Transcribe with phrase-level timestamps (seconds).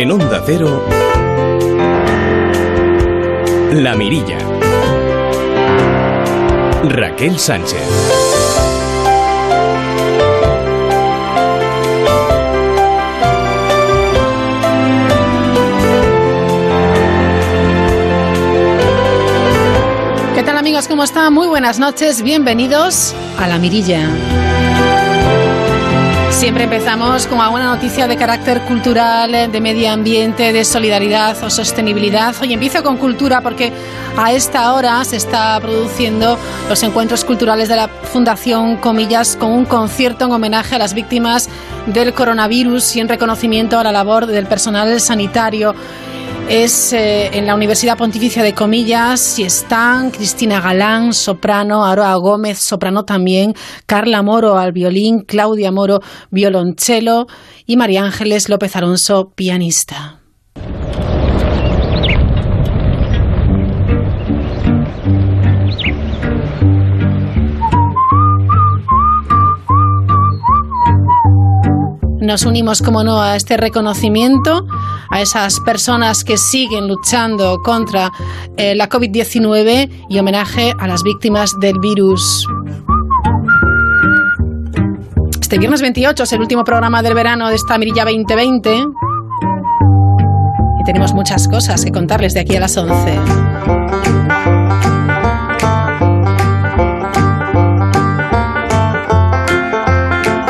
[0.00, 0.86] En Onda Cero,
[3.72, 4.38] La Mirilla.
[6.84, 7.82] Raquel Sánchez.
[20.36, 20.86] ¿Qué tal amigos?
[20.86, 21.32] ¿Cómo están?
[21.32, 22.22] Muy buenas noches.
[22.22, 24.08] Bienvenidos a La Mirilla.
[26.38, 32.32] Siempre empezamos con alguna noticia de carácter cultural, de medio ambiente, de solidaridad o sostenibilidad.
[32.40, 33.72] Hoy empiezo con cultura porque
[34.16, 36.38] a esta hora se está produciendo
[36.68, 41.48] los encuentros culturales de la Fundación Comillas con un concierto en homenaje a las víctimas
[41.86, 45.74] del coronavirus y en reconocimiento a la labor del personal sanitario
[46.48, 52.58] es eh, en la Universidad Pontificia de Comillas y están Cristina Galán, soprano, Aroa Gómez,
[52.58, 53.54] soprano también,
[53.86, 57.26] Carla Moro al violín, Claudia Moro, violonchelo
[57.66, 60.17] y María Ángeles López Alonso, pianista.
[72.28, 74.66] Nos unimos, como no, a este reconocimiento
[75.08, 78.12] a esas personas que siguen luchando contra
[78.58, 82.46] eh, la COVID-19 y homenaje a las víctimas del virus.
[85.40, 88.76] Este viernes 28 es el último programa del verano de esta Mirilla 2020
[90.80, 93.77] y tenemos muchas cosas que contarles de aquí a las 11.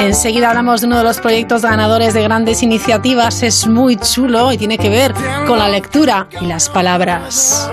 [0.09, 3.43] Enseguida hablamos de uno de los proyectos ganadores de grandes iniciativas.
[3.43, 5.13] Es muy chulo y tiene que ver
[5.47, 7.71] con la lectura y las palabras.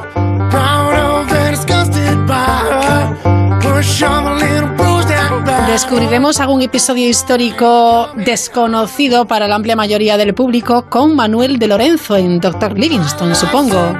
[5.68, 12.18] Descubriremos algún episodio histórico desconocido para la amplia mayoría del público con Manuel de Lorenzo
[12.18, 13.96] en Doctor Livingstone, supongo.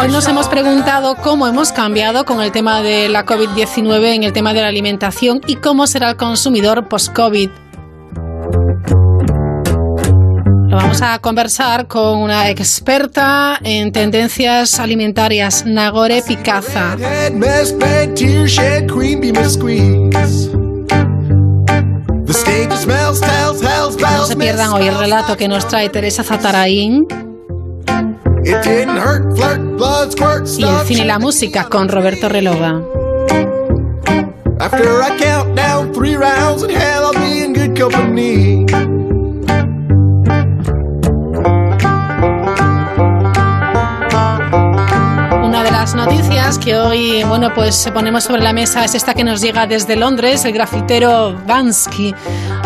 [0.00, 4.32] Hoy nos hemos preguntado cómo hemos cambiado con el tema de la COVID-19 en el
[4.32, 7.50] tema de la alimentación y cómo será el consumidor post-COVID.
[10.68, 16.96] Lo vamos a conversar con una experta en tendencias alimentarias, Nagore Picaza.
[24.00, 27.29] No se pierdan hoy el relato que nos trae Teresa Zatarain
[28.44, 28.52] y
[30.64, 32.82] el cine y la música con Roberto Relova.
[34.58, 38.66] After I count down three rounds in hell, I'll be in good company.
[46.06, 49.96] Noticias que hoy, bueno, pues ponemos sobre la mesa es esta que nos llega desde
[49.96, 50.46] Londres.
[50.46, 52.14] El grafitero Vansky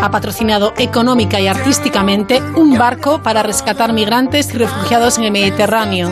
[0.01, 6.11] ha patrocinado económica y artísticamente un barco para rescatar migrantes y refugiados en el Mediterráneo.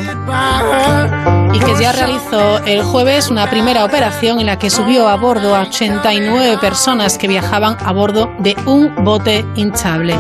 [1.53, 5.56] Y que ya realizó el jueves una primera operación en la que subió a bordo
[5.56, 10.16] a 89 personas que viajaban a bordo de un bote hinchable.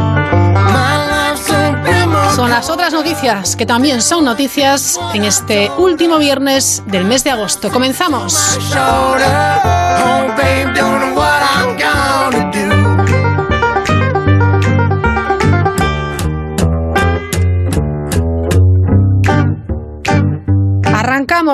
[2.35, 7.29] Son las otras noticias que también son noticias en este último viernes del mes de
[7.29, 7.69] agosto.
[7.69, 8.57] Comenzamos.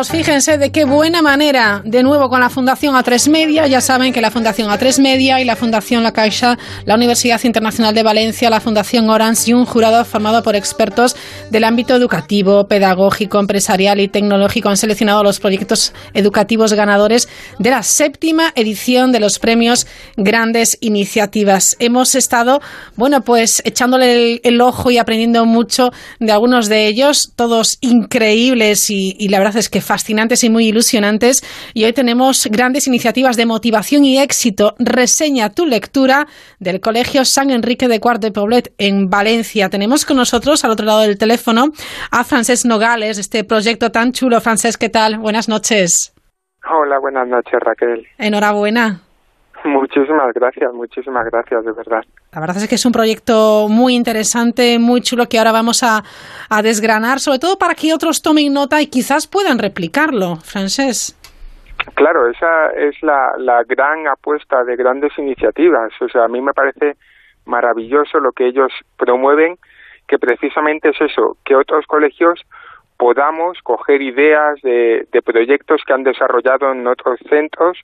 [0.07, 3.67] Fíjense de qué buena manera, de nuevo con la Fundación A3 Media.
[3.67, 7.93] Ya saben que la Fundación A3 Media y la Fundación La Caixa, la Universidad Internacional
[7.93, 11.17] de Valencia, la Fundación Orange y un jurado formado por expertos
[11.49, 17.27] del ámbito educativo, pedagógico, empresarial y tecnológico han seleccionado los proyectos educativos ganadores
[17.57, 21.75] de la séptima edición de los premios Grandes Iniciativas.
[21.79, 22.61] Hemos estado,
[22.95, 29.17] bueno, pues echándole el, ojo y aprendiendo mucho de algunos de ellos, todos increíbles y,
[29.19, 31.41] y la verdad es que fascinantes y muy ilusionantes.
[31.73, 34.75] Y hoy tenemos grandes iniciativas de motivación y éxito.
[34.77, 36.27] Reseña tu lectura
[36.59, 39.67] del Colegio San Enrique de Cuart de Poblet en Valencia.
[39.69, 41.71] Tenemos con nosotros al otro lado del teléfono
[42.11, 44.39] a Francés Nogales, este proyecto tan chulo.
[44.41, 45.17] Francés, ¿qué tal?
[45.17, 46.13] Buenas noches.
[46.71, 48.05] Hola, buenas noches, Raquel.
[48.19, 49.08] Enhorabuena.
[49.65, 52.03] Muchísimas gracias, muchísimas gracias, de verdad.
[52.31, 56.01] La verdad es que es un proyecto muy interesante, muy chulo que ahora vamos a,
[56.63, 61.15] desgranar, sobre todo para que otros tomen nota y quizás puedan replicarlo, Francés.
[61.95, 65.91] Claro, esa es la, la gran apuesta de grandes iniciativas.
[66.01, 66.95] O sea, a mí me parece
[67.45, 69.57] maravilloso lo que ellos promueven,
[70.07, 72.41] que precisamente es eso, que otros colegios
[72.97, 77.77] podamos coger ideas de, de proyectos que han desarrollado en otros centros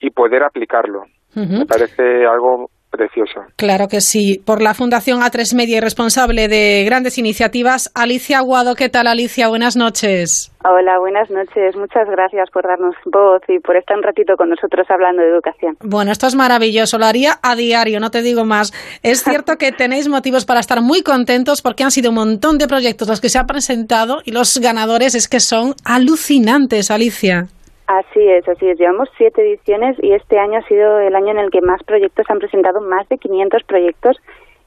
[0.00, 1.06] y poder aplicarlo.
[1.34, 3.40] Me parece algo precioso.
[3.56, 4.40] Claro que sí.
[4.44, 8.74] Por la Fundación A3 Media y responsable de grandes iniciativas, Alicia Aguado.
[8.74, 9.48] ¿Qué tal, Alicia?
[9.48, 10.52] Buenas noches.
[10.64, 11.74] Hola, buenas noches.
[11.74, 15.76] Muchas gracias por darnos voz y por estar un ratito con nosotros hablando de educación.
[15.80, 16.98] Bueno, esto es maravilloso.
[16.98, 18.72] Lo haría a diario, no te digo más.
[19.02, 22.68] Es cierto que tenéis motivos para estar muy contentos porque han sido un montón de
[22.68, 27.48] proyectos los que se han presentado y los ganadores es que son alucinantes, Alicia.
[27.92, 28.78] Así es, así es.
[28.78, 32.24] Llevamos siete ediciones y este año ha sido el año en el que más proyectos
[32.30, 34.16] han presentado, más de 500 proyectos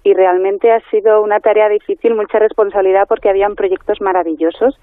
[0.04, 4.80] y realmente ha sido una tarea difícil, mucha responsabilidad porque habían proyectos maravillosos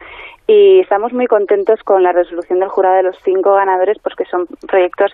[0.48, 4.24] y estamos muy contentos con la resolución del jurado de los cinco ganadores, pues que
[4.24, 5.12] son proyectos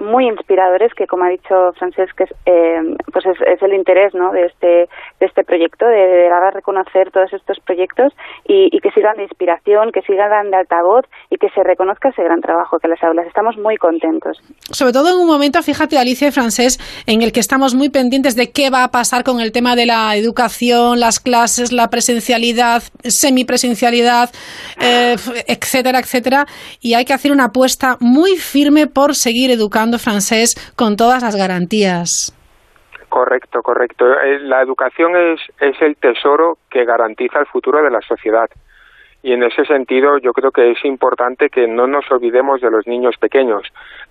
[0.00, 2.80] muy inspiradores que como ha dicho Francesc es, eh,
[3.12, 4.32] pues es, el interés ¿no?
[4.32, 8.12] de este de este proyecto de, dar a reconocer todos estos proyectos
[8.46, 12.40] y, que sigan de inspiración que sigan de altavoz y que se reconozca ese gran
[12.40, 14.38] trabajo que las aulas estamos muy contentos.
[14.70, 18.36] Sobre todo en un momento fíjate Alicia y Francés en el que estamos muy pendientes
[18.36, 22.82] de qué va a pasar con el tema de la educación las clases la presencialidad
[23.02, 24.30] semipresencialidad
[24.80, 25.16] eh,
[25.48, 26.46] etcétera etcétera.
[26.80, 31.36] Y hay que hacer una apuesta muy firme por seguir educando francés con todas las
[31.36, 32.34] garantías.
[33.08, 34.04] Correcto, correcto.
[34.20, 38.50] Eh, la educación es, es el tesoro que garantiza el futuro de la sociedad.
[39.22, 42.86] Y en ese sentido yo creo que es importante que no nos olvidemos de los
[42.86, 43.62] niños pequeños.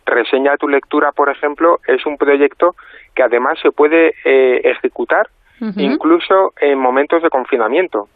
[0.06, 2.76] Reseña tu lectura, por ejemplo, es un proyecto
[3.16, 5.28] que además se puede eh, ejecutar
[5.76, 8.08] incluso en momentos de confinamiento,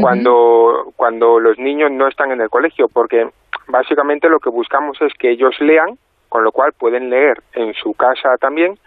[0.00, 3.28] cuando, cuando los niños no están en el colegio, porque
[3.66, 7.94] básicamente lo que buscamos es que ellos lean con lo cual pueden leer en su
[7.94, 8.78] casa también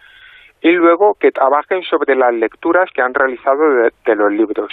[0.61, 3.63] y luego que trabajen sobre las lecturas que han realizado
[4.05, 4.71] de, los libros,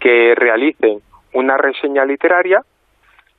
[0.00, 0.98] que realicen
[1.32, 2.60] una reseña literaria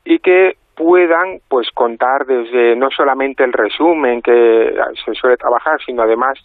[0.06, 4.74] y que puedan pues contar desde no solamente el resumen que
[5.06, 6.39] se suele trabajar, sino además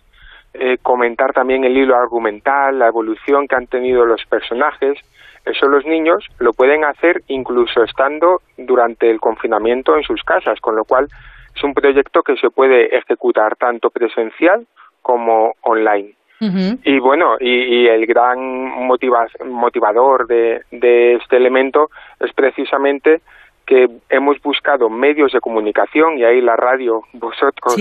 [0.55, 4.99] eh, comentar también el hilo argumental, la evolución que han tenido los personajes.
[5.45, 10.77] Eso los niños lo pueden hacer incluso estando durante el confinamiento en sus casas, con
[10.77, 11.09] lo cual
[11.59, 14.67] es un proyecto que se puede ejecutar tanto presencial
[15.03, 16.15] como online.
[16.41, 21.91] Y bueno, y, el gran motivador de, este elemento
[22.21, 23.23] es precisamente
[23.67, 27.75] que hemos buscado medios de comunicación y ahí la radio, vosotros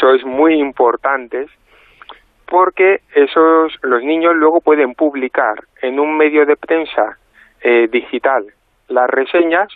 [0.00, 1.50] sois muy importantes
[2.46, 7.18] porque esos los niños luego pueden publicar en un medio de prensa
[7.60, 8.46] eh, digital
[8.88, 9.68] las reseñas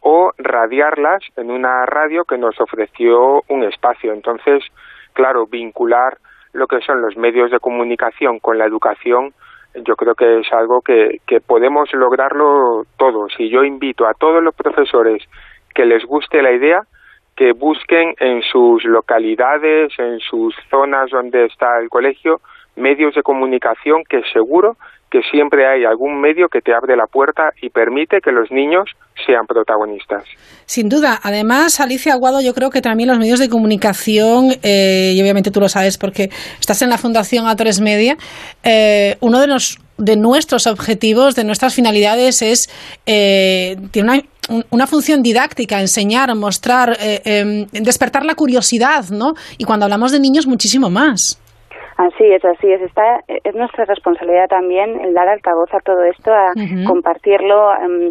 [0.00, 4.12] o radiarlas en una radio que nos ofreció un espacio.
[4.12, 4.64] Entonces,
[5.12, 6.18] claro, vincular
[6.52, 9.32] lo que son los medios de comunicación con la educación,
[9.74, 13.32] yo creo que es algo que, que podemos lograrlo todos.
[13.38, 15.22] Y yo invito a todos los profesores
[15.74, 16.82] que les guste la idea,
[17.36, 22.40] que busquen en sus localidades, en sus zonas donde está el colegio,
[22.76, 24.76] medios de comunicación que seguro
[25.10, 28.90] que siempre hay algún medio que te abre la puerta y permite que los niños
[29.26, 30.24] sean protagonistas.
[30.66, 31.18] Sin duda.
[31.22, 35.60] Además, Alicia Aguado, yo creo que también los medios de comunicación, eh, y obviamente tú
[35.60, 36.30] lo sabes porque
[36.60, 38.16] estás en la Fundación A3 Media,
[38.62, 42.70] eh, uno de los de nuestros objetivos, de nuestras finalidades es
[43.04, 49.34] eh, tiene una, una, función didáctica, enseñar, mostrar, em, despertar la curiosidad, ¿no?
[49.58, 51.38] Y cuando hablamos de niños, muchísimo más.
[52.00, 52.80] Así es, así es.
[52.80, 56.54] Está, es nuestra responsabilidad también el dar altavoz a todo esto, a
[56.86, 58.10] compartirlo, em,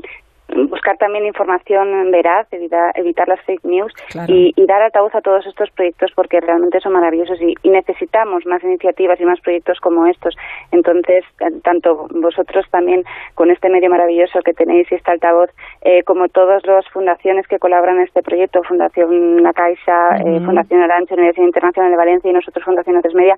[0.68, 3.94] buscar también información veraz, evitar, evitar las fake news
[4.28, 9.20] y, dar altavoz a todos estos proyectos porque realmente son maravillosos y, necesitamos más iniciativas
[9.20, 10.36] y más proyectos como estos.
[10.72, 11.24] Entonces,
[11.64, 13.04] tanto vosotros también
[13.36, 15.50] con este medio maravilloso que tenéis y este altavoz,
[15.82, 20.84] eh, como todas las fundaciones que colaboran en este proyecto, Fundación La Caixa, eh, Fundación
[20.84, 23.38] Orange, Universidad Internacional de Valencia y nosotros Fundación Tres Media,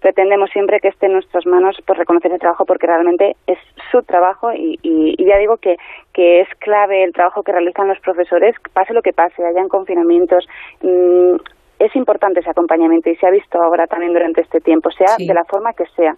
[0.00, 3.58] pretendemos siempre que esté en nuestras manos por reconocer el trabajo porque realmente es
[3.90, 5.76] su trabajo y, ya digo que,
[6.12, 10.48] que es clave el trabajo que realizan los profesores, pase lo que pase, hayan confinamientos.
[10.82, 11.36] Mm,
[11.80, 15.32] es importante ese acompañamiento y se ha visto ahora también durante este tiempo, sea de
[15.32, 16.14] la forma que sea.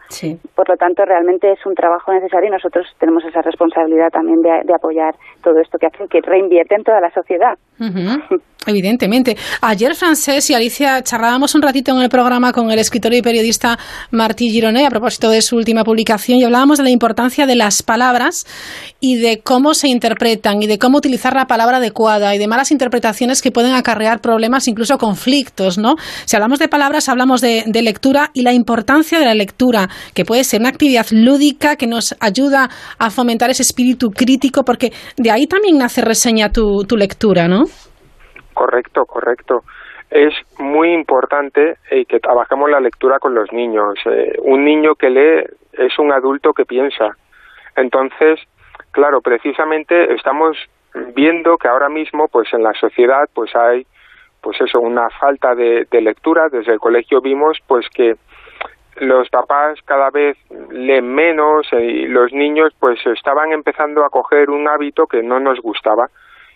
[0.57, 4.75] Por lo tanto, realmente es un trabajo necesario y nosotros tenemos esa responsabilidad también de,
[4.75, 7.57] apoyar todo esto que hacen, que reinvierte en toda la sociedad.
[8.67, 9.37] Evidentemente.
[9.61, 13.77] Ayer, Francés y Alicia, charlábamos un ratito en el programa con el escritor y periodista
[14.13, 17.83] Martí Gironet a propósito de su última publicación y hablábamos de la importancia de las
[17.83, 18.47] palabras
[19.01, 22.71] y de cómo se interpretan y de cómo utilizar la palabra adecuada y de malas
[22.71, 25.95] interpretaciones que pueden acarrear problemas, incluso conflictos, ¿no?
[26.25, 30.45] Si hablamos de palabras, hablamos de, lectura y la importancia de la lectura, que puede
[30.45, 32.69] ser una actividad lúdica que nos ayuda
[32.99, 37.65] a fomentar ese espíritu crítico, porque de ahí también nace reseña tu, tu lectura, ¿no?
[38.55, 39.63] Correcto, correcto.
[40.11, 43.95] Es muy importante eh, que trabajemos la lectura con los niños.
[44.07, 47.17] Eh, un niño que lee es un adulto que piensa.
[47.77, 48.39] Entonces,
[48.93, 50.57] claro, precisamente estamos
[51.15, 53.87] viendo que ahora mismo, pues en la sociedad, pues hay,
[54.43, 56.49] pues eso, una falta de, de lectura.
[56.51, 58.17] Desde el colegio vimos, pues que
[58.97, 60.37] los papás cada vez
[60.71, 65.61] leen menos y los niños pues estaban empezando a coger un hábito que no nos
[65.61, 66.09] gustaba.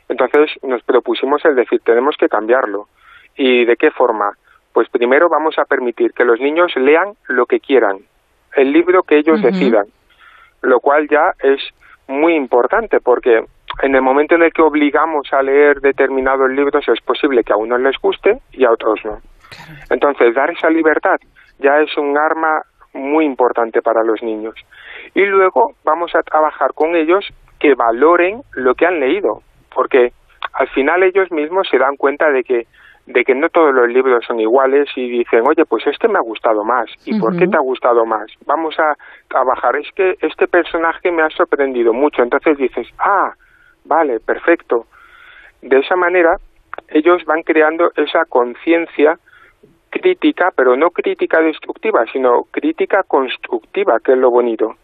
[0.09, 2.89] Entonces nos propusimos el decir, tenemos que cambiarlo.
[3.37, 4.33] ¿Y de qué forma?
[4.73, 7.99] Pues primero vamos a permitir que los niños lean lo que quieran,
[8.55, 9.87] el libro que ellos decidan,
[10.63, 11.61] lo cual ya es
[12.09, 13.45] muy importante porque
[13.83, 17.57] en el momento en el que obligamos a leer determinados libros es posible que a
[17.57, 19.19] unos les guste y a otros no.
[19.91, 21.17] Entonces, dar esa libertad
[21.59, 22.63] ya es un arma
[22.95, 24.55] muy importante para los niños.
[25.15, 27.27] Y luego vamos a trabajar con ellos
[27.59, 29.43] que valoren lo que han leído,
[29.75, 30.13] porque
[30.53, 32.67] al final ellos mismos se dan cuenta de que
[33.07, 36.23] de que no todos los libros son iguales y dicen, oye, pues este me ha
[36.23, 36.91] gustado más.
[37.05, 38.27] ¿Y por qué te ha gustado más?
[38.47, 38.95] Vamos a
[39.29, 39.77] trabajar.
[39.77, 42.25] Es que este personaje me ha sorprendido mucho.
[42.25, 43.33] Entonces dices, ah,
[43.87, 44.87] vale, perfecto.
[45.63, 46.37] De esa manera,
[46.89, 49.19] ellos van creando esa conciencia
[49.91, 54.77] crítica, pero no crítica destructiva, sino crítica constructiva, que es lo bonito.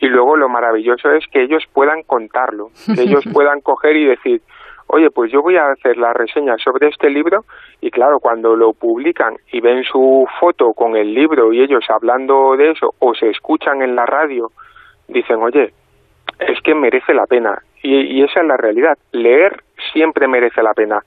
[0.00, 4.42] Y luego lo maravilloso es que ellos puedan contarlo, que ellos puedan coger y decir,
[4.88, 7.44] oye, pues yo voy a hacer la reseña sobre este libro
[7.80, 12.56] y claro, cuando lo publican y ven su foto con el libro y ellos hablando
[12.56, 14.50] de eso o se escuchan en la radio,
[15.08, 15.72] dicen, oye,
[16.38, 17.58] es que merece la pena.
[17.82, 18.98] Y, y esa es la realidad.
[19.12, 21.00] Leer siempre merece la pena.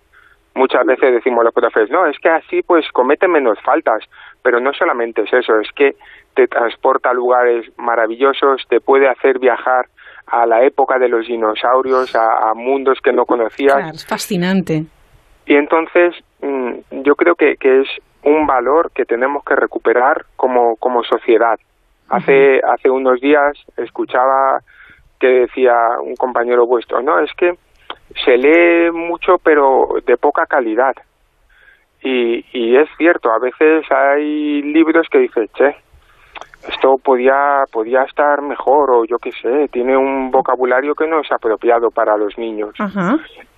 [0.54, 4.04] Muchas veces decimos los profes, no, es que así pues comete menos faltas,
[4.44, 5.96] pero no solamente es eso, es que
[6.34, 9.86] te transporta a lugares maravillosos, te puede hacer viajar
[10.28, 13.76] a la época de los dinosaurios, a, mundos que no conocías.
[13.76, 14.84] Claro, es fascinante.
[15.46, 17.88] Y entonces mm, yo creo que, que, es
[18.24, 21.60] un valor que tenemos que recuperar como, como sociedad.
[22.10, 24.60] Hace, hace unos días escuchaba
[25.22, 27.54] que decía un compañero vuestro, no, es que
[28.26, 30.96] se lee mucho pero de poca calidad.
[32.04, 35.76] Y, y es cierto, a veces hay libros que dices, che,
[36.68, 41.32] esto podía, podía estar mejor o yo qué sé, tiene un vocabulario que no es
[41.32, 42.74] apropiado para los niños.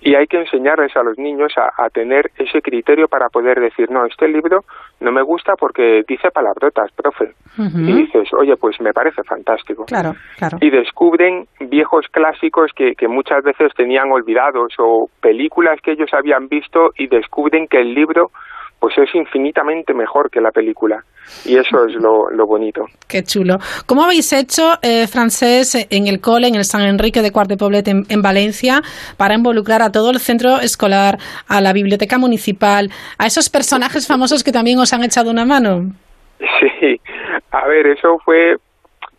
[0.00, 4.04] Y hay que enseñarles a los niños a, tener ese criterio para poder decir, no,
[4.04, 4.60] este libro
[5.00, 7.32] no me gusta porque dice palabrotas, profe.
[7.56, 9.84] Y dices, oye, pues me parece fantástico.
[9.86, 10.58] Claro, claro.
[10.60, 16.48] Y descubren viejos clásicos que, que muchas veces tenían olvidados o películas que ellos habían
[16.48, 18.30] visto y descubren que el libro
[18.84, 21.02] pues es infinitamente mejor que la película.
[21.46, 22.84] Y eso es lo, bonito.
[23.08, 23.56] Qué chulo.
[23.86, 27.56] ¿Cómo habéis hecho, eh, Francés, en el cole, en el San Enrique de Cuart de
[27.56, 28.82] Poblet en, Valencia,
[29.16, 31.16] para involucrar a todo el centro escolar,
[31.48, 35.90] a la biblioteca municipal, a esos personajes famosos que también os han echado una mano?
[36.60, 37.00] Sí,
[37.52, 38.56] a ver, eso fue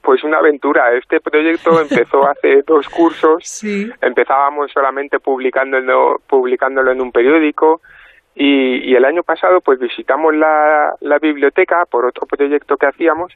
[0.03, 0.95] pues una aventura.
[0.95, 3.41] Este proyecto empezó hace dos cursos.
[3.43, 3.89] Sí.
[4.00, 7.81] Empezábamos solamente publicándolo, publicándolo en un periódico
[8.36, 13.32] y, el año pasado pues visitamos la, la biblioteca por otro proyecto que hacíamos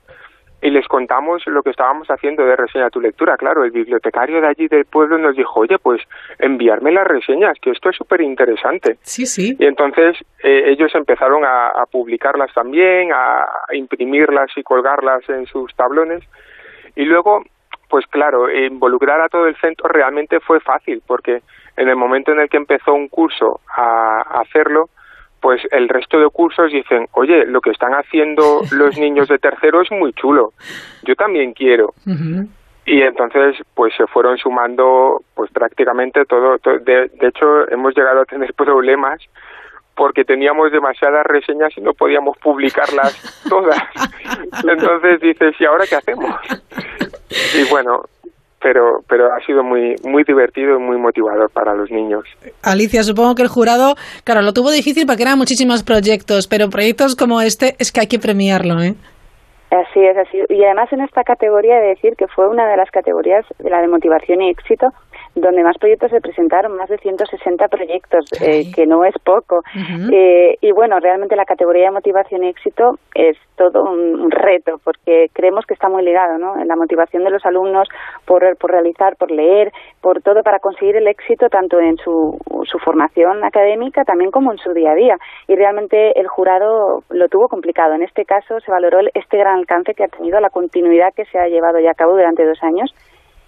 [0.61, 3.37] y les contamos lo que estábamos haciendo de reseña tu lectura.
[3.37, 6.01] Claro, el bibliotecario de allí del pueblo nos dijo, oye, pues
[6.37, 8.97] enviarme las reseñas, que esto es súper interesante.
[9.01, 9.55] Sí, sí.
[9.57, 15.73] Y entonces eh, ellos empezaron a, a, publicarlas también, a imprimirlas y colgarlas en sus
[15.75, 16.23] tablones.
[16.95, 17.43] Y luego,
[17.89, 21.41] pues claro, involucrar a todo el centro realmente fue fácil, porque
[21.79, 24.89] en el momento en el que empezó un curso a, hacerlo,
[25.41, 29.81] pues el resto de cursos dicen, oye, lo que están haciendo los niños de tercero
[29.81, 30.51] es muy chulo,
[31.03, 31.93] yo también quiero.
[32.85, 38.25] Y entonces, pues se fueron sumando, pues prácticamente todo, de, de, hecho, hemos llegado a
[38.25, 39.21] tener problemas
[39.95, 43.81] porque teníamos demasiadas reseñas y no podíamos publicarlas todas.
[44.67, 46.35] Entonces dices, ¿y ahora qué hacemos?
[47.55, 48.03] Y bueno,
[48.61, 52.23] pero pero ha sido muy muy divertido y muy motivador para los niños.
[52.61, 57.15] Alicia, supongo que el jurado, claro, lo tuvo difícil porque eran muchísimos proyectos, pero proyectos
[57.15, 58.95] como este es que hay que premiarlo, ¿eh?
[59.71, 60.41] Así es, así.
[60.49, 63.81] Y además en esta categoría de decir que fue una de las categorías de la
[63.81, 64.87] de motivación y éxito
[65.35, 69.61] donde más proyectos se presentaron, más de 160 proyectos, eh, que no es poco.
[70.11, 75.27] eh, y bueno, realmente la categoría de motivación y éxito es todo un, reto, porque
[75.33, 76.59] creemos que está muy ligado, ¿no?
[76.59, 77.87] En la motivación de los alumnos
[78.25, 79.71] por, por realizar, por leer,
[80.01, 84.57] por todo para conseguir el éxito tanto en su, su formación académica también como en
[84.59, 85.17] su día a día.
[85.47, 87.93] Y realmente el jurado lo tuvo complicado.
[87.93, 91.37] En este caso se valoró este gran alcance que ha tenido, la continuidad que se
[91.37, 92.93] ha llevado ya a cabo durante dos años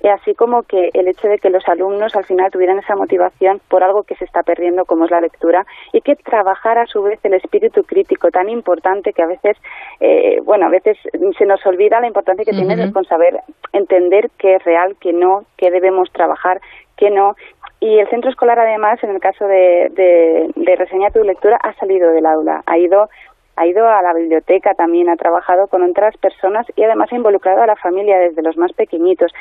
[0.03, 3.61] y así como que el hecho de que los alumnos al final tuvieran esa motivación
[3.67, 7.03] por algo que se está perdiendo como es la lectura y que trabajar a su
[7.03, 9.57] vez el espíritu crítico tan importante que a veces,
[9.99, 10.97] eh, bueno, a veces
[11.37, 13.41] se nos olvida la importancia que tiene con saber
[13.73, 16.61] entender qué es real, qué no, qué debemos trabajar,
[16.97, 17.35] qué no.
[17.79, 21.73] Y el centro escolar, además, en el caso de, de, de Reseña tu lectura, ha
[21.73, 23.09] salido del aula, ha ido
[23.61, 27.61] ha ido a la biblioteca también, ha trabajado con otras personas y además ha involucrado
[27.61, 29.31] a la familia desde los más pequeñitos.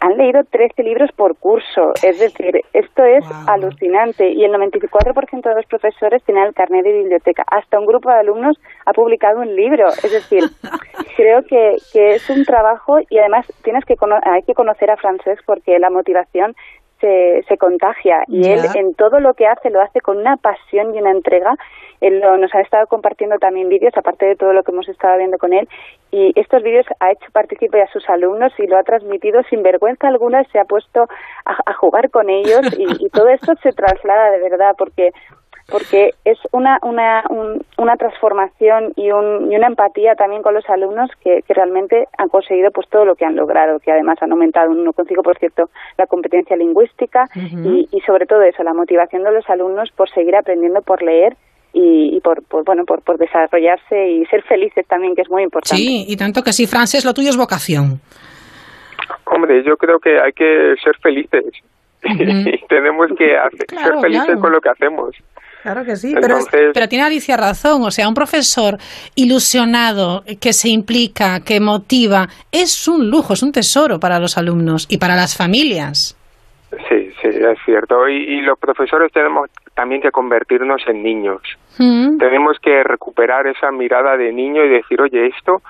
[0.00, 5.54] Han leído 13 libros por curso, es decir, esto es alucinante y el 94% de
[5.54, 7.42] los profesores tienen el carnet de biblioteca.
[7.50, 10.44] Hasta un grupo de alumnos ha publicado un libro, es decir,
[11.16, 15.40] creo que, que es un trabajo y además tienes que hay que conocer a Francés
[15.44, 16.54] porque la motivación
[17.00, 20.94] se, se contagia y él en todo lo que hace lo hace con una pasión
[20.94, 21.54] y una entrega.
[22.00, 25.38] Él nos ha estado compartiendo también vídeos, aparte de todo lo que hemos estado viendo
[25.38, 25.68] con él,
[26.10, 30.08] y estos vídeos ha hecho partícipe a sus alumnos y lo ha transmitido sin vergüenza
[30.08, 31.06] alguna, se ha puesto
[31.44, 35.12] a, jugar con ellos y, y todo esto se traslada de verdad porque
[35.68, 37.24] porque es una, una,
[37.76, 42.28] una transformación y, un, y una empatía también con los alumnos que, que, realmente han
[42.28, 46.56] conseguido pues todo lo que han logrado, que además han aumentado un 1,5% la competencia
[46.56, 51.02] lingüística y, y sobre todo eso, la motivación de los alumnos por seguir aprendiendo, por
[51.02, 51.36] leer
[51.78, 55.76] y, por, por, bueno por, por, desarrollarse y ser felices también que es muy importante.
[55.76, 58.00] Sí y tanto que sí Frances lo tuyo es vocación.
[59.26, 61.44] Hombre yo creo que hay que ser felices.
[62.06, 63.36] Y tenemos que
[63.68, 65.16] ser felices con lo que hacemos.
[65.62, 66.38] Claro que sí, pero,
[66.72, 68.78] pero tiene Alicia razón, o sea, un profesor
[69.16, 74.86] ilusionado, que se implica, que motiva, es un lujo, es un tesoro para los alumnos
[74.88, 76.16] y para las familias.
[76.70, 78.08] Sí, sí, es cierto.
[78.08, 81.42] Y, los profesores tenemos también que convertirnos en niños.
[81.78, 82.16] Mm.
[82.16, 85.60] Tenemos que recuperar esa mirada de niño y decir, oye, esto,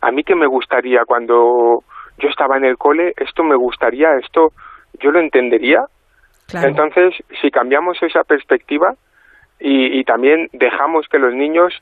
[0.00, 1.84] a mí que me gustaría cuando
[2.18, 4.52] yo estaba en el cole, esto me gustaría, esto
[5.00, 5.84] yo lo entendería.
[6.52, 8.94] Entonces, si cambiamos esa perspectiva,
[9.64, 11.72] y, también dejamos que los niños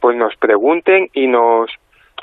[0.00, 1.70] pues nos pregunten y nos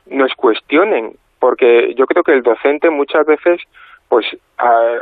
[0.07, 3.61] nos cuestionen porque yo creo que el docente muchas veces
[4.13, 4.27] pues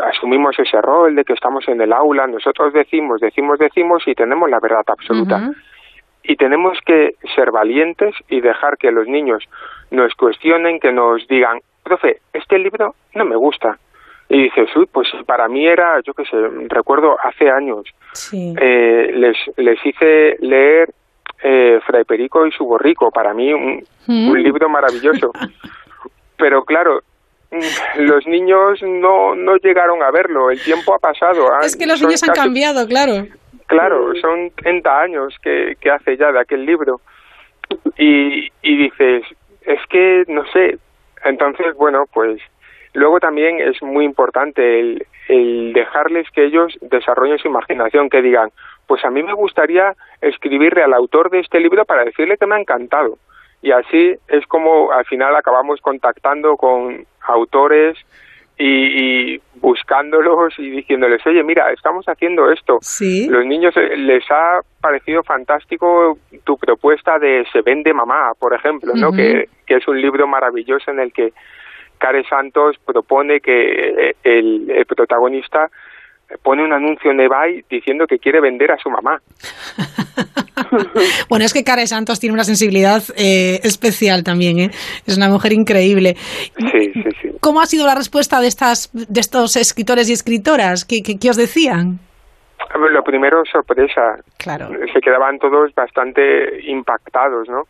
[0.09, 4.49] asumimos ese rol de que estamos en el aula, nosotros decimos, decimos, decimos y tenemos
[4.49, 5.51] la verdad absoluta.
[6.23, 9.43] Y tenemos que ser valientes y dejar que los niños
[9.89, 13.77] nos cuestionen, que nos digan, profe, este libro no me gusta,
[14.29, 16.37] y dices, uy, pues para mí era, yo qué sé,
[16.69, 17.83] recuerdo hace años,
[18.31, 20.89] eh, les, les hice leer
[21.43, 24.35] eh, Fray Perico y su borrico, para mí un, mm.
[24.35, 25.33] libro maravilloso.
[26.37, 27.01] Pero claro,
[27.97, 31.47] los niños no, no llegaron a verlo, el tiempo ha pasado.
[31.61, 33.27] Es que los niños han cambiado, claro.
[33.67, 37.01] Claro, son 30 años que, que hace ya de aquel libro.
[37.97, 39.23] Y, y dices,
[39.61, 40.77] es que, no sé,
[41.23, 42.41] entonces, bueno, pues
[42.93, 48.49] Luego también es muy importante el, dejarles que ellos desarrollen su imaginación, que digan,
[48.85, 52.55] pues a mí me gustaría escribirle al autor de este libro para decirle que me
[52.55, 53.17] ha encantado.
[53.61, 57.97] Y así es como al final acabamos contactando con autores
[58.57, 62.77] y, buscándolos y diciéndoles, oye, mira, estamos haciendo esto.
[62.81, 63.27] ¿Sí?
[63.27, 68.93] Los niños eh, les ha parecido fantástico tu propuesta de Se vende mamá, por ejemplo,
[68.95, 69.11] ¿no?
[69.11, 71.31] que, que es un libro maravilloso en el que
[72.01, 75.69] Care Santos propone que eh, el, protagonista
[76.43, 79.19] pone un anuncio en eBay diciendo que quiere vender a su mamá.
[81.29, 84.69] bueno, es que Care Santos tiene una sensibilidad eh, especial también, ¿eh?
[85.05, 86.15] Es una mujer increíble.
[86.15, 87.29] Sí, sí, sí.
[87.41, 90.85] ¿Cómo ha sido la respuesta de, estas, de estos escritores y escritoras?
[90.85, 91.99] ¿Qué, qué, os decían?
[92.75, 94.17] Lo primero, sorpresa.
[94.37, 94.69] Claro.
[94.93, 97.63] Se quedaban todos bastante impactados, ¿no?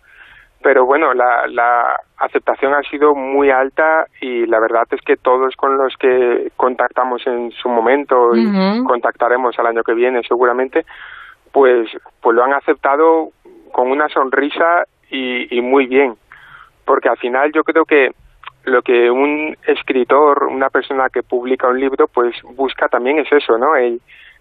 [0.62, 5.56] Pero bueno, la, la aceptación ha sido muy alta y la verdad es que todos
[5.56, 10.86] con los que contactamos en su momento y contactaremos al año que viene seguramente,
[11.52, 11.90] pues,
[12.22, 13.30] pues lo han aceptado
[13.72, 16.16] con una sonrisa y, y muy bien,
[16.86, 18.12] porque al final yo creo que
[18.66, 23.58] lo que un escritor, una persona que publica un libro, pues busca también es eso,
[23.58, 23.76] ¿no?
[23.76, 24.00] El,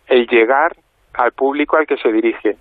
[0.08, 0.76] el llegar
[1.14, 2.56] al público al que se dirige.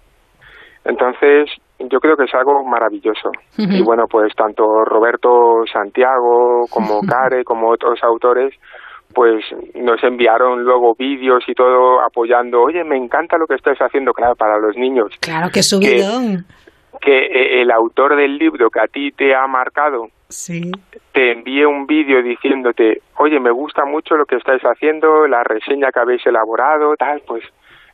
[0.85, 3.31] Entonces, yo creo que es algo maravilloso.
[3.57, 8.53] Y bueno, pues tanto Roberto Santiago como Care, como otros autores,
[9.13, 9.43] pues
[9.75, 14.35] nos enviaron luego vídeos y todo apoyando, oye, me encanta lo que estás haciendo, claro,
[14.35, 15.11] para los niños.
[15.19, 16.45] Claro, que subidón.
[17.01, 20.71] Que, que el autor del libro que a ti te ha marcado sí.
[21.11, 25.91] te envíe un vídeo diciéndote, oye, me gusta mucho lo que estáis haciendo, la reseña
[25.91, 27.43] que habéis elaborado, tal, pues,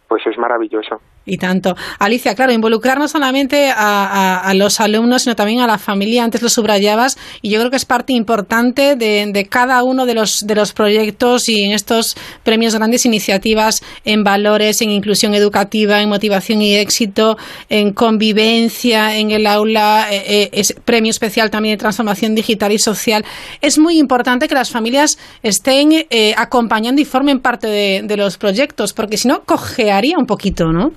[0.08, 1.00] pues es maravilloso.
[1.28, 1.76] Y tanto.
[1.98, 6.50] Alicia, claro, involucrar no solamente a, los alumnos, sino también a la familia, antes lo
[6.50, 10.74] subrayabas, y yo creo que es parte importante de, cada uno de los, de los
[10.74, 16.76] proyectos y en estos premios grandes iniciativas en valores, en inclusión educativa, en motivación y
[16.76, 17.38] éxito,
[17.70, 22.78] en convivencia, en el aula, eh, eh, es premio especial también de transformación digital y
[22.78, 23.26] social.
[23.62, 28.38] Es muy importante que las familias estén eh, acompañando y formen parte de, de los
[28.38, 30.92] proyectos, porque si no, cojearía un poquito, ¿no?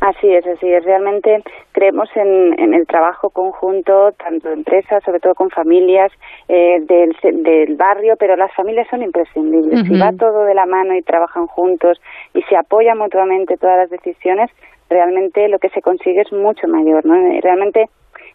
[0.00, 0.82] Así es, así es.
[0.84, 6.10] Realmente creemos en, en el trabajo conjunto, tanto de empresas, sobre todo con familias
[6.48, 9.86] eh, del, del, barrio, pero las familias son imprescindibles.
[9.86, 12.00] Si va todo de la mano y trabajan juntos
[12.32, 14.50] y se apoyan mutuamente todas las decisiones,
[14.88, 17.04] realmente lo que se consigue es mucho mayor.
[17.04, 17.14] ¿no?
[17.42, 17.90] Realmente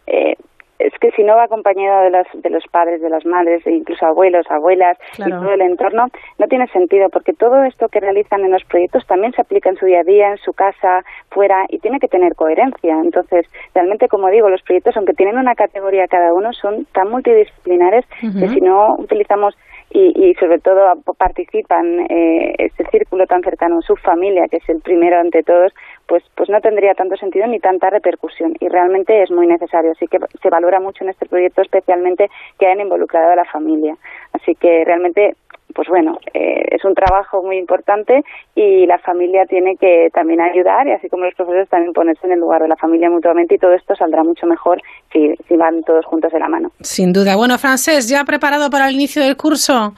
[0.06, 0.36] eh,
[0.78, 3.72] es que si no va acompañado de los, de los padres, de las madres, e
[3.72, 6.06] incluso abuelos, abuelas y todo el entorno,
[6.38, 9.76] no tiene sentido, porque todo esto que realizan en los proyectos también se aplica en
[9.76, 12.98] su día a día, en su casa, fuera, y tiene que tener coherencia.
[13.02, 18.04] Entonces, realmente, como digo, los proyectos, aunque tienen una categoría cada uno, son tan multidisciplinares
[18.20, 19.56] que si no utilizamos
[19.90, 24.80] y, y sobre todo participan eh, este círculo tan cercano, su familia, que es el
[24.80, 25.72] primero ante todos,
[26.06, 29.92] pues, pues no tendría tanto sentido ni tanta repercusión y realmente es muy necesario.
[29.92, 33.96] Así que se valora mucho en este proyecto especialmente que hayan involucrado a la familia.
[34.32, 35.34] Así que realmente
[35.74, 40.86] pues bueno, eh, es un trabajo muy importante y la familia tiene que también ayudar
[40.86, 43.58] y así como los profesores también ponerse en el lugar de la familia mutuamente y
[43.58, 44.80] todo esto saldrá mucho mejor
[45.12, 46.70] si, si van todos juntos de la mano.
[46.80, 47.36] Sin duda.
[47.36, 49.92] Bueno, Francés, ¿ya preparado para el inicio del curso?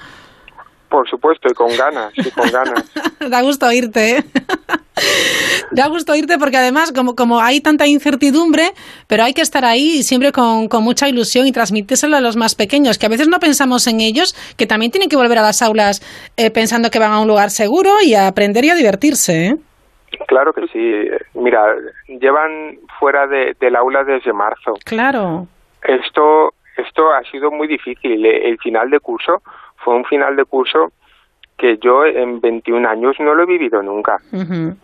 [0.88, 2.90] Por supuesto, y con ganas, y con ganas.
[3.30, 4.24] da gusto oírte, ¿eh?
[5.70, 8.70] da gusto oírte porque además, como, como hay tanta incertidumbre,
[9.06, 12.54] pero hay que estar ahí siempre con, con, mucha ilusión y transmitírselo a los más
[12.54, 15.60] pequeños, que a veces no pensamos en ellos, que también tienen que volver a las
[15.60, 16.00] aulas
[16.36, 19.56] eh, pensando que van a un lugar seguro y a aprender y a divertirse, ¿eh?
[20.26, 21.08] Claro que sí.
[21.34, 21.62] Mira,
[22.06, 24.74] llevan fuera de, del aula desde marzo.
[24.84, 25.46] Claro.
[25.82, 28.24] Esto, esto ha sido muy difícil.
[28.24, 29.42] El final de curso
[29.88, 30.92] fue un final de curso
[31.56, 34.18] que yo en 21 años no lo he vivido nunca.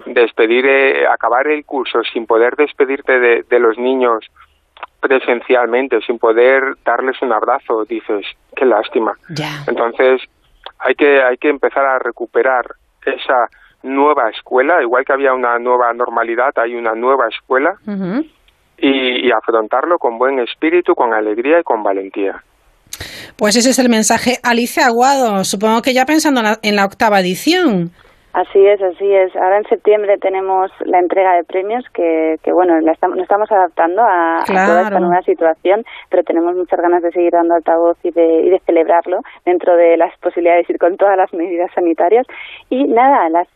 [0.07, 4.25] Despedir, eh, acabar el curso sin poder despedirte de, los niños
[5.01, 8.25] presencialmente, sin poder darles un abrazo, dices,
[8.57, 9.13] qué lástima.
[9.67, 10.23] Entonces,
[10.79, 12.65] hay que, hay que empezar a recuperar
[13.05, 13.49] esa
[13.83, 17.77] nueva escuela, igual que había una nueva normalidad, hay una nueva escuela,
[18.79, 22.43] y afrontarlo con buen espíritu, con alegría y con valentía.
[23.37, 24.39] Pues ese es el mensaje.
[24.43, 27.93] Alicia Aguado, supongo que ya pensando en la octava edición.
[28.35, 29.35] Así es, así es.
[29.37, 33.51] Ahora en septiembre tenemos la entrega de premios que, que bueno, la estamos, nos estamos
[33.53, 38.11] adaptando a, toda esta nueva situación, pero tenemos muchas ganas de seguir dando altavoz y
[38.11, 42.27] de, y de celebrarlo dentro de las posibilidades y con todas las medidas sanitarias.
[42.71, 43.47] Y nada, las,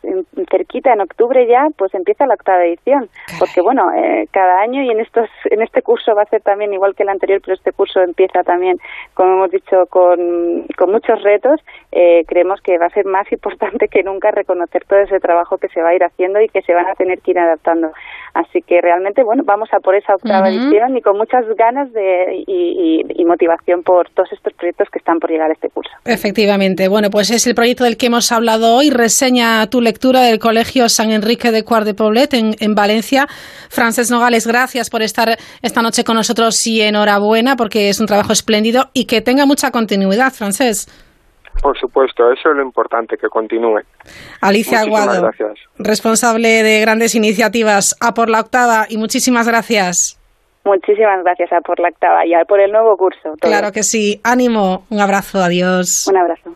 [0.49, 4.91] cerquita en octubre ya, pues empieza la octava edición, porque bueno, eh, cada año y
[4.91, 7.73] en estos, en este curso va a ser también igual que el anterior, pero este
[7.73, 8.77] curso empieza también,
[9.13, 11.59] como hemos dicho, con, con muchos retos.
[11.91, 15.57] Eh, creemos que va a ser más importante que nunca reconocer hacer todo ese trabajo
[15.57, 17.91] que se va a ir haciendo y que se van a tener que ir adaptando.
[18.33, 22.43] Así que realmente, bueno, vamos a por esa octava edición y con muchas ganas de,
[22.47, 25.91] y, motivación por todos estos proyectos que están por llegar a este curso.
[26.03, 26.87] Efectivamente.
[26.87, 28.89] Bueno, pues es el proyecto del que hemos hablado hoy.
[28.89, 33.27] Reseña tu lectura del Colegio San Enrique de Cuart de Poblet en, en Valencia.
[33.69, 38.33] Francés Nogales, gracias por estar esta noche con nosotros y enhorabuena porque es un trabajo
[38.33, 40.87] espléndido y que tenga mucha continuidad, Francés.
[41.61, 43.81] Por supuesto, eso es lo importante, que continúe.
[44.41, 45.29] Alicia Aguado,
[45.77, 50.19] responsable de grandes iniciativas, a por la octava y muchísimas gracias.
[50.65, 53.33] Muchísimas gracias a por la octava y a por el nuevo curso.
[53.39, 54.19] Claro que sí.
[54.23, 54.85] Ánimo.
[54.89, 55.41] Un abrazo.
[55.41, 56.05] Adiós.
[56.07, 56.55] Un abrazo.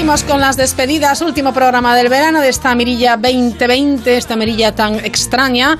[0.00, 4.94] Seguimos con las despedidas, último programa del verano de esta mirilla 2020, esta mirilla tan
[4.94, 5.78] extraña.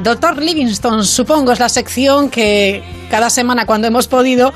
[0.00, 4.52] Doctor Livingstone, supongo, es la sección que cada semana, cuando hemos podido,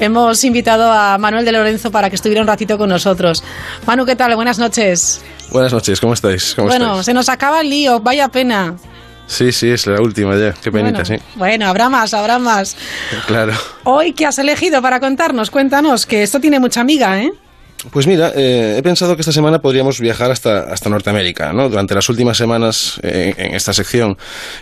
[0.00, 3.44] hemos invitado a Manuel de Lorenzo para que estuviera un ratito con nosotros.
[3.86, 4.34] Manu, ¿qué tal?
[4.34, 5.22] Buenas noches.
[5.52, 6.56] Buenas noches, ¿cómo estáis?
[6.56, 8.74] bueno, se nos acaba el lío, vaya pena.
[9.28, 10.52] Sí, sí, es la última ya.
[10.52, 11.14] Qué penita, sí.
[11.36, 12.76] Bueno, habrá más, habrá más.
[13.28, 13.52] Claro.
[13.84, 15.48] Hoy, ¿qué has elegido para contarnos?
[15.48, 17.32] Cuéntanos, que esto tiene mucha amiga, ¿eh?
[17.90, 21.52] Pues mira, eh, he pensado que esta semana podríamos viajar hasta, hasta Norteamérica.
[21.52, 21.68] ¿no?
[21.68, 24.16] Durante las últimas semanas eh, en esta sección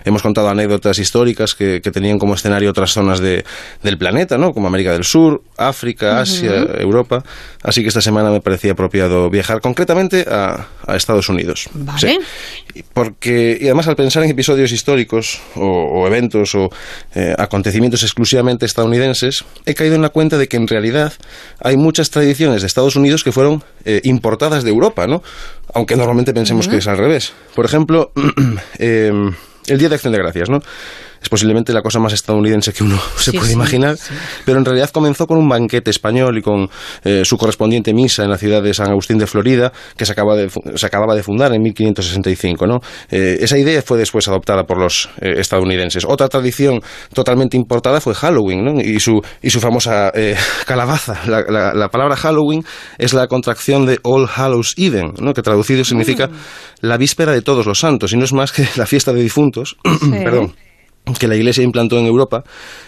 [0.05, 3.45] hemos contado anécdotas históricas que, tenían como escenario otras zonas de,
[3.83, 4.53] del planeta, ¿no?
[4.53, 7.25] como América del Sur, África, Asia, Europa.
[7.63, 11.69] Así que esta semana me parecía apropiado viajar concretamente a, Estados Unidos.
[11.73, 12.19] Vale.
[12.93, 16.69] Porque, y además al pensar en episodios históricos o, eventos o
[17.15, 21.13] eh, acontecimientos exclusivamente estadounidenses, he caído en la cuenta de que en realidad
[21.61, 25.23] hay muchas tradiciones de Estados Unidos que fueron eh, importadas de Europa, ¿no?
[25.75, 27.33] Aunque normalmente pensemos que es al revés.
[27.55, 28.13] Por ejemplo,
[28.79, 29.13] eh,
[29.67, 30.61] el Día de Acción de Gracias, ¿no?
[31.21, 33.97] Es posiblemente la cosa más estadounidense que uno se puede imaginar,
[34.45, 36.69] pero en realidad comenzó con un banquete español y con
[37.05, 40.35] eh, su correspondiente misa en la ciudad de San Agustín de Florida, que se, acaba
[40.37, 42.67] de, se acababa de fundar en 1565.
[42.67, 42.81] ¿no?
[43.11, 46.05] Eh, esa idea fue después adoptada por los eh, estadounidenses.
[46.07, 46.81] Otra tradición
[47.13, 48.81] totalmente importada fue Halloween ¿no?
[48.81, 50.13] y, su, y su famosa
[50.67, 51.21] calabaza.
[51.27, 52.65] La, la, palabra Halloween
[52.99, 55.35] es la contracción de All Hallows Eve, ¿no?
[55.35, 56.33] que traducido significa mm.
[56.83, 59.77] la víspera de todos los santos, y no es más que la fiesta de difuntos.
[60.11, 60.55] Perdón
[61.19, 62.45] que la Iglesia implantó en Europa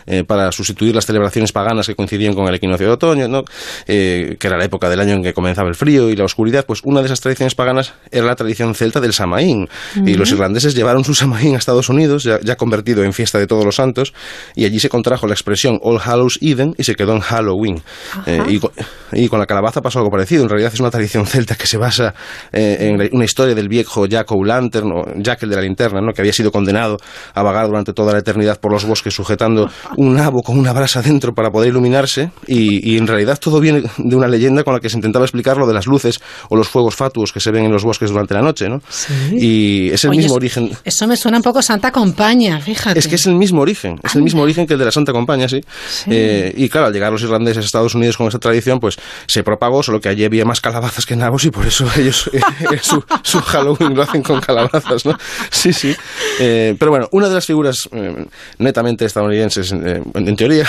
[0.06, 3.44] eh, para sustituir las celebraciones paganas que coincidían con el equinoccio de otoño, ¿no?
[3.86, 6.64] Eh, que era la época del año en que comenzaba el frío y la oscuridad,
[6.66, 9.68] pues una de esas tradiciones paganas era la tradición celta del Samaín.
[10.06, 13.64] Y los irlandeses llevaron su Samaín a Estados Unidos, ya, convertido en fiesta de todos
[13.64, 14.12] los santos,
[14.54, 17.82] y allí se contrajo la expresión All Hallows Eden y se quedó en Halloween.
[18.26, 18.58] Eh,
[19.12, 20.42] y, con, la calabaza pasó algo parecido.
[20.42, 22.14] En realidad es una tradición celta que se basa
[22.52, 26.12] en una historia del viejo Jack O'Lantern, o Jack el de la linterna, ¿no?
[26.12, 26.98] que había sido condenado
[27.34, 31.02] a vagar durante toda la eternidad por los bosques sujetando un nabo con una brasa
[31.02, 34.88] dentro para poder iluminarse y, en realidad todo viene de una leyenda con la que
[34.88, 37.72] se intentaba explicar lo de las luces o los fuegos fatuos que se ven en
[37.72, 38.80] los bosques durante la noche, ¿no?
[39.32, 40.70] Y es el mismo origen.
[40.84, 42.98] Eso me suena un poco Santa Compañía, fíjate.
[42.98, 45.12] Es que es el mismo origen, es el mismo origen que el de la Santa
[45.12, 45.60] Compañía, sí.
[46.06, 49.42] Eh, y claro, al llegar los irlandeses a Estados Unidos con esa tradición, pues se
[49.42, 52.40] propagó, solo que allí había más calabazas que nabos y por eso ellos eh,
[53.22, 55.16] su, Halloween lo hacen con calabazas, ¿no?
[55.50, 55.94] Sí, sí.
[56.40, 57.88] Eh, pero bueno, una de las figuras
[58.58, 60.66] netamente estadounidenses, eh, en teoría,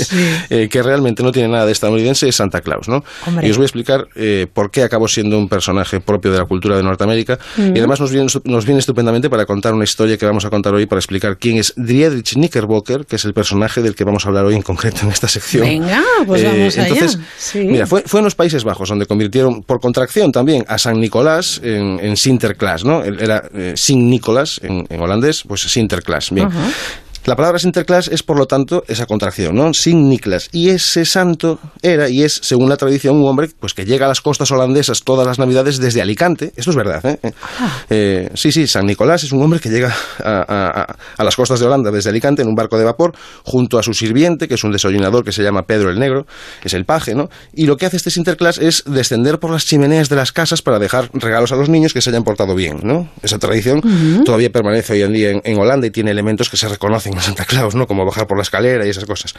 [0.50, 2.88] eh, que realmente no tiene nada de estadounidense, es Santa Claus.
[2.88, 3.04] ¿no?
[3.42, 6.44] Y os voy a explicar eh, por qué acabó siendo un personaje propio de la
[6.44, 7.38] cultura de Norteamérica.
[7.56, 10.74] Y además nos viene, nos viene estupendamente para contar una historia que vamos a contar
[10.74, 14.28] hoy, para explicar quién es Driedrich Knickerbocker, que es el personaje del que vamos a
[14.28, 15.64] hablar hoy en concreto en esta sección.
[15.64, 17.18] Venga, pues vamos entonces,
[17.54, 21.60] Mira, fue, fue, en los Países Bajos donde convirtieron, por contracción también, a San Nicolás
[21.62, 23.02] en, en Sinterklaas, ¿no?
[23.04, 26.30] Era Sin Nicolás en, holandés, pues Sinterklaas.
[26.30, 26.48] Bien.
[26.62, 27.01] Mhm.
[27.24, 29.72] La palabra Sinterklaas es, por lo tanto, esa contracción, ¿no?
[29.74, 30.48] Sin Niklas.
[30.50, 34.08] Y ese santo era y es, según la tradición, un hombre pues, que llega a
[34.08, 36.52] las costas holandesas todas las navidades desde Alicante.
[36.56, 37.32] Esto es verdad, ¿eh?
[37.60, 37.84] Ah.
[37.90, 41.92] eh sí, sí, San Nicolás es un hombre que llega a, las costas de Holanda
[41.92, 45.24] desde Alicante en un barco de vapor junto a su sirviente, que es un desayunador
[45.24, 46.26] que se llama Pedro el Negro,
[46.60, 47.28] que es el paje, ¿no?
[47.54, 50.80] Y lo que hace este Sinterklaas es descender por las chimeneas de las casas para
[50.80, 53.08] dejar regalos a los niños que se hayan portado bien, ¿no?
[53.22, 53.80] Esa tradición
[54.24, 57.44] todavía permanece hoy en día en Holanda y tiene elementos que se reconocen en Santa
[57.44, 57.86] Claus, ¿no?
[57.86, 59.34] Como bajar por la escalera y esas cosas.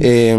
[0.00, 0.30] Eh,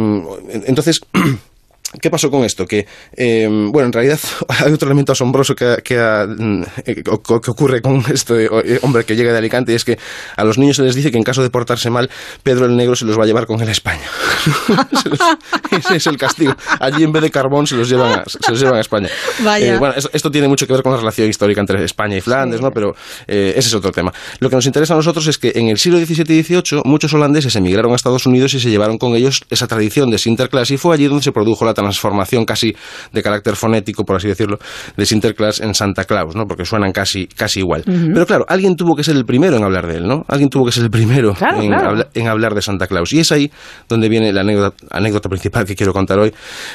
[0.65, 1.02] entonces,
[2.02, 2.66] ¿Qué pasó con esto?
[2.66, 8.04] Que, em, bueno, en realidad hay otro elemento asombroso que, que, mm, eh, ocurre con
[8.14, 9.98] este eh, hombre que llega de Alicante y es que
[10.36, 12.10] a los niños se les dice que en caso de portarse mal,
[12.44, 14.06] Pedro el Negro se los va a llevar con él a España.
[15.72, 16.54] ese es el castigo.
[16.80, 19.10] Allí en vez de carbón se los llevan a, se los llevan a España.
[19.60, 22.62] Eh, bueno, esto, tiene mucho que ver con la relación histórica entre España y Flandes,
[22.62, 22.72] ¿no?
[22.72, 22.96] Pero
[23.28, 24.14] ese es otro tema.
[24.40, 27.14] Lo que nos interesa a nosotros es que en el siglo XVII y XVIII muchos
[27.14, 30.78] holandeses emigraron a Estados Unidos y se llevaron con ellos esa tradición de Sinterklaas y
[30.78, 32.76] fue allí donde se produjo la transformación casi
[33.13, 34.60] de carácter fonético, por así decirlo,
[34.95, 36.45] de Sinterklaas en Santa Claus, ¿no?
[36.45, 37.84] Porque suenan casi, casi igual.
[37.86, 40.26] Pero claro, alguien tuvo que ser el primero en hablar de él, ¿no?
[40.28, 41.34] Alguien tuvo que ser el primero
[42.13, 43.13] en, hablar de Santa Claus.
[43.13, 43.50] Y es ahí
[43.88, 44.41] donde viene la
[44.91, 46.34] anécdota, principal que quiero contar hoy,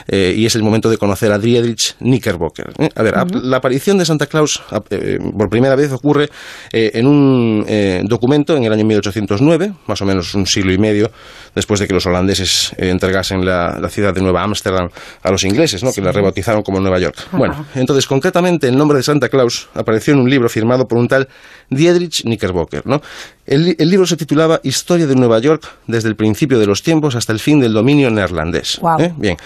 [0.09, 2.72] eh, y es el momento de conocer a Driedrich Knickerbocker.
[2.79, 2.88] ¿eh?
[2.94, 6.29] A ver, la aparición de Santa Claus eh, por primera vez ocurre
[6.72, 7.64] en un
[8.05, 11.11] documento en el año 1809, más o menos un siglo y medio
[11.55, 14.88] después de que los holandeses entregasen la, la ciudad de Nueva Ámsterdam
[15.23, 15.93] a los ingleses, ¿no?
[15.93, 17.17] que la rebautizaron como Nueva York.
[17.33, 21.09] Bueno, entonces concretamente el nombre de Santa Claus apareció en un libro firmado por un
[21.09, 21.29] tal
[21.71, 22.87] Diedrich Knickerbocker.
[22.87, 23.01] ¿no?
[23.47, 27.33] El, libro se titulaba Historia de Nueva York desde el principio de los tiempos hasta
[27.33, 28.81] el fin del dominio neerlandés.
[28.99, 29.12] ¿eh?
[29.17, 29.37] Bien.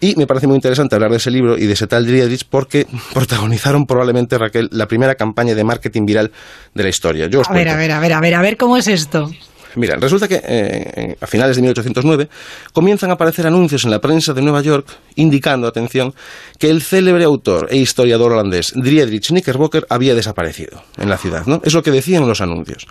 [0.00, 2.86] Y me parece muy interesante hablar de ese libro y de ese tal Driedrich porque
[3.14, 6.30] protagonizaron probablemente, Raquel, la primera campaña de marketing viral
[6.74, 7.26] de la historia.
[7.26, 9.30] Yo a ver, a ver, a ver, a ver, a ver, ¿cómo es esto?
[9.78, 12.28] Mira, resulta que eh, a finales de 1809
[12.72, 16.14] comienzan a aparecer anuncios en la prensa de Nueva York indicando, atención,
[16.58, 21.46] que el célebre autor e historiador holandés Driedrich Knickerbocker había desaparecido en la ciudad.
[21.46, 21.62] ¿no?
[21.64, 22.86] Es lo que decían los anuncios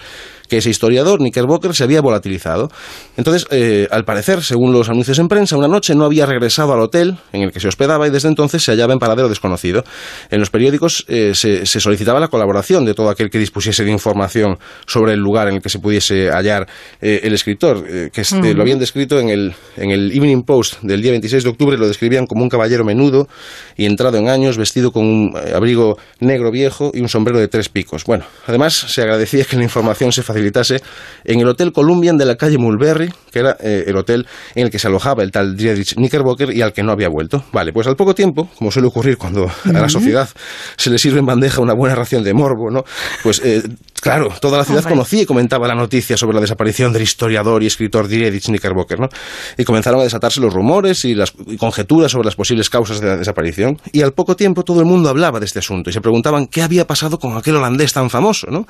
[0.47, 2.69] que ese historiador, Knickerbocker, se había volatilizado.
[3.17, 6.79] Entonces, eh, al parecer, según los anuncios en prensa, una noche no había regresado al
[6.79, 9.83] hotel en el que se hospedaba y desde entonces se hallaba en paradero desconocido.
[10.29, 14.57] En los periódicos eh, se, solicitaba la colaboración de todo aquel que dispusiese de información
[14.85, 16.67] sobre el lugar en el que se pudiese hallar
[17.01, 21.01] eh, el escritor, que este, lo habían descrito en el, en el Evening Post del
[21.01, 23.27] día 26 de octubre, lo describían como un caballero menudo
[23.75, 27.69] y entrado en años, vestido con un abrigo negro viejo y un sombrero de tres
[27.69, 28.03] picos.
[28.05, 30.81] Bueno, además se agradecía que la información se facilitase
[31.23, 34.71] en el Hotel Columbian de la calle Mulberry, que era eh, el hotel en el
[34.71, 37.43] que se alojaba el tal Friedrich Knickerbocker y al que no había vuelto.
[37.51, 40.29] Vale, pues al poco tiempo, como suele ocurrir cuando a la sociedad
[40.77, 42.83] se le sirve en bandeja una buena ración de morbo, ¿no?
[43.23, 43.63] Pues eh,
[44.01, 47.67] claro, toda la ciudad conocía y comentaba la noticia sobre la desaparición del historiador y
[47.67, 49.09] escritor Friedrich Knickerbocker, ¿no?
[49.57, 53.17] Y comenzaron a desatarse los rumores y las conjeturas sobre las posibles causas de la
[53.17, 53.79] desaparición.
[53.91, 56.61] Y al poco tiempo todo el mundo hablaba de este asunto y se preguntaban qué
[56.61, 58.65] había pasado con aquel holandés tan famoso, ¿no?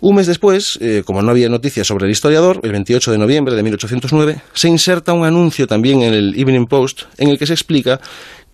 [0.00, 3.54] Un mes después, eh, como no había noticias sobre el historiador, el 28 de noviembre
[3.54, 7.54] de 1809, se inserta un anuncio también en el Evening Post en el que se
[7.54, 8.00] explica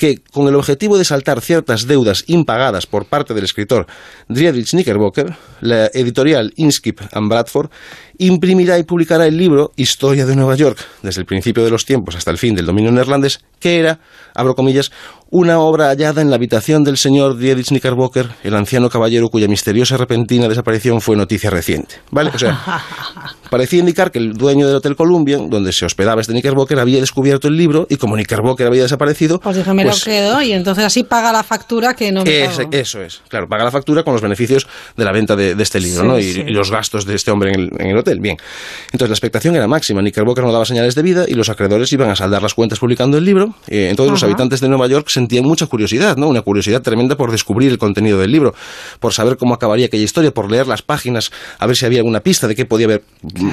[0.03, 3.87] que, con el objetivo de saltar ciertas deudas impagadas por parte del escritor
[4.29, 7.71] Friedrich Knickerbocker, la editorial Inskip and Bradford
[8.19, 12.17] imprimirá y publicará el libro Historia de Nueva York, desde el principio de los tiempos
[12.17, 14.01] hasta el fin del dominio neerlandés, que era,
[14.35, 14.91] abro comillas,
[15.31, 19.97] una obra hallada en la habitación del señor Friedrich Knickerbocker, el anciano caballero cuya misteriosa
[19.97, 22.01] repentina desaparición fue noticia reciente.
[22.11, 22.33] ¿Vale?
[22.35, 22.61] O sea,
[23.53, 27.49] parecía indicar que el dueño del Hotel Columbia, donde se hospedaba este Knickerbocker, había descubierto
[27.49, 29.41] el libro y como Knickerbocker había desaparecido...
[29.41, 33.03] Pues me lo pues quedo y entonces así paga la factura que no me Eso
[33.03, 36.19] es, claro, paga la factura con los beneficios de la venta de, este libro ¿no?
[36.19, 38.21] y, los gastos de este hombre en el, hotel.
[38.21, 38.39] Bien,
[38.87, 40.01] entonces la expectación era máxima.
[40.01, 43.19] Knickerbocker no daba señales de vida y los acreedores iban a saldar las cuentas publicando
[43.19, 43.55] el libro.
[43.69, 46.29] Eh, entonces los habitantes de Nueva York se sentían mucha curiosidad, ¿no?
[46.29, 48.55] Una curiosidad tremenda por descubrir el contenido del libro,
[48.99, 52.21] por saber cómo acabaría aquella historia, por leer las páginas, a ver si había alguna
[52.21, 53.03] pista de qué podía haber,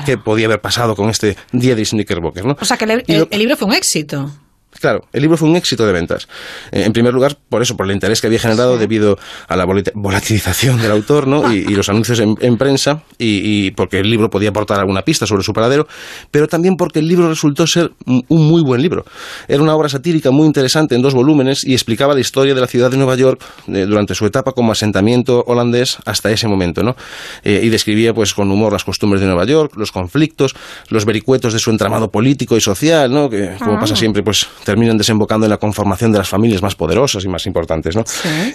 [0.05, 2.57] qué podía haber pasado con este día de Snickerbocker, ¿no?
[2.59, 4.31] O sea que el libro fue un éxito.
[4.79, 6.27] Claro, el libro fue un éxito de ventas.
[6.71, 9.65] Eh, en primer lugar, por eso, por el interés que había generado debido a la
[9.65, 11.53] volatilización del autor ¿no?
[11.53, 15.53] y, los anuncios en, prensa, y, porque el libro podía aportar alguna pista sobre su
[15.53, 15.87] paradero,
[16.31, 19.05] pero también porque el libro resultó ser un muy buen libro.
[19.47, 22.67] Era una obra satírica muy interesante en dos volúmenes y explicaba la historia de la
[22.67, 26.83] ciudad de Nueva York eh, durante su etapa como asentamiento holandés hasta ese momento.
[26.83, 26.95] ¿no?
[27.43, 30.55] Eh, y describía pues, con humor las costumbres de Nueva York, los conflictos,
[30.89, 33.29] los vericuetos de su entramado político y social, ¿no?
[33.29, 33.97] que como pasa ah.
[33.97, 37.95] siempre, pues terminan desembocando en la conformación de las familias más poderosas y más importantes.
[37.95, 38.03] ¿no?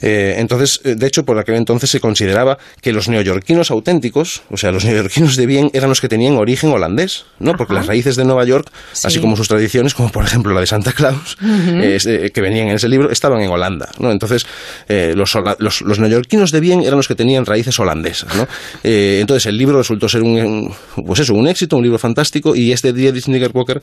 [0.00, 4.57] Eh, entonces, eh, de hecho, por aquel entonces se consideraba que los neoyorquinos auténticos, o
[4.57, 7.57] sea, los neoyorquinos de bien, eran los que tenían origen holandés, ¿no?
[7.57, 8.70] porque las raíces de Nueva York,
[9.03, 12.77] así como sus tradiciones, como por ejemplo la de Santa Claus, eh, que venían en
[12.77, 13.90] ese libro, estaban en Holanda.
[13.98, 14.12] ¿no?
[14.12, 14.46] Entonces,
[14.88, 18.37] los, los, neoyorquinos de bien eran los que tenían raíces holandesas.
[18.37, 18.46] ¿no?
[18.85, 20.72] entonces, el libro resultó ser un,
[21.05, 23.83] pues eso, un éxito, un libro fantástico, y este día de Knickerbocker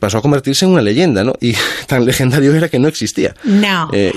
[0.00, 1.24] pasó a convertirse en una leyenda.
[1.24, 1.34] ¿no?
[1.42, 3.34] Y tan legendario era que no existía.
[3.44, 3.90] No.
[3.92, 4.12] Eh,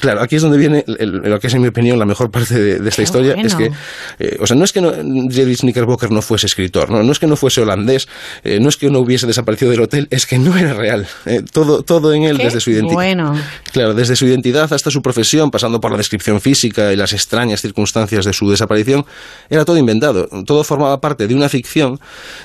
[0.00, 2.88] Claro, aquí es donde viene lo que es, en mi opinión, la mejor parte de,
[2.88, 3.34] esta historia.
[3.34, 3.70] Es que,
[4.18, 7.26] eh, o sea, no es que no, Knickerbocker no fuese escritor, no, no es que
[7.26, 8.08] no fuese holandés,
[8.42, 11.06] eh, no es que no hubiese desaparecido del hotel, es que no era real.
[11.26, 12.94] Eh, todo, todo en él, desde su identidad.
[12.94, 13.34] Bueno.
[13.72, 17.60] Claro, desde su identidad hasta su profesión, pasando por la descripción física y las extrañas
[17.60, 19.04] circunstancias de su desaparición,
[19.50, 20.28] era todo inventado.
[20.46, 22.00] Todo formaba parte de una ficción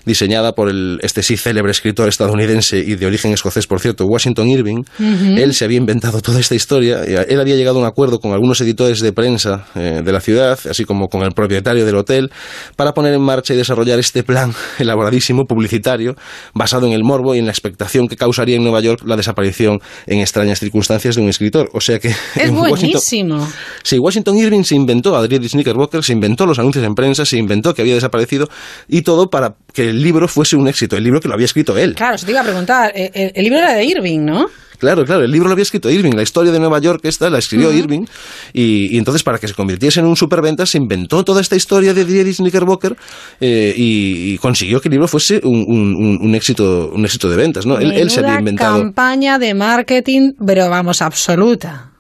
[0.06, 4.48] diseñada por el, este sí célebre escritor estadounidense y de origen escocés, por cierto, Washington
[4.50, 4.84] Irving.
[5.00, 7.04] Él se había inventado toda esta historia.
[7.04, 10.60] Él había llegado a un acuerdo con algunos editores de prensa eh, de la ciudad,
[10.68, 12.32] así como con el propietario del hotel,
[12.76, 16.16] para poner en marcha y desarrollar este plan elaboradísimo, publicitario,
[16.54, 19.80] basado en el morbo y en la expectación que causaría en Nueva York la desaparición
[20.08, 21.70] en extrañas circunstancias de un escritor.
[21.74, 22.10] O sea que.
[22.36, 23.48] Es buenísimo.
[23.84, 27.38] sí, Washington Irving se inventó a Adrienne Knickerbocker, se inventó los anuncios en prensa, se
[27.38, 28.50] inventó que había desaparecido
[28.88, 31.78] y todo para que el libro fuese un éxito, el libro que lo había escrito
[31.78, 31.94] él.
[31.94, 34.48] Claro, se te iba a preguntar, eh, el libro era de Irving, ¿no?
[34.78, 37.40] Claro, claro, el libro lo había escrito Irving, la historia de Nueva York esta la
[37.40, 38.06] escribió Irving
[38.54, 42.06] y, entonces para que se convirtiese en un superventa se inventó toda esta historia de
[42.06, 42.96] Dietrich Knickerbocker
[43.40, 47.80] eh, y, consiguió que el libro fuese un, éxito un éxito de ventas, ¿no?
[47.80, 51.95] Él, él se había inventado campaña de marketing, pero vamos absoluta.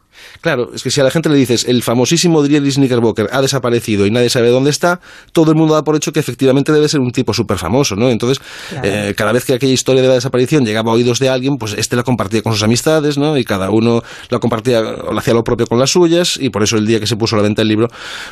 [0.46, 4.06] Claro, es que si a la gente le dices el famosísimo Drielis Knickerbocker ha desaparecido
[4.06, 5.00] y nadie sabe dónde está,
[5.32, 8.12] todo el mundo da por hecho que efectivamente debe ser un tipo súper famoso, ¿no?
[8.12, 8.40] Entonces,
[8.84, 11.74] eh, cada vez que aquella historia de la desaparición llegaba a oídos de alguien, pues
[11.74, 13.40] este la compartía con sus amistades, ¿no?
[13.40, 16.78] Y cada uno la compartía o hacía lo propio con las suyas, y por eso
[16.78, 17.88] el día que se puso a la venta el libro,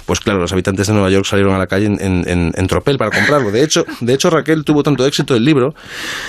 [0.05, 3.49] pues claro, los habitantes de Nueva York salieron a la calle en, tropel para comprarlo.
[3.49, 5.73] De hecho, de hecho, Raquel tuvo tanto éxito el libro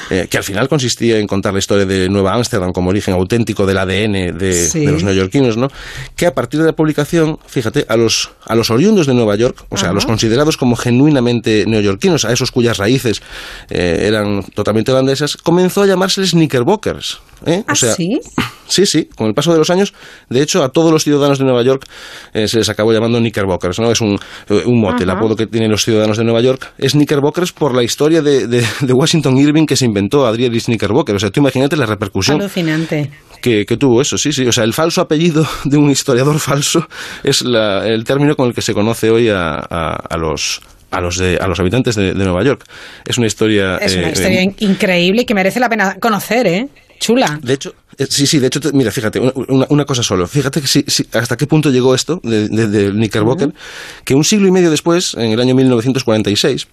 [0.08, 3.66] eh, que al final consistía en contar la historia de Nueva Ámsterdam como origen auténtico
[3.66, 5.68] del ADN de, de los neoyorquinos, ¿no?
[6.16, 9.64] Que a partir de la publicación, fíjate, a los, a los oriundos de Nueva York,
[9.68, 13.22] o sea, a los considerados como genuinamente neoyorquinos, a esos cuyas raíces
[13.70, 17.20] eh, eran totalmente holandesas, comenzó a llamárseles Knickerbockers.
[17.46, 17.64] ¿Eh?
[17.66, 18.20] ¿Ah, sí?
[18.66, 19.92] Sí, sí, con el paso de los años,
[20.30, 21.84] de hecho, a todos los ciudadanos de Nueva York
[22.32, 23.90] eh, se les acabó llamando Knickerbockers, ¿no?
[23.90, 24.18] Es un,
[24.48, 27.82] un mote, el apodo que tienen los ciudadanos de Nueva York es Knickerbockers por la
[27.82, 31.14] historia de, de, de Washington Irving que se inventó Adrielis Knickerbocker.
[31.14, 32.40] O sea, tú imagínate la repercusión.
[32.40, 33.10] Alucinante.
[33.40, 34.46] Que, que, tuvo eso, sí, sí.
[34.46, 36.86] O sea, el falso apellido de un historiador falso
[37.22, 41.00] es la, el término con el que se conoce hoy a, a, a los a
[41.00, 42.64] los, de, a los habitantes de, de, Nueva York.
[43.04, 43.78] Es una historia...
[43.78, 46.68] Es una eh, historia eh, increíble que merece la pena conocer, ¿eh?
[47.04, 47.38] Chula.
[47.42, 50.26] De hecho, eh, sí, sí, de hecho, mira, fíjate, una, una cosa solo.
[50.26, 54.04] Fíjate que sí, sí, hasta qué punto llegó esto de, de, de Knickerbocker, uh -huh.
[54.06, 56.66] que un siglo y medio después, en el año 1946,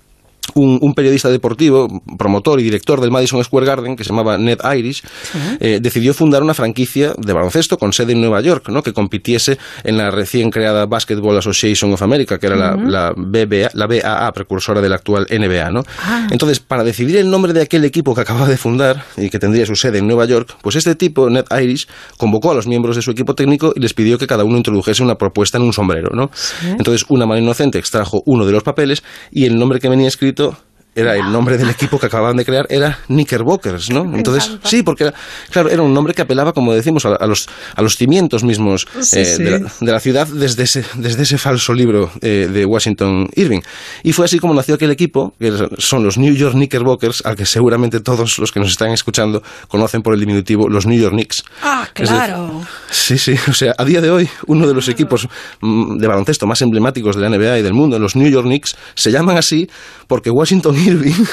[0.56, 4.60] un, un, periodista deportivo, promotor y director del Madison Square Garden, que se llamaba Ned
[4.76, 5.40] Irish, ¿Sí?
[5.60, 8.84] eh, decidió fundar una franquicia de baloncesto con sede en Nueva York, ¿no?
[8.84, 12.90] que compitiese en la recién creada Basketball Association of America, que era uh -huh.
[12.90, 15.70] la, la, BBA, la BAA, precursora de la actual NBA.
[15.72, 15.84] ¿no?
[16.00, 16.28] Ah.
[16.32, 19.66] Entonces, para decidir el nombre de aquel equipo que acababa de fundar y que tendría
[19.66, 21.88] su sede en Nueva York, pues este tipo, Ned Irish,
[22.18, 25.04] convocó a los miembros de su equipo técnico y les pidió que cada uno introdujese
[25.04, 26.10] una propuesta en un sombrero.
[26.14, 26.30] ¿no?
[26.34, 26.68] ¿Sí?
[26.68, 30.31] Entonces, una mano inocente extrajo uno de los papeles y el nombre que venía escrito
[30.32, 34.02] escrito era el nombre del equipo que acababan de crear era Knickerbockers, ¿no?
[34.16, 35.14] Entonces, sí, porque era,
[35.50, 38.88] claro, era un nombre que apelaba, como decimos, a, a los, a los cimientos mismos
[39.00, 39.44] sí, eh, sí.
[39.44, 43.62] De, la, de, la, ciudad desde ese, desde ese falso libro eh, de Washington Irving.
[44.04, 47.46] Y fue así como nació aquel equipo, que son los New York Knickerbockers, al que
[47.46, 51.44] seguramente todos los que nos están escuchando conocen por el diminutivo los New York Knicks.
[51.64, 52.62] Ah, claro.
[52.90, 55.28] Decir, sí, sí, o sea, a día de hoy, uno de los equipos
[55.62, 58.76] mm, de baloncesto más emblemáticos de la NBA y del mundo, los New York Knicks,
[58.96, 59.70] se llaman así
[60.08, 61.12] porque Washington Irving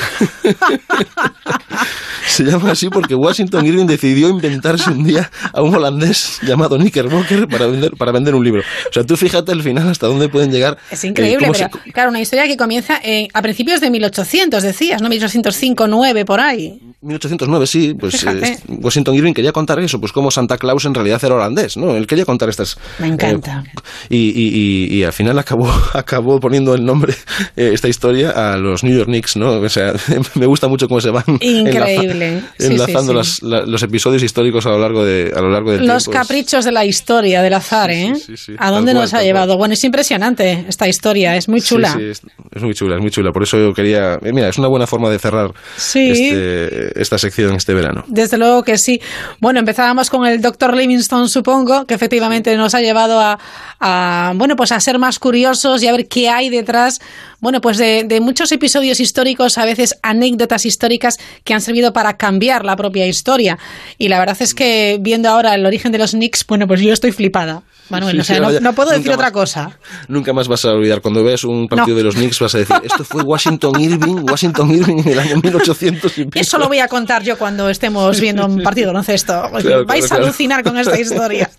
[2.26, 7.48] se llama así porque Washington Irving decidió inventarse un día a un holandés llamado Knickerbocker
[7.48, 8.62] para vender, para vender un libro.
[8.88, 10.78] O sea, tú fíjate al final hasta dónde pueden llegar.
[10.90, 11.92] Es increíble, eh, pero se...
[11.92, 15.08] claro, una historia que comienza eh, a principios de 1800, decías, ¿no?
[15.08, 16.80] 1805, 9, por ahí.
[17.00, 21.22] 1809, sí, pues eh, Washington Irving quería contar eso, pues como Santa Claus en realidad
[21.22, 21.94] era holandés, ¿no?
[21.94, 22.76] Él quería contar estas...
[22.98, 23.62] Me encanta.
[24.10, 27.14] Eh, y, y, y, y, al final acabó, acabó poniendo el nombre,
[27.56, 29.52] eh, esta historia, a los New York Knicks, ¿no?
[29.52, 29.92] O sea,
[30.34, 32.42] me gusta mucho cómo se van Increíble.
[32.58, 33.46] Enlaza, enlazando sí, sí.
[33.46, 36.20] Las, la, los episodios históricos a lo largo, de, a lo largo del Los tiempo.
[36.20, 38.12] caprichos de la historia, del azar, ¿eh?
[38.58, 39.48] ¿A dónde cual, nos ha llevado?
[39.48, 39.58] Cual.
[39.58, 41.98] Bueno, es impresionante esta historia, es muy chula.
[42.00, 42.22] Es,
[42.62, 43.32] muy chula, es muy chula.
[43.32, 44.14] Por eso yo quería...
[44.22, 48.04] Eh, mira, es una buena forma de cerrar este, esta sección este verano.
[48.08, 49.00] Desde luego que sí.
[49.40, 53.38] Bueno, empezábamos con el doctor Livingstone, supongo, que efectivamente nos ha llevado a,
[53.80, 57.00] a, bueno, pues a ser más curiosos y a ver qué hay detrás,
[57.40, 62.16] bueno, pues de, de, muchos episodios históricos, a veces anécdotas históricas que han servido para
[62.16, 63.58] cambiar la propia historia.
[63.96, 66.92] Y la verdad es que viendo ahora el origen de los Knicks, bueno, pues yo
[66.92, 67.62] estoy flipada.
[67.90, 69.78] Manuel, sí, o sea, sí, no, no, puedo decir otra cosa.
[70.08, 71.00] Nunca más vas a olvidar.
[71.00, 71.98] Cuando ves un partido no.
[71.98, 75.36] de los Knicks vas a decir, esto fue Washington Irving, Washington Irving en el año
[75.42, 76.26] 1800 y.
[76.34, 79.42] Eso lo voy a contar yo cuando estemos viendo un partido baloncesto.
[79.58, 81.50] Claro, Vais claro, a alucinar con esta historia.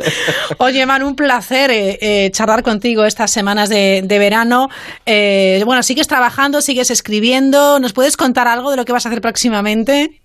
[0.59, 4.69] Oye, Man, un placer eh, eh, charlar contigo estas semanas de, de verano.
[5.05, 7.79] Eh, bueno, sigues trabajando, sigues escribiendo.
[7.79, 10.19] ¿Nos puedes contar algo de lo que vas a hacer próximamente?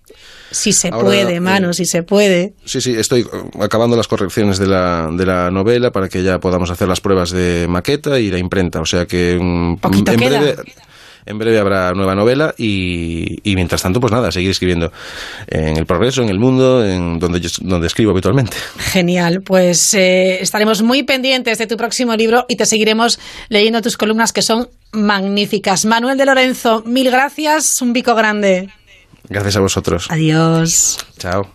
[0.49, 2.55] Si se Ahora, puede, mano, eh, si se puede.
[2.65, 3.27] Sí, sí, estoy
[3.61, 7.29] acabando las correcciones de la, de la novela para que ya podamos hacer las pruebas
[7.29, 8.81] de maqueta y la imprenta.
[8.81, 10.15] O sea que um, en queda.
[10.15, 10.55] breve
[11.25, 14.91] en breve habrá nueva novela y, y, mientras tanto, pues nada, seguir escribiendo
[15.47, 18.57] en El Progreso, en El Mundo, en donde, yo, donde escribo habitualmente.
[18.77, 23.19] Genial, pues eh, estaremos muy pendientes de tu próximo libro y te seguiremos
[23.49, 25.85] leyendo tus columnas que son magníficas.
[25.85, 28.69] Manuel de Lorenzo, mil gracias, un bico grande.
[29.29, 30.07] Gracias a vosotros.
[30.09, 30.99] Adiós.
[31.17, 31.47] Chao.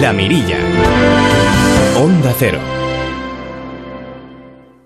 [0.00, 0.58] La Mirilla.
[1.96, 2.71] Onda Cero.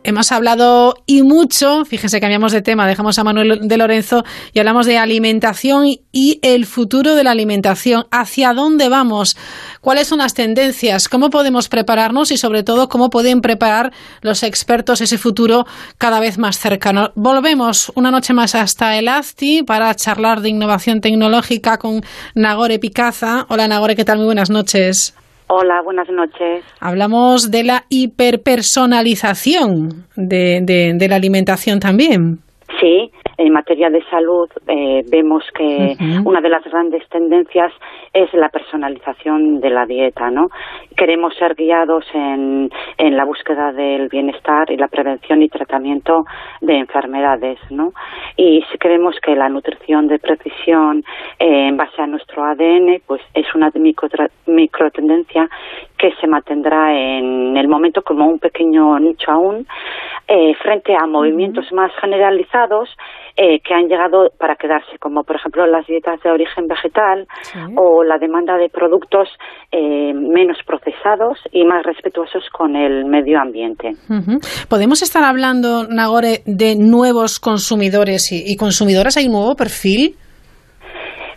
[0.06, 4.86] Hemos hablado y mucho, fíjense, cambiamos de tema, dejamos a Manuel de Lorenzo y hablamos
[4.86, 8.06] de alimentación y el futuro de la alimentación.
[8.12, 9.36] ¿Hacia dónde vamos?
[9.80, 11.08] ¿Cuáles son las tendencias?
[11.08, 12.30] ¿Cómo podemos prepararnos?
[12.30, 15.66] Y sobre todo, ¿cómo pueden preparar los expertos ese futuro
[15.98, 17.10] cada vez más cercano?
[17.16, 22.04] Volvemos una noche más hasta el ASTI para charlar de innovación tecnológica con
[22.36, 23.44] Nagore Picaza.
[23.48, 24.18] Hola Nagore, ¿qué tal?
[24.18, 25.14] Muy buenas noches.
[25.48, 26.64] Hola, buenas noches.
[26.80, 32.38] Hablamos de la hiperpersonalización de, de la alimentación también.
[32.80, 33.10] Sí,
[33.66, 37.72] materia de salud eh, vemos que una de las grandes tendencias
[38.12, 40.50] es la personalización de la dieta, ¿no?
[40.96, 46.24] Queremos ser guiados en, en la búsqueda del bienestar y la prevención y tratamiento
[46.60, 47.92] de enfermedades, ¿no?
[48.36, 51.02] Y si creemos que la nutrición de precisión
[51.40, 54.08] eh, en base a nuestro ADN, pues es una micro,
[54.46, 55.50] micro tendencia
[55.98, 59.66] que se mantendrá en el momento como un pequeño nicho aún,
[60.28, 62.90] eh, frente a movimientos más generalizados
[63.36, 67.26] eh, que han llegado para quedarse, como por ejemplo las dietas de origen vegetal
[67.76, 69.28] o la demanda de productos
[69.70, 73.92] eh, menos procesados y más respetuosos con el medio ambiente.
[74.68, 79.16] ¿Podemos estar hablando, Nagore, de nuevos consumidores y, y consumidoras?
[79.16, 80.16] ¿Hay un nuevo perfil?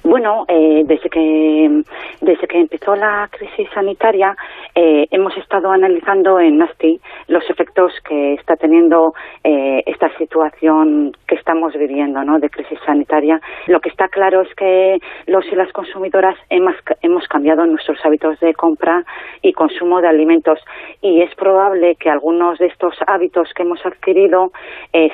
[0.03, 1.83] Bueno, eh, desde que
[2.21, 4.33] desde que empezó la crisis sanitaria
[4.73, 11.35] eh, hemos estado analizando en NASTI los efectos que está teniendo eh, esta situación que
[11.35, 12.39] estamos viviendo, ¿no?
[12.39, 13.41] De crisis sanitaria.
[13.67, 18.39] Lo que está claro es que los y las consumidoras hemos, hemos cambiado nuestros hábitos
[18.39, 19.03] de compra
[19.41, 20.59] y consumo de alimentos
[21.01, 24.51] y es probable que algunos de estos hábitos que hemos adquirido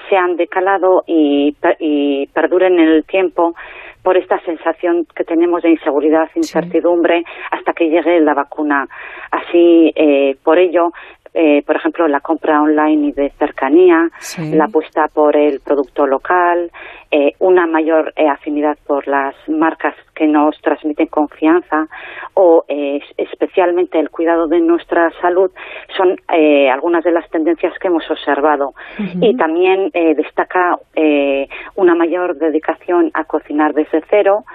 [0.09, 3.55] sean de calado y, y perduren en el tiempo
[4.05, 8.87] por esta sensación que tenemos de inseguridad, incertidumbre, hasta que llegue la vacuna.
[9.31, 10.91] Así, eh, por ello,
[11.37, 14.09] eh, por ejemplo, la compra online y de cercanía,
[14.53, 16.71] la apuesta por el producto local,
[17.11, 21.87] eh, una mayor eh, afinidad por las marcas que nos transmiten confianza
[22.35, 22.63] o
[23.17, 25.51] especialmente el cuidado de nuestra salud
[25.97, 26.15] son
[26.71, 28.73] algunas de las tendencias que hemos observado.
[29.19, 30.77] Y también destaca
[31.75, 34.45] una mayor dedicación a cocinar desde cero,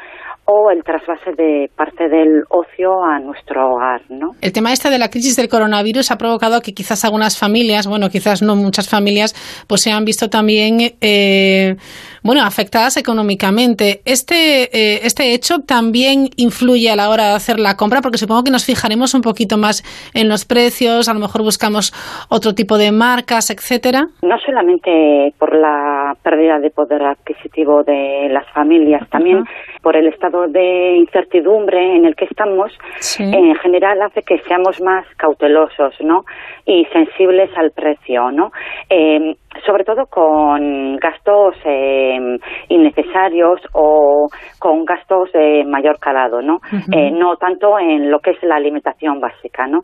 [0.52, 4.32] o el trasvase de parte del ocio a nuestro hogar, ¿no?
[4.40, 8.08] El tema este de la crisis del coronavirus ha provocado que quizás algunas familias, bueno,
[8.08, 9.32] quizás no muchas familias,
[9.68, 11.76] pues se han visto también, eh,
[12.24, 14.00] bueno, afectadas económicamente.
[14.04, 18.42] Este, eh, este hecho también influye a la hora de hacer la compra, porque supongo
[18.42, 19.84] que nos fijaremos un poquito más
[20.14, 21.92] en los precios, a lo mejor buscamos
[22.28, 24.08] otro tipo de marcas, etcétera.
[24.22, 29.44] No solamente por la pérdida de poder adquisitivo de las familias, también
[29.82, 32.72] por el estado de incertidumbre en el que estamos,
[33.18, 36.24] en general hace que seamos más cautelosos, ¿no?
[36.66, 38.50] Y sensibles al precio, ¿no?
[38.88, 39.34] Eh,
[39.66, 44.28] sobre todo con gastos eh, innecesarios o
[44.58, 46.58] con gastos de mayor calado, ¿no?
[46.92, 49.80] Eh, no tanto en lo que es la alimentación básica, ¿no?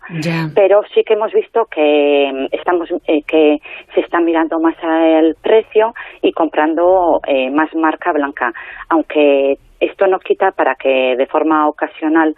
[0.55, 3.59] Pero sí que hemos visto que mm, estamos eh, que
[3.95, 5.93] se está mirando más al precio
[6.23, 7.21] y comprando
[7.53, 8.53] más marca blanca,
[8.89, 12.35] aunque esto no quita para que de forma ocasional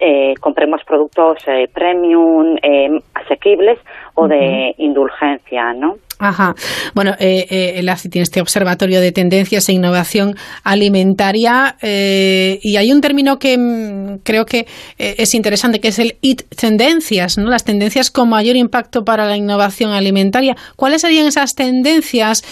[0.00, 3.78] eh, compremos productos eh, premium, eh, asequibles
[4.14, 5.96] o de indulgencia, ¿no?
[6.18, 6.54] Ajá.
[6.94, 10.34] Bueno, eh, eh, el ACI tiene este observatorio de tendencias e innovación
[10.64, 14.66] alimentaria eh, y hay un término que mm, creo que
[14.98, 17.48] es interesante, que es el IT tendencias, ¿no?
[17.48, 20.56] Las tendencias con mayor impacto para la innovación alimentaria.
[20.76, 22.42] ¿Cuáles serían esas tendencias?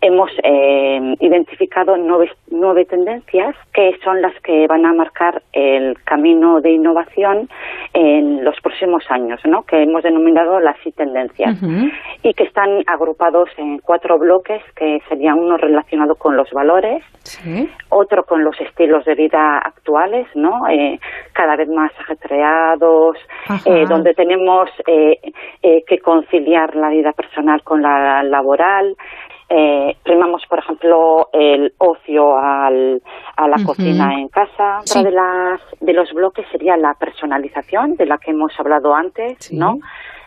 [0.00, 0.30] hemos
[1.20, 7.48] identificado nueve, nueve tendencias que son las que van a marcar el camino de innovación
[7.92, 9.62] en los próximos años, ¿no?
[9.62, 11.58] Que hemos denominado las IT tendencias
[12.22, 17.02] y que están agrupados en cuatro bloques, que serían uno relacionado con los valores,
[17.88, 20.68] otro con los estilos de vida actuales, ¿no?
[20.68, 20.98] Eh,
[21.32, 23.16] cada vez más ajetreados,
[23.66, 25.18] eh, donde tenemos eh,
[25.86, 28.96] que conciliar la vida personal con la laboral.
[30.02, 33.02] Primamos, por ejemplo, el ocio al,
[33.36, 34.80] a la cocina en casa.
[34.80, 39.52] Otra de, las, de los bloques sería la personalización, de la que hemos hablado antes,
[39.52, 39.78] ¿no?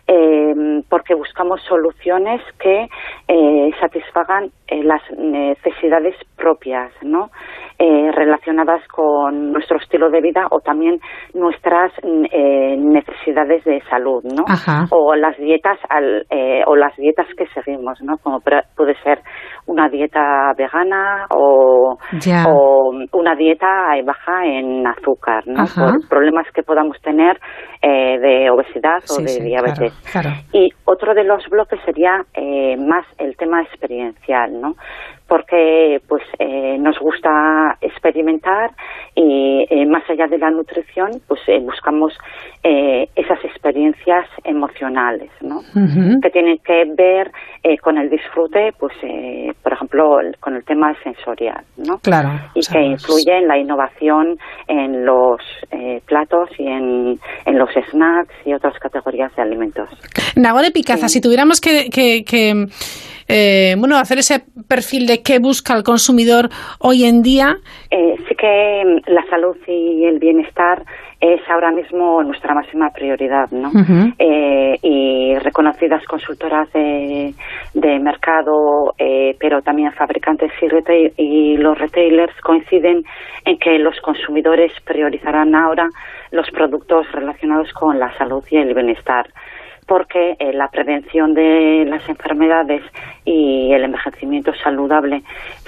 [0.08, 2.88] Eh, porque buscamos soluciones que
[3.28, 7.30] eh, satisfagan eh, las necesidades propias, ¿no?
[7.80, 11.00] Eh, relacionadas con nuestro estilo de vida o también
[11.36, 14.46] nuestras eh, necesidades de salud, ¿no?
[14.90, 18.18] O las dietas al, eh, o las dietas que seguimos, ¿no?
[18.18, 19.20] Como puede ser
[19.68, 21.98] una dieta vegana o,
[22.48, 23.68] o una dieta
[24.04, 25.64] baja en azúcar, ¿no?
[25.76, 27.40] Por problemas que podamos tener
[27.82, 29.94] de obesidad o de diabetes.
[30.54, 32.26] Y otro de los bloques sería
[32.78, 34.76] más el tema experiencial, ¿no?
[35.28, 38.72] Porque pues eh, nos gusta experimentar
[39.16, 42.14] y eh, más allá de la nutrición pues eh, buscamos
[42.64, 45.62] esas experiencias emocionales ¿no?
[46.22, 47.32] que tienen que ver
[47.82, 48.94] con el disfrute pues
[49.64, 51.98] por ejemplo con el tema sensorial ¿no?
[52.00, 55.40] claro y que influye en la innovación en los
[56.08, 59.90] platos y en, en, los snacks y otras categorías de alimentos
[60.36, 62.66] Nagore Picaza si tuviéramos que, que, que
[63.28, 66.50] eh, bueno, hacer ese perfil de qué busca el consumidor
[66.80, 67.58] hoy en día.
[67.92, 70.84] Eh, sí que mm, la salud y el bienestar
[71.20, 73.72] es ahora mismo nuestra máxima prioridad, ¿no?
[74.20, 77.34] Eh, y reconocidas consultoras de,
[78.00, 78.94] mercado,
[79.40, 83.04] pero también fabricantes y, y los retailers coinciden
[83.46, 85.90] en que los consumidores priorizarán ahora
[86.32, 89.28] los productos relacionados con la salud y el bienestar
[89.88, 92.82] porque eh, la prevención de las enfermedades
[93.24, 95.24] y el envejecimiento saludable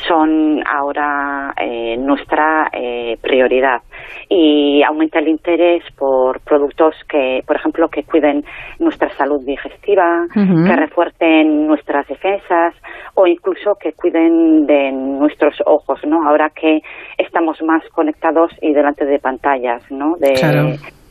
[0.08, 3.82] son ahora eh, nuestra eh, prioridad
[4.28, 8.44] y aumenta el interés por productos que, por ejemplo, que cuiden
[8.80, 12.76] nuestra salud digestiva, que refuercen nuestras defensas
[13.16, 16.28] o incluso que cuiden de nuestros ojos, ¿no?
[16.28, 16.82] Ahora que
[17.18, 20.16] estamos más conectados y delante de pantallas, ¿no?
[20.18, 20.36] De,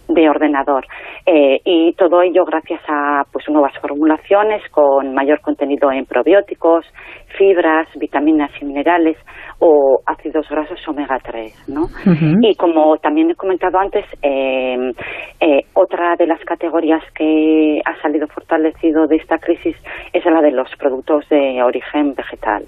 [0.09, 0.87] de ordenador.
[1.27, 6.87] Eh, y todo ello gracias a pues nuevas formulaciones con mayor contenido en probióticos,
[7.37, 9.17] fibras, vitaminas y minerales
[9.59, 11.69] o ácidos grasos omega 3.
[11.69, 11.83] ¿no?
[12.41, 14.93] Y como también he comentado antes, em,
[15.41, 19.77] eh, otra de las categorías que ha salido fortalecido de esta crisis
[20.13, 22.65] es la de los productos de origen vegetal.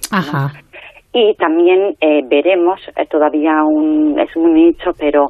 [1.12, 2.80] Y también eh, veremos,
[3.10, 5.28] todavía un, es un nicho, pero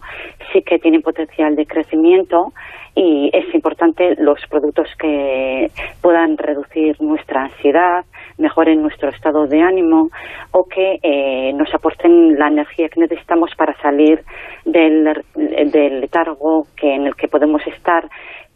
[0.52, 2.52] sí que tienen potencial de crecimiento
[2.94, 5.68] y es importante los productos que
[6.02, 8.04] puedan reducir nuestra ansiedad,
[8.36, 10.08] mejoren nuestro estado de ánimo
[10.52, 14.20] o que eh, nos aporten la energía que necesitamos para salir
[14.64, 15.04] del,
[15.34, 18.04] del letargo que en el que podemos estar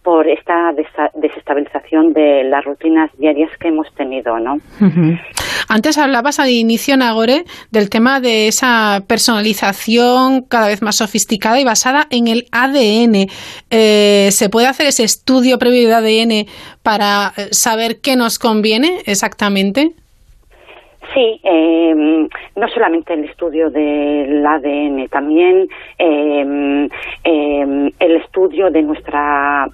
[0.05, 0.73] por esta
[1.15, 4.59] desestabilización de las rutinas diarias que hemos tenido, ¿no?
[5.67, 11.65] Antes hablabas al inicio, Nagore, del tema de esa personalización cada vez más sofisticada y
[11.65, 13.31] basada en el ADN.
[13.71, 16.47] Eh, ¿Se puede hacer ese estudio previo de ADN
[16.83, 19.95] para eh, saber qué nos conviene exactamente?
[21.13, 25.67] Sí, em, no solamente el estudio del ADN, también
[25.99, 26.89] em,
[27.25, 29.67] em, el estudio de nuestra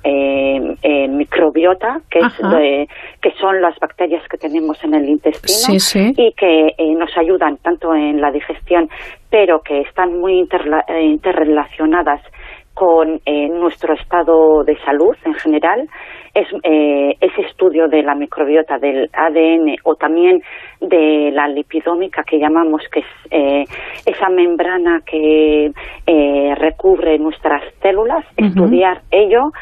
[1.08, 2.40] microbiota, que, es
[3.20, 5.76] que son las bacterias que tenemos en el intestino
[6.16, 8.88] y que eh, nos ayudan tanto en la digestión,
[9.30, 12.20] pero que están muy eh, interrelacionadas
[12.74, 15.86] con eh, nuestro estado de salud en general.
[16.32, 20.40] Es, eh, ese estudio de la microbiota del ADN o también
[20.80, 23.64] de la lipidómica que llamamos, que es eh,
[24.06, 25.72] esa membrana que
[26.06, 29.52] eh, recubre nuestras células, estudiar ello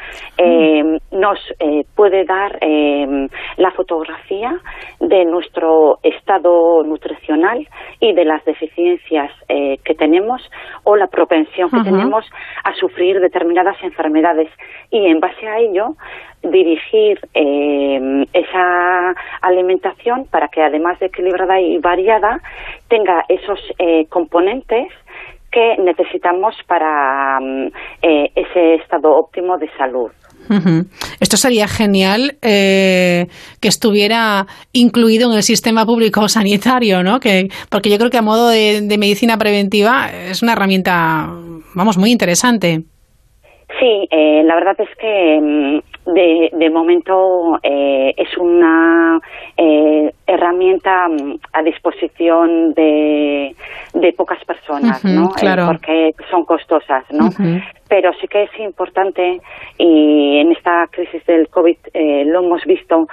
[1.10, 1.38] nos
[1.94, 2.58] puede dar
[3.56, 4.56] la fotografía
[5.00, 7.66] de nuestro estado nutricional
[8.00, 10.40] y de las deficiencias que tenemos
[10.84, 12.24] o la propensión que tenemos
[12.64, 14.50] a sufrir determinadas enfermedades.
[14.90, 15.96] Y en base a ello
[16.42, 22.40] dirigir eh, esa alimentación para que además de equilibrada y variada
[22.88, 24.88] tenga esos eh, componentes
[25.50, 27.66] que necesitamos para mm,
[28.02, 30.10] eh, ese estado óptimo de salud.
[31.20, 33.28] Esto sería genial que
[33.60, 37.20] estuviera incluido en el sistema público sanitario, ¿no?
[37.20, 41.26] Que, porque yo creo que a modo de medicina preventiva es una herramienta,
[41.74, 42.84] vamos, muy interesante.
[43.78, 45.78] Sí, eh, la verdad es que mm,
[46.14, 49.20] de, de momento eh, es una
[49.56, 53.54] eh, herramienta mm, a disposición de,
[53.94, 55.30] de pocas personas, ¿no?
[55.30, 55.66] Claro.
[55.66, 57.30] porque son costosas, ¿no?
[57.88, 59.40] Pero sí que es importante
[59.78, 61.76] y en esta crisis del COVID
[62.26, 63.06] lo hemos visto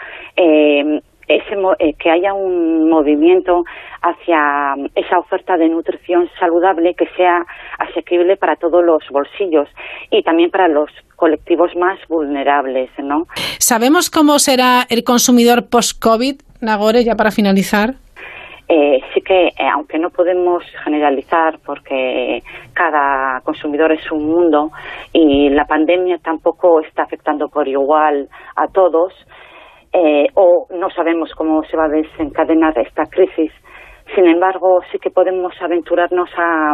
[1.27, 3.63] ese, eh, que haya un movimiento
[4.01, 7.45] hacia mm, esa oferta de nutrición saludable que sea
[7.79, 9.67] asequible para todos los bolsillos
[10.11, 13.23] y también para los colectivos más vulnerables, ¿no?
[13.59, 17.95] ¿Sabemos cómo será el consumidor post-COVID, Nagore, ya para finalizar?
[18.67, 22.41] Eh, sí que, eh, aunque no podemos generalizar porque
[22.73, 24.71] cada consumidor es un mundo
[25.13, 29.13] y la pandemia tampoco está afectando por igual a todos,
[29.93, 33.51] eh, o no sabemos cómo se va a desencadenar esta crisis.
[34.13, 36.73] Sin embargo, sí que podemos aventurarnos a,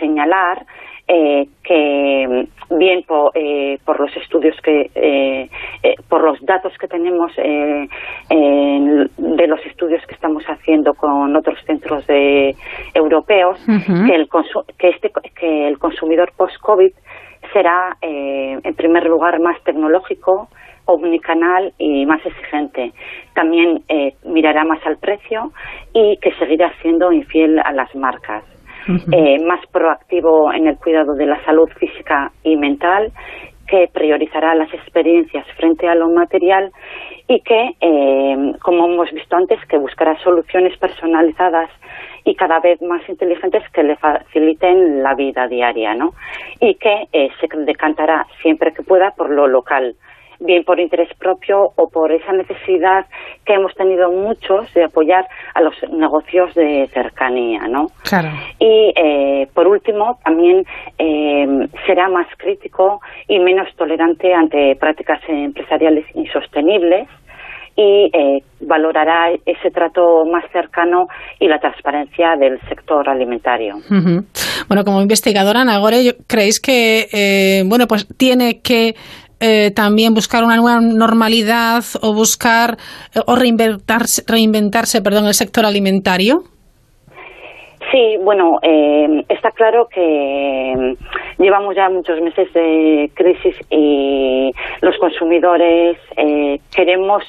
[0.00, 0.64] señalar
[1.08, 3.04] eh, que bien
[3.34, 5.48] eh, por, los estudios que
[6.08, 7.88] por los datos que tenemos de
[9.46, 12.56] los estudios que estamos haciendo con otros centros de,
[12.94, 14.28] europeos, que, el
[14.78, 16.92] que, este, que el consumidor post-COVID
[17.52, 20.48] será, eh, en primer lugar, más tecnológico,
[20.86, 22.92] omnicanal y más exigente.
[23.34, 25.52] También eh, mirará más al precio
[25.92, 28.44] y que seguirá siendo infiel a las marcas.
[28.88, 33.12] Eh, más proactivo en el cuidado de la salud física y mental,
[33.66, 36.70] que priorizará las experiencias frente a lo material
[37.26, 41.68] y que, eh, como hemos visto antes, que buscará soluciones personalizadas
[42.24, 46.12] y cada vez más inteligentes que le faciliten la vida diaria, ¿no?
[46.60, 49.96] Y que se decantará siempre que pueda por lo local,
[50.40, 53.06] bien por interés propio o por esa necesidad
[53.44, 57.86] que hemos tenido muchos de apoyar a los negocios de cercanía, ¿no?
[58.08, 58.28] Claro.
[58.58, 60.64] Y eh, por último, también
[60.98, 61.46] eh,
[61.86, 67.08] será más crítico y menos tolerante ante prácticas empresariales insostenibles
[67.78, 71.08] y eh, valorará ese trato más cercano
[71.38, 73.76] y la transparencia del sector alimentario.
[74.66, 78.94] Bueno, como investigadora, Nagore, ¿creéis que bueno, pues tiene que
[79.38, 82.78] eh, también buscar una nueva normalidad o buscar
[83.14, 86.38] eh, o reinventarse, reinventarse perdón, el sector alimentario?
[87.92, 94.96] Sí, bueno, eh, está claro que mm, llevamos ya muchos meses de crisis y los
[94.96, 95.98] consumidores
[96.74, 97.22] queremos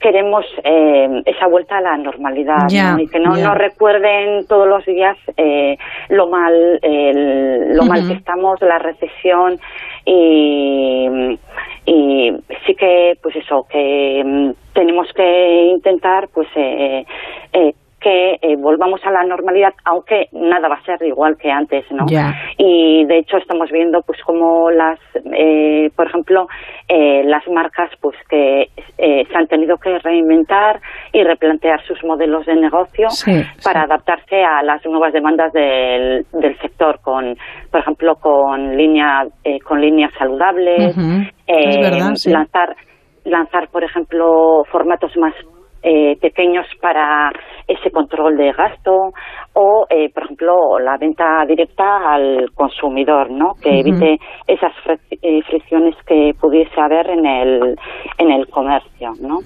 [0.00, 2.66] queremos esa vuelta a la normalidad
[2.98, 5.18] y que no nos recuerden todos los días
[6.08, 9.58] lo mal lo mal que estamos la recesión
[10.10, 11.38] y,
[11.84, 12.32] y
[12.66, 17.04] sí que pues eso que mm, tenemos que intentar pues eh,
[17.52, 21.84] eh, que eh, volvamos a la normalidad, aunque nada va a ser igual que antes,
[21.90, 22.04] ¿no?
[22.56, 24.98] Y de hecho estamos viendo, pues, como las,
[25.32, 26.46] eh, por ejemplo,
[26.88, 30.80] eh, las marcas, pues, que se han tenido que reinventar
[31.12, 33.08] y replantear sus modelos de negocio
[33.64, 37.36] para adaptarse a las nuevas demandas del, del sector, con,
[37.70, 39.26] por ejemplo, con línea,
[39.64, 40.96] con líneas saludables,
[42.26, 42.76] lanzar
[43.24, 45.34] lanzar, por ejemplo, formatos más
[45.82, 47.30] eh, pequeños para
[47.68, 49.12] ese control de gasto
[49.52, 53.54] o, eh, por ejemplo, la venta directa al consumidor, ¿no?
[53.62, 54.72] Que evite esas
[55.10, 57.76] eh, fricciones que pudiese haber en el,
[58.18, 59.38] en el comercio, ¿no?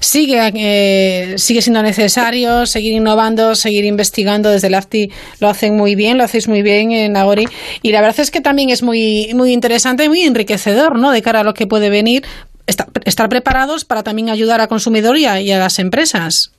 [0.00, 4.50] Sigue, sigue siendo necesario seguir innovando, seguir investigando.
[4.50, 5.08] Desde el AFTI
[5.40, 7.46] lo hacen muy bien, lo hacéis muy bien en Agori.
[7.82, 11.10] Y la verdad es que también es muy, muy interesante y muy enriquecedor, ¿no?
[11.10, 12.22] De cara a lo que puede venir
[12.66, 16.52] estar preparados para también ayudar al consumidor y a, las empresas.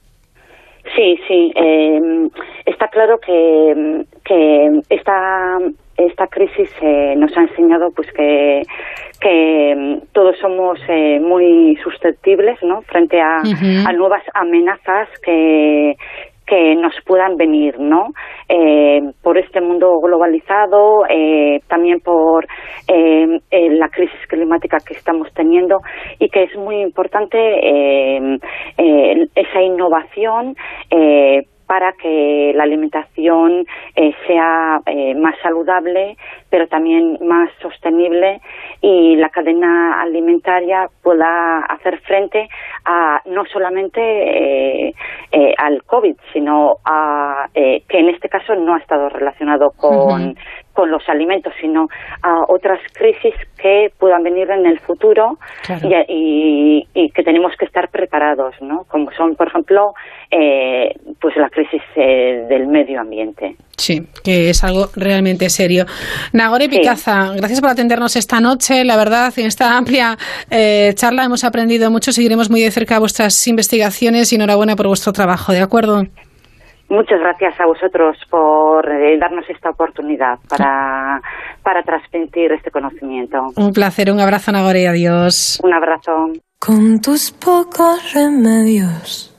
[0.96, 1.52] Sí, sí.
[1.56, 2.30] Eh,
[2.66, 5.60] está claro que, que esta,
[5.98, 8.64] esta crisis eh, nos ha enseñado pues que,
[9.20, 12.82] que mm, todos somos eh, muy susceptibles ¿no?
[12.84, 15.96] frente a, a nuevas amenazas que,
[16.48, 18.08] que nos puedan venir, ¿no?
[18.48, 22.48] Eh, por este mundo globalizado, eh, también por
[22.88, 25.80] eh, la crisis climática que estamos teniendo
[26.20, 27.38] y que es muy importante
[29.36, 30.56] esa innovación
[31.68, 33.66] para que la alimentación
[33.96, 36.18] eh, sea eh, más saludable,
[36.50, 38.42] pero también más sostenible
[38.82, 42.48] y la cadena alimentaria pueda hacer frente
[42.86, 44.94] a no solamente eh,
[45.58, 50.36] al COVID, sino a que en este caso no ha estado relacionado con,
[50.78, 51.88] con los alimentos, sino
[52.22, 55.40] a otras crisis que puedan venir en el futuro
[56.08, 58.84] y, que tenemos que estar preparados, ¿no?
[58.84, 59.96] Como son, por ejemplo,
[60.30, 63.56] eh, pues la crisis eh, del medio ambiente.
[63.76, 65.86] Sí, que es algo realmente serio.
[66.32, 68.86] Nagore Picaza, gracias por atendernos esta noche.
[68.86, 70.16] La verdad, en esta amplia
[70.52, 72.12] eh, charla hemos aprendido mucho.
[72.12, 76.04] Seguiremos muy de cerca vuestras investigaciones y enhorabuena por vuestro trabajo, ¿de acuerdo?
[76.90, 81.22] Muchas gracias a vosotros por eh, darnos esta oportunidad para,
[81.62, 83.40] para transmitir este conocimiento.
[83.58, 85.60] Un placer, un abrazo, Nagore, adiós.
[85.64, 86.12] Un abrazo.
[86.60, 89.34] Con tus pocos remedios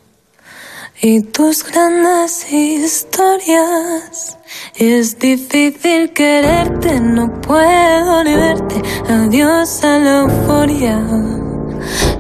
[1.01, 4.39] y tus grandes historias.
[4.77, 8.83] Es difícil quererte, no puedo ni verte.
[9.09, 11.48] Adiós a la euforia.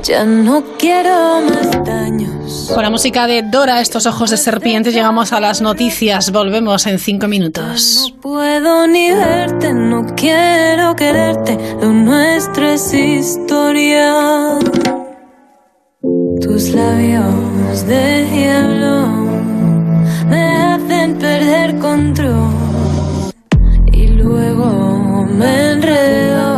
[0.03, 2.71] Ya no quiero más daños.
[2.73, 6.31] Con la música de Dora, estos ojos de serpiente, llegamos a las noticias.
[6.33, 8.13] Volvemos en cinco minutos.
[8.13, 11.59] No puedo ni verte, no quiero quererte.
[11.81, 14.59] Lo nuestro es historia.
[16.41, 19.09] Tus labios de diablo
[20.29, 22.51] me hacen perder control.
[23.93, 26.58] Y luego me enredo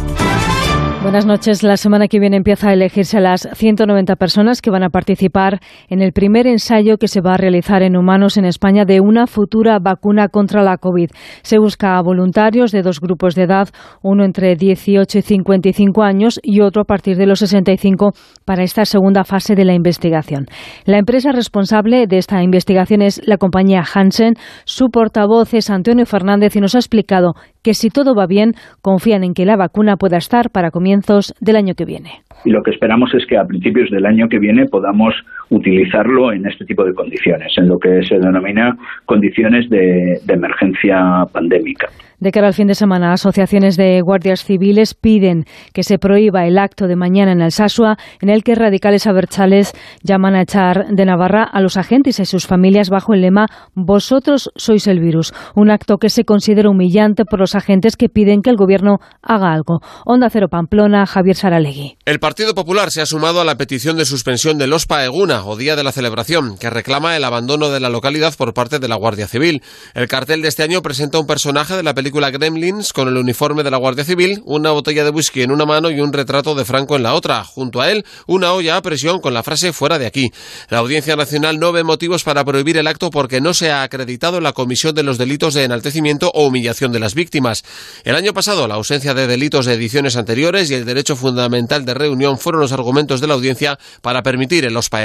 [1.01, 1.63] Buenas noches.
[1.63, 5.59] La semana que viene empieza a elegirse a las 190 personas que van a participar
[5.89, 9.25] en el primer ensayo que se va a realizar en humanos en España de una
[9.25, 11.09] futura vacuna contra la COVID.
[11.41, 13.69] Se busca a voluntarios de dos grupos de edad,
[14.03, 18.11] uno entre 18 y 55 años y otro a partir de los 65
[18.45, 20.45] para esta segunda fase de la investigación.
[20.85, 24.35] La empresa responsable de esta investigación es la compañía Hansen.
[24.65, 27.33] Su portavoz es Antonio Fernández y nos ha explicado
[27.63, 30.90] que si todo va bien, confían en que la vacuna pueda estar para comienzos
[31.39, 32.23] del año que viene.
[32.43, 35.13] Y lo que esperamos es que a principios del año que viene podamos
[35.51, 38.75] utilizarlo en este tipo de condiciones, en lo que se denomina
[39.05, 41.89] condiciones de, de emergencia pandémica.
[42.21, 46.59] De cara al fin de semana, asociaciones de guardias civiles piden que se prohíba el
[46.59, 49.73] acto de mañana en Alsasua, en el que radicales abertzales
[50.03, 54.51] llaman a echar de Navarra a los agentes y sus familias bajo el lema Vosotros
[54.55, 55.33] sois el virus.
[55.55, 59.51] Un acto que se considera humillante por los agentes que piden que el gobierno haga
[59.51, 59.81] algo.
[60.05, 61.97] Onda Cero Pamplona, Javier Saralegui.
[62.05, 65.05] El Partido Popular se ha sumado a la petición de suspensión del OSPA
[65.45, 68.87] O Día de la Celebración, que reclama el abandono de la localidad por parte de
[68.87, 69.61] la Guardia Civil.
[69.93, 73.63] El cartel de este año presenta un personaje de la película Gremlins con el uniforme
[73.63, 76.65] de la Guardia Civil, una botella de whisky en una mano y un retrato de
[76.65, 77.43] Franco en la otra.
[77.43, 80.31] Junto a él, una olla a presión con la frase fuera de aquí.
[80.69, 84.41] La Audiencia Nacional no ve motivos para prohibir el acto porque no se ha acreditado
[84.41, 87.63] la comisión de los delitos de enaltecimiento o humillación de las víctimas.
[88.03, 91.93] El año pasado, la ausencia de delitos de ediciones anteriores y el derecho fundamental de
[91.93, 95.01] reunión fueron los argumentos de la audiencia para permitir el OSPA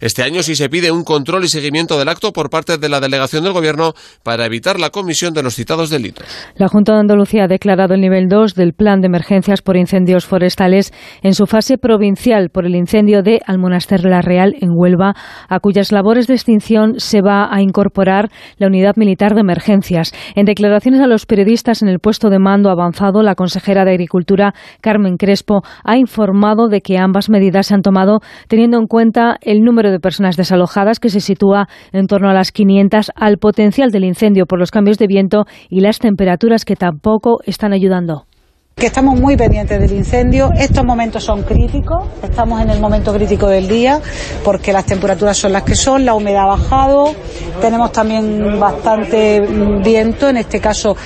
[0.00, 3.00] Este año sí se pide un control y seguimiento del acto por parte de la
[3.00, 3.92] delegación del Gobierno
[4.22, 6.26] para evitar la comisión de los citados delitos.
[6.56, 10.26] La Junta de Andalucía ha declarado el nivel 2 del plan de emergencias por incendios
[10.26, 10.92] forestales
[11.22, 15.14] en su fase provincial por el incendio de Almonaster La Real en Huelva,
[15.48, 20.12] a cuyas labores de extinción se va a incorporar la unidad militar de emergencias.
[20.34, 24.54] En declaraciones a los periodistas en el puesto de mando avanzado, la consejera de Agricultura,
[24.80, 29.53] Carmen Crespo, ha informado de que ambas medidas se han tomado teniendo en cuenta el
[29.62, 34.04] número de personas desalojadas, que se sitúa en torno a las 500, al potencial del
[34.04, 38.26] incendio por los cambios de viento y las temperaturas que tampoco están ayudando
[38.74, 40.50] que estamos muy pendientes del incendio.
[40.56, 44.00] Estos momentos son críticos, estamos en el momento crítico del día
[44.42, 47.14] porque las temperaturas son las que son, la humedad ha bajado,
[47.60, 49.40] tenemos también bastante
[49.82, 50.96] viento, en este caso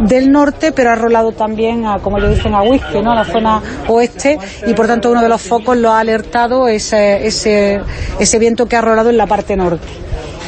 [0.00, 3.12] del norte, pero ha rolado también, como ellos dicen, a whisky, ¿no?
[3.12, 7.26] a la zona oeste y por tanto uno de los focos lo ha alertado ese,
[7.26, 7.80] ese,
[8.18, 9.86] ese viento que ha rolado en la parte norte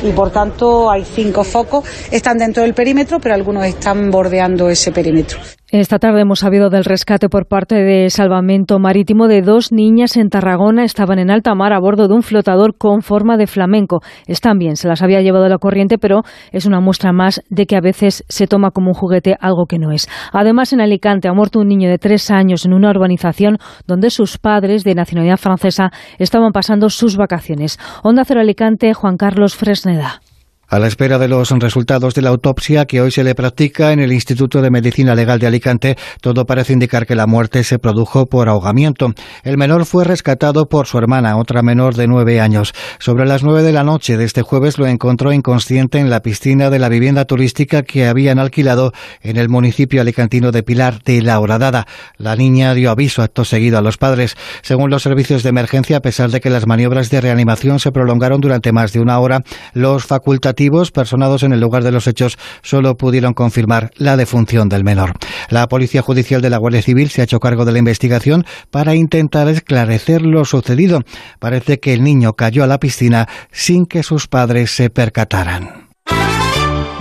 [0.02, 1.84] y por tanto hay cinco focos.
[2.10, 5.38] Están dentro del perímetro, pero algunos están bordeando ese perímetro.
[5.72, 10.28] Esta tarde hemos sabido del rescate por parte de Salvamento Marítimo de dos niñas en
[10.28, 10.84] Tarragona.
[10.84, 14.00] Estaban en alta mar a bordo de un flotador con forma de flamenco.
[14.28, 17.74] Están bien, se las había llevado la corriente, pero es una muestra más de que
[17.74, 20.08] a veces se toma como un juguete algo que no es.
[20.32, 23.58] Además, en Alicante ha muerto un niño de tres años en una urbanización
[23.88, 25.90] donde sus padres, de nacionalidad francesa,
[26.20, 27.76] estaban pasando sus vacaciones.
[28.04, 30.20] Onda Cero Alicante, Juan Carlos Fresneda.
[30.68, 34.00] A la espera de los resultados de la autopsia que hoy se le practica en
[34.00, 38.26] el Instituto de Medicina Legal de Alicante, todo parece indicar que la muerte se produjo
[38.26, 39.12] por ahogamiento.
[39.44, 42.72] El menor fue rescatado por su hermana, otra menor de nueve años.
[42.98, 46.68] Sobre las nueve de la noche de este jueves lo encontró inconsciente en la piscina
[46.68, 48.90] de la vivienda turística que habían alquilado
[49.22, 51.86] en el municipio alicantino de Pilar de la Horadada.
[52.16, 54.34] La niña dio aviso acto seguido a los padres.
[54.62, 58.40] Según los servicios de emergencia, a pesar de que las maniobras de reanimación se prolongaron
[58.40, 59.42] durante más de una hora,
[59.72, 60.55] los facultativos
[60.90, 65.12] personados en el lugar de los hechos solo pudieron confirmar la defunción del menor.
[65.48, 68.94] La Policía Judicial de la Guardia Civil se ha hecho cargo de la investigación para
[68.94, 71.02] intentar esclarecer lo sucedido.
[71.38, 75.85] Parece que el niño cayó a la piscina sin que sus padres se percataran.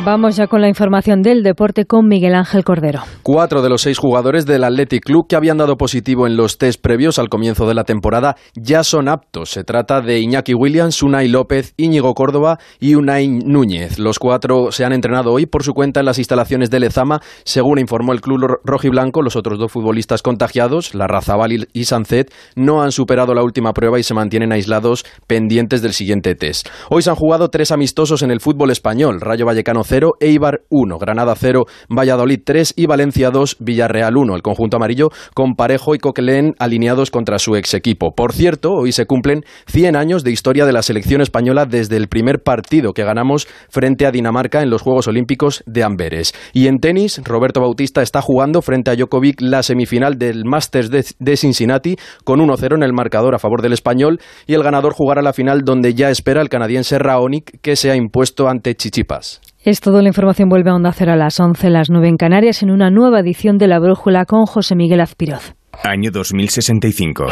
[0.06, 3.02] Vamos ya con la información del deporte con Miguel Ángel Cordero.
[3.24, 6.80] Cuatro de los seis jugadores del Athletic Club que habían dado positivo en los test
[6.80, 9.50] previos al comienzo de la temporada ya son aptos.
[9.50, 13.98] Se trata de Iñaki Williams, Unai López, Íñigo Córdoba y Unai Núñez.
[13.98, 17.80] Los cuatro se han entrenado hoy por su cuenta en las instalaciones de Lezama, según
[17.80, 19.24] informó el club rojiblanco.
[19.24, 23.98] Los otros dos futbolistas contagiados, la Razabal y Sancet, no han superado la última prueba
[23.98, 26.70] y se mantienen aislados pendientes del siguiente test.
[26.92, 29.20] Hoy se han jugado tres amistosos en el fútbol español.
[29.20, 34.36] Rayo Vallecano 0, Eibar 1, Granada 0, Valladolid 3 y Valencia 2, Villarreal 1.
[34.36, 38.14] El conjunto amarillo con Parejo y Coquelén alineados contra su ex equipo.
[38.14, 42.10] Por cierto, hoy se cumplen 100 años de historia de la selección española desde el
[42.10, 46.34] primer partido que ganamos frente a Dinamarca en los Juegos Olímpicos de Amberes.
[46.52, 51.06] Y en tenis, Roberto Bautista está jugando frente a Djokovic la semifinal del Masters de,
[51.20, 55.22] de Cincinnati con 1-0 en el marcador a favor del español y el ganador jugará
[55.22, 59.40] la final donde ya espera el canadiense Raonic que se ha impuesto ante Chichipas.
[59.66, 62.62] Es todo, la información vuelve a Onda Cero a las 11, las 9 en Canarias,
[62.62, 65.56] en una nueva edición de La Brújula con José Miguel Azpiroz.
[65.84, 67.26] Año 2065.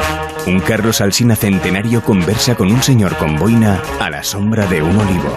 [0.47, 4.97] Un Carlos Alsina centenario conversa con un señor con boina a la sombra de un
[4.97, 5.31] olivo.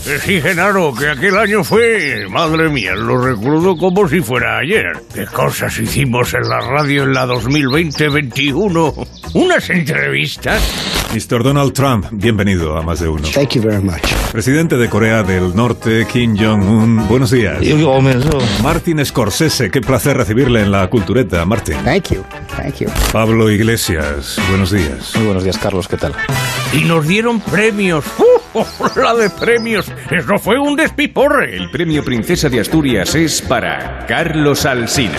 [0.00, 2.26] Sí, Genaro, que aquel año fue...
[2.30, 4.92] Madre mía, lo recuerdo como si fuera ayer.
[5.14, 9.06] ¿Qué cosas hicimos en la radio en la 2020-21?
[9.34, 10.99] Unas entrevistas.
[11.12, 11.42] Mr.
[11.42, 13.28] Donald Trump, bienvenido a Más de Uno.
[13.34, 14.00] Thank you very much.
[14.30, 17.58] Presidente de Corea del Norte, Kim Jong-un, buenos días.
[18.62, 21.78] Martin Scorsese, qué placer recibirle en la cultureta, Martin.
[21.84, 22.24] Thank you,
[22.56, 22.88] thank you.
[23.12, 25.12] Pablo Iglesias, buenos días.
[25.16, 26.14] Muy buenos días, Carlos, ¿qué tal?
[26.72, 28.04] Y nos dieron premios.
[28.18, 28.30] ¡Uh!
[28.96, 29.90] la de premios.
[30.10, 31.56] Eso fue un despiporre.
[31.56, 35.18] El premio Princesa de Asturias es para Carlos Alsina.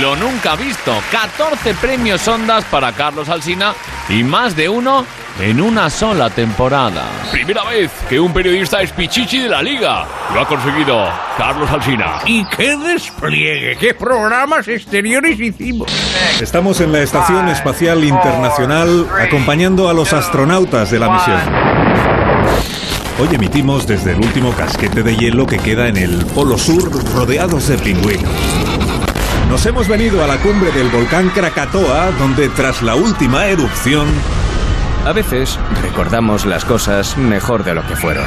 [0.00, 0.92] Lo nunca visto.
[1.10, 3.74] 14 premios Ondas para Carlos Alsina
[4.08, 5.04] y más de uno
[5.38, 7.04] en una sola temporada.
[7.30, 10.06] Primera vez que un periodista es pichichi de la liga.
[10.32, 12.20] Lo ha conseguido Carlos Alsina.
[12.26, 15.88] Y qué despliegue, qué programas exteriores hicimos.
[16.40, 21.40] Estamos en la Estación Espacial Internacional acompañando a los astronautas de la misión.
[23.20, 27.68] Hoy emitimos desde el último casquete de hielo que queda en el Polo Sur rodeados
[27.68, 28.32] de pingüinos.
[29.54, 34.08] Nos hemos venido a la cumbre del volcán Krakatoa, donde tras la última erupción...
[35.04, 38.24] A veces recordamos las cosas mejor de lo que fueron.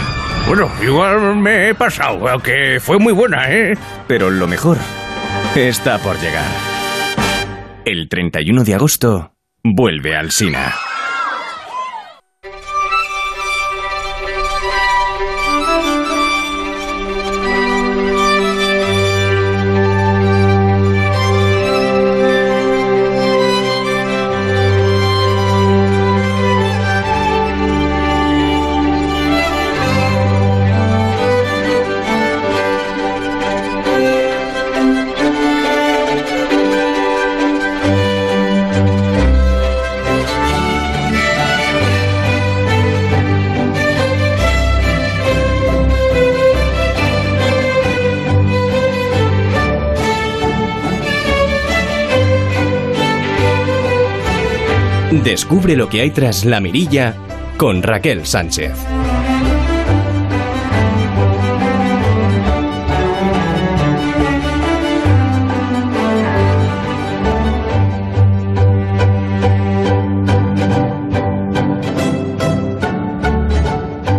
[0.47, 3.77] Bueno, igual me he pasado, aunque fue muy buena, ¿eh?
[4.07, 4.77] Pero lo mejor
[5.53, 6.45] está por llegar.
[7.83, 9.33] El 31 de agosto
[9.65, 10.75] vuelve al Sina.
[55.27, 57.13] Descubre lo que hay tras la mirilla
[57.57, 58.71] con Raquel Sánchez.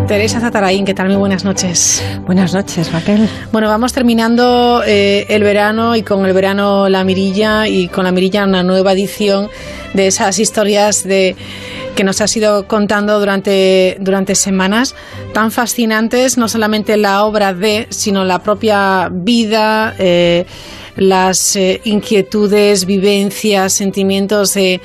[0.06, 1.08] Teresa Zataraín, ¿qué tal?
[1.08, 2.04] Muy buenas noches.
[2.26, 3.28] Buenas noches, Raquel.
[3.50, 8.12] Bueno, vamos terminando eh, el verano y con el verano la mirilla y con la
[8.12, 9.48] mirilla una nueva edición
[9.94, 11.36] de esas historias de
[11.96, 14.94] que nos has ido contando durante, durante semanas
[15.32, 20.46] tan fascinantes, no solamente la obra de, sino la propia vida, eh,
[20.96, 24.80] las eh, inquietudes, vivencias, sentimientos de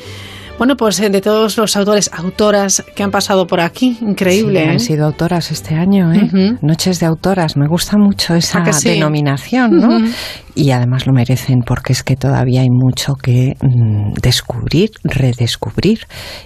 [0.57, 3.97] bueno, pues de todos los autores, autoras que han pasado por aquí.
[4.01, 4.61] Increíble.
[4.61, 4.69] Sí, ¿eh?
[4.69, 6.57] Han sido autoras este año, ¿eh?
[6.61, 7.57] Noches de autoras.
[7.57, 9.99] Me gusta mucho esa denominación, ¿no?
[10.55, 15.99] Y además lo merecen porque es que todavía hay mucho que mm, descubrir, redescubrir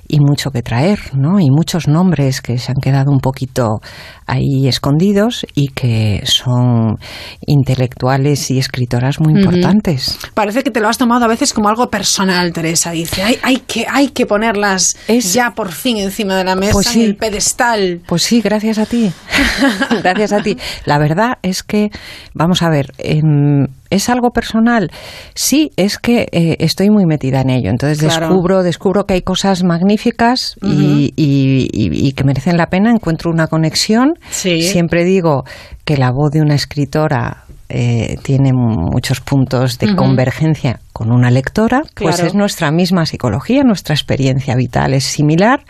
[0.08, 1.40] y mucho que traer, ¿no?
[1.40, 3.80] Y muchos nombres que se han quedado un poquito
[4.26, 6.96] ahí escondidos y que son
[7.46, 9.42] intelectuales y escritoras muy Ujú.
[9.42, 10.18] importantes.
[10.34, 12.92] Parece que te lo has tomado a veces como algo personal, Teresa.
[12.92, 14.96] Dice, hay, hay, que, hay que ponerlas
[15.34, 17.02] ya por fin encima de la mesa, Pues sí.
[17.02, 18.02] en el pedestal.
[18.08, 19.12] Pues sí, gracias a ti.
[20.04, 20.58] gracias a ti.
[20.86, 21.90] La verdad es que,
[22.34, 24.92] vamos a ver, em, ¿Es algo personal?
[25.34, 27.70] Sí, es que eh, estoy muy metida en ello.
[27.70, 28.28] Entonces Claro.
[28.28, 32.92] descubro, descubro que hay cosas magníficas y, y- y- y que merecen la pena.
[32.92, 34.20] Encuentro una conexión.
[34.30, 34.62] Sí.
[34.64, 35.44] Siempre digo
[35.86, 41.84] que la voz de una escritora eh, tiene muchos puntos de convergencia con una lectora,
[41.96, 45.62] pues es nuestra misma psicología, nuestra experiencia vital es similar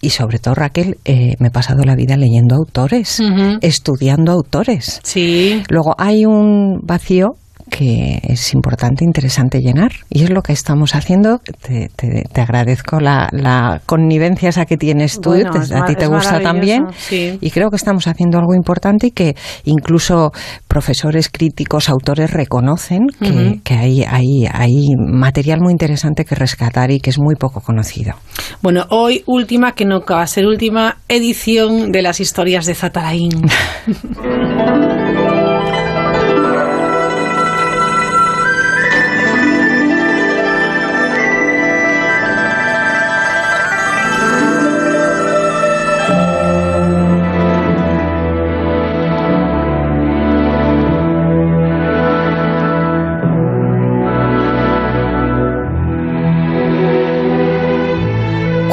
[0.00, 3.22] y sobre todo Raquel, eh, me he pasado la vida leyendo autores,
[3.60, 5.00] estudiando autores.
[5.04, 5.62] Sí.
[5.68, 7.36] Luego hay un vacío
[7.70, 11.38] que es importante, interesante llenar y es lo que estamos haciendo.
[11.38, 15.84] Te, te- te agradezco la, la connivencia esa que tienes tú, Bueno, te- es a
[15.86, 17.38] ti te gusta también sí.
[17.40, 20.32] y creo que estamos haciendo algo importante y que incluso
[20.68, 26.98] profesores críticos, autores reconocen que, que hay, hay, hay material muy interesante que rescatar y
[27.00, 28.14] que es muy poco conocido.
[28.62, 33.30] Bueno, hoy última, que no va a ser última, edición de las historias de Zatarain.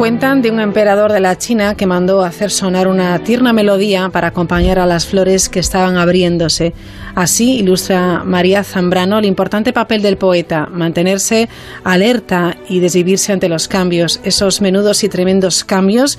[0.08, 4.28] Cuentan de un emperador de la China que mandó hacer sonar una tierna melodía para
[4.28, 6.74] acompañar a las flores que estaban abriéndose.
[7.14, 11.50] Así ilustra María Zambrano el importante papel del poeta, mantenerse
[11.84, 16.18] alerta y desvivirse ante los cambios, esos menudos y tremendos cambios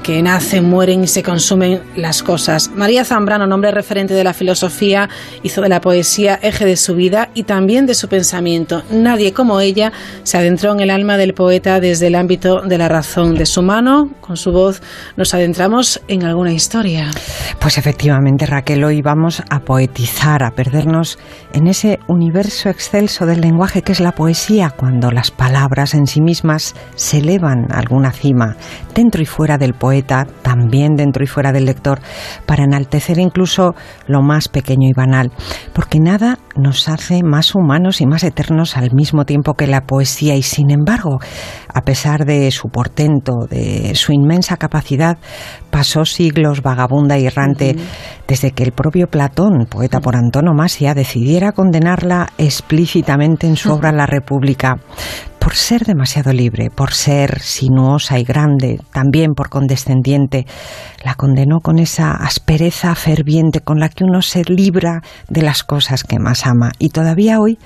[0.00, 2.70] que nacen, mueren y se consumen las cosas.
[2.74, 5.08] María Zambrano, nombre referente de la filosofía,
[5.42, 8.82] hizo de la poesía eje de su vida y también de su pensamiento.
[8.90, 9.92] Nadie como ella
[10.22, 13.34] se adentró en el alma del poeta desde el ámbito de la razón.
[13.34, 14.82] De su mano, con su voz,
[15.16, 17.10] nos adentramos en alguna historia.
[17.58, 21.18] Pues efectivamente, Raquel, hoy vamos a poetizar, a perdernos
[21.52, 26.20] en ese universo excelso del lenguaje que es la poesía, cuando las palabras en sí
[26.20, 28.56] mismas se elevan a alguna cima,
[28.94, 29.89] dentro y fuera del poeta,
[30.42, 32.00] también dentro y fuera del lector,
[32.46, 33.74] para enaltecer incluso
[34.06, 35.30] lo más pequeño y banal,
[35.72, 40.34] porque nada nos hace más humanos y más eternos al mismo tiempo que la poesía.
[40.36, 41.18] Y sin embargo,
[41.72, 45.18] a pesar de su portento, de su inmensa capacidad,
[45.70, 47.76] pasó siglos vagabunda y errante
[48.30, 54.06] desde que el propio Platón, poeta por antonomasia, decidiera condenarla explícitamente en su obra La
[54.06, 54.76] República
[55.40, 60.46] por ser demasiado libre, por ser sinuosa y grande, también por condescendiente.
[61.02, 66.04] La condenó con esa aspereza ferviente con la que uno se libra de las cosas
[66.04, 66.70] que más ama.
[66.78, 67.58] Y todavía hoy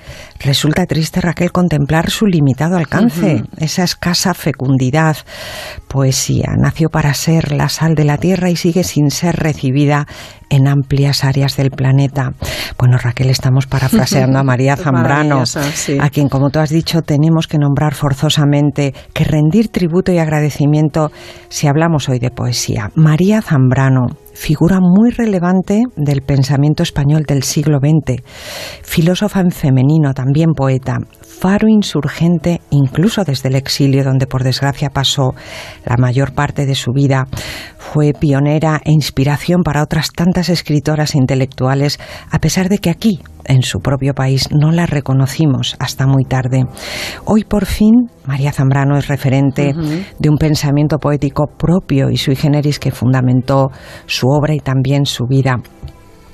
[0.45, 5.17] resulta triste, Raquel, contemplar su limitado alcance, esa escasa fecundidad.
[5.87, 10.07] Poesía nació para ser la sal de la tierra y sigue sin ser recibida
[10.49, 12.33] en amplias áreas del planeta.
[12.77, 15.97] Bueno, Raquel, estamos parafraseando a María Zambrano, sí.
[15.99, 21.11] a quien, como tú has dicho, tenemos que nombrar forzosamente, que rendir tributo y agradecimiento
[21.49, 22.91] si hablamos hoy de poesía.
[22.95, 24.05] María Zambrano,
[24.35, 28.21] figura muy relevante del pensamiento español del siglo XX,
[28.83, 35.33] filósofa en femenino, también poeta, faro insurgente incluso desde el exilio donde por desgracia pasó
[35.85, 37.27] la mayor parte de su vida,
[37.77, 41.99] fue pionera e inspiración para otras tantas escritoras e intelectuales,
[42.31, 46.65] a pesar de que aquí, en su propio país, no la reconocimos hasta muy tarde.
[47.25, 49.73] Hoy por fin, María Zambrano es referente
[50.19, 53.69] de un pensamiento poético propio y sui generis que fundamentó
[54.07, 55.57] su obra y también su vida.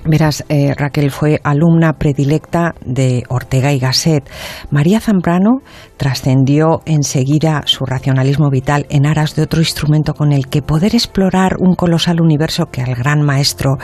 [0.04, 4.28] Verás, eh, Raquel fue alumna predilecta de Ortega y Gasset.
[4.72, 5.62] María Zambrano
[5.96, 11.58] trascendió enseguida su racionalismo vital en aras de otro instrumento con el que poder explorar
[11.60, 13.78] un colosal universo que al gran maestro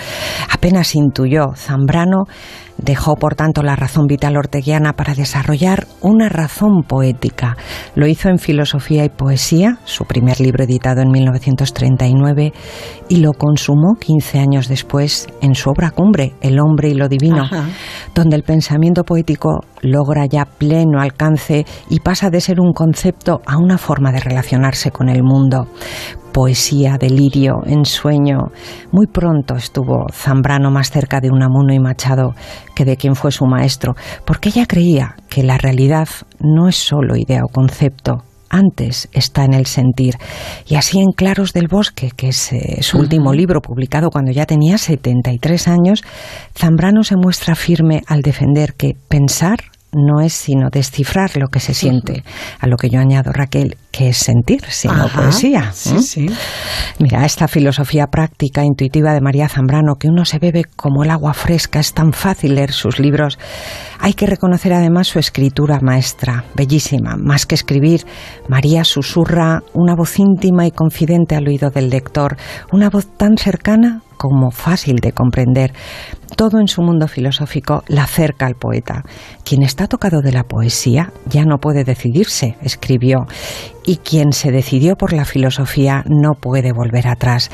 [0.52, 1.54] apenas intuyó.
[1.56, 2.24] Zambrano
[2.78, 7.58] dejó, por tanto, la razón vital orteguiana para desarrollar una razón poética.
[7.96, 12.54] Lo hizo en Filosofía y Poesía, su primer libro editado en 1939,
[13.10, 17.44] y lo consumó 15 años después en su obra cumbre, El hombre y lo divino,
[17.44, 17.66] Ajá.
[18.14, 23.58] donde el pensamiento poético logra ya pleno alcance y pasa de ser un concepto a
[23.58, 25.68] una forma de relacionarse con el mundo.
[26.34, 28.52] Poesía, delirio, ensueño.
[28.92, 32.34] Muy pronto estuvo Zambrano más cerca de Unamuno y Machado
[32.76, 36.08] que de quien fue su maestro, porque ella creía que la realidad
[36.40, 40.16] no es solo idea o concepto, antes está en el sentir.
[40.68, 44.46] Y así en Claros del Bosque, que es eh, su último libro publicado cuando ya
[44.46, 46.04] tenía 73 años,
[46.56, 49.60] Zambrano se muestra firme al defender que pensar
[49.92, 52.24] no es sino descifrar lo que se siente.
[52.60, 55.72] A lo que yo añado, Raquel, que es sentir, sino Ajá, poesía.
[55.74, 56.02] sí, ¿eh?
[56.02, 56.26] sí.
[57.00, 61.34] Mira, esta filosofía práctica, intuitiva de María Zambrano, que uno se bebe como el agua
[61.34, 63.40] fresca, es tan fácil leer sus libros.
[64.00, 67.16] Hay que reconocer además su escritura maestra, bellísima.
[67.18, 68.06] Más que escribir,
[68.48, 72.38] María susurra una voz íntima y confidente al oído del lector,
[72.72, 75.74] una voz tan cercana como fácil de comprender.
[76.38, 79.04] Todo en su mundo filosófico la acerca al poeta.
[79.44, 83.26] Quien está tocado de la poesía ya no puede decidirse, escribió,
[83.84, 87.50] y quien se decidió por la filosofía no puede volver atrás.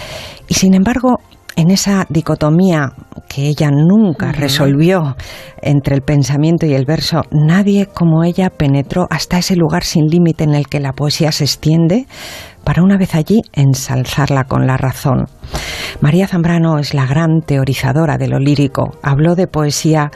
[0.50, 1.22] Y sin embargo,
[1.56, 2.94] en esa dicotomía
[3.28, 5.16] que ella nunca resolvió
[5.62, 10.44] entre el pensamiento y el verso, nadie como ella penetró hasta ese lugar sin límite
[10.44, 12.08] en el que la poesía se extiende
[12.64, 15.26] para una vez allí ensalzarla con la razón.
[16.02, 18.92] María Zambrano es la gran teorizadora de lo lírico.
[19.02, 20.12] Habló de poesía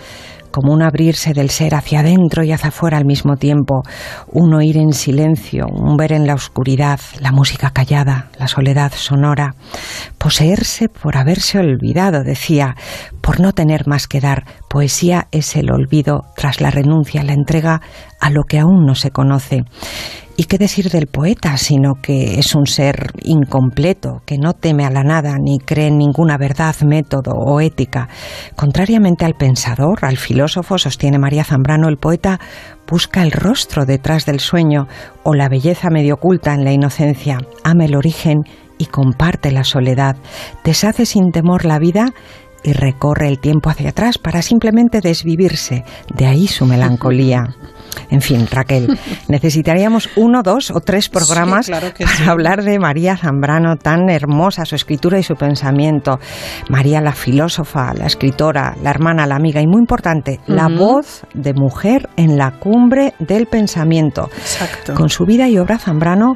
[0.58, 3.84] como un abrirse del ser hacia adentro y hacia afuera al mismo tiempo,
[4.32, 9.54] un oír en silencio, un ver en la oscuridad, la música callada, la soledad sonora,
[10.18, 12.76] poseerse por haberse olvidado, decía,
[13.22, 14.46] por no tener más que dar.
[14.68, 17.82] Poesía es el olvido tras la renuncia, la entrega
[18.20, 19.64] a lo que aún no se conoce.
[20.40, 24.92] ¿Y qué decir del poeta, sino que es un ser incompleto, que no teme a
[24.92, 28.08] la nada ni cree en ninguna verdad, método o ética?
[28.56, 32.40] Contrariamente al pensador, al filósofo, sostiene María Zambrano, el poeta
[32.88, 34.88] busca el rostro detrás del sueño
[35.24, 38.44] o la belleza medio oculta en la inocencia, ama el origen
[38.78, 40.18] y comparte la soledad,
[40.64, 42.14] deshace sin temor la vida
[42.64, 45.84] y recorre el tiempo hacia atrás para simplemente desvivirse,
[46.16, 47.56] de ahí su melancolía.
[48.10, 48.98] En fin, Raquel,
[49.28, 52.24] necesitaríamos uno, dos o tres programas Sí, claro para sí.
[52.28, 56.20] hablar de María Zambrano, tan hermosa su escritura y su pensamiento.
[56.70, 61.54] María la filósofa, la escritora, la hermana, la amiga y muy importante, la voz de
[61.54, 64.30] mujer en la cumbre del pensamiento.
[64.38, 64.94] Exacto.
[64.94, 66.36] Con su vida y obra Zambrano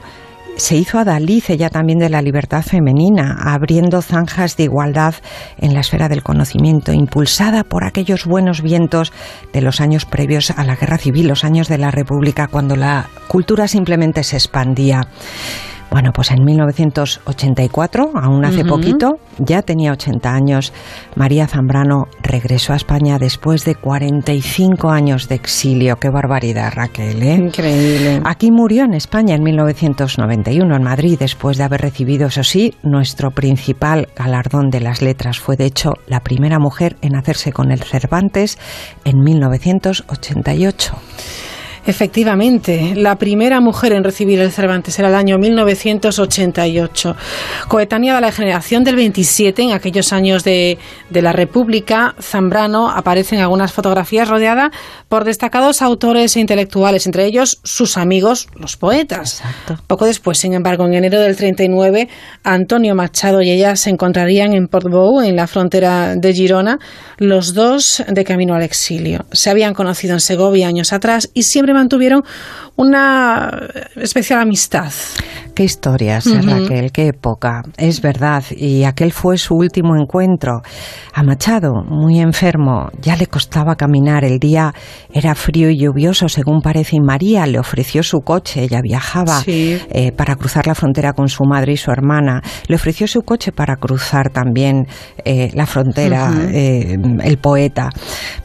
[0.57, 5.15] se hizo adalid ella también de la libertad femenina, abriendo zanjas de igualdad
[5.57, 9.11] en la esfera del conocimiento, impulsada por aquellos buenos vientos
[9.53, 13.09] de los años previos a la guerra civil, los años de la República, cuando la
[13.27, 15.07] cultura simplemente se expandía.
[15.91, 20.71] Bueno, pues en 1984, aún hace poquito, ya tenía 80 años,
[21.17, 25.97] María Zambrano regresó a España después de 45 años de exilio.
[25.97, 27.35] Qué barbaridad, Raquel, ¿eh?
[27.35, 28.21] Increíble.
[28.23, 33.31] Aquí murió en España en 1991, en Madrid, después de haber recibido, eso sí, nuestro
[33.31, 35.39] principal galardón de las letras.
[35.39, 38.57] Fue, de hecho, la primera mujer en hacerse con el Cervantes
[39.03, 40.95] en 1988.
[41.85, 47.15] Efectivamente, la primera mujer en recibir el Cervantes era el año 1988.
[47.67, 50.77] Coetánea de la generación del 27, en aquellos años de,
[51.09, 54.71] de la República, Zambrano aparece en algunas fotografías rodeada
[55.09, 59.41] por destacados autores e intelectuales, entre ellos sus amigos, los poetas.
[59.87, 62.07] Poco después, sin embargo, en enero del 39,
[62.43, 66.79] Antonio Machado y ella se encontrarían en Portbou, en la frontera de Girona,
[67.17, 69.25] los dos de camino al exilio.
[69.31, 72.21] Se habían conocido en Segovia años atrás y siempre mantuvieron
[72.75, 73.51] una
[73.95, 74.91] especial amistad.
[75.53, 76.47] Qué historias, ¿eh, Ujú.
[76.49, 77.61] Raquel, qué época.
[77.77, 80.61] Es verdad, y aquel fue su último encuentro.
[81.13, 84.23] A Machado, muy enfermo, ya le costaba caminar.
[84.23, 84.73] El día
[85.13, 88.63] era frío y lluvioso, según parece, y María le ofreció su coche.
[88.63, 89.77] Ella viajaba Sí.
[89.89, 92.41] eh, para cruzar la frontera con su madre y su hermana.
[92.67, 94.87] Le ofreció su coche para cruzar también
[95.25, 97.89] eh, la frontera, eh, el poeta.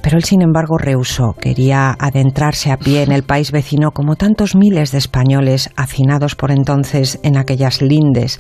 [0.07, 1.33] Pero él, sin embargo, rehusó.
[1.33, 6.53] Quería adentrarse a pie en el país vecino, como tantos miles de españoles hacinados por
[6.53, 8.39] entonces en aquellas lindes.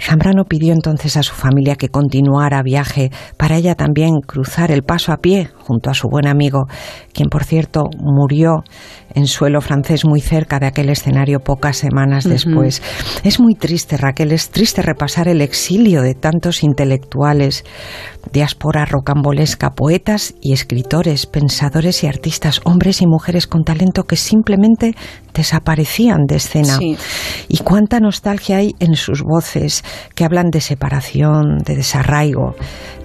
[0.00, 5.12] Zambrano pidió entonces a su familia que continuara viaje para ella también cruzar el paso
[5.12, 6.66] a pie junto a su buen amigo,
[7.12, 8.64] quien por cierto murió
[9.14, 12.32] en suelo francés muy cerca de aquel escenario pocas semanas Ujú.
[12.32, 12.82] después.
[13.24, 17.64] Es muy triste, Raquel, es triste repasar el exilio de tantos intelectuales,
[18.32, 24.94] diáspora rocambolesca, poetas y escritores, pensadores y artistas, hombres y mujeres con talento que simplemente
[25.34, 26.76] desaparecían de escena.
[26.78, 26.96] Sí.
[27.48, 29.84] Y cuánta nostalgia hay en sus voces
[30.14, 32.54] que hablan de separación, de desarraigo,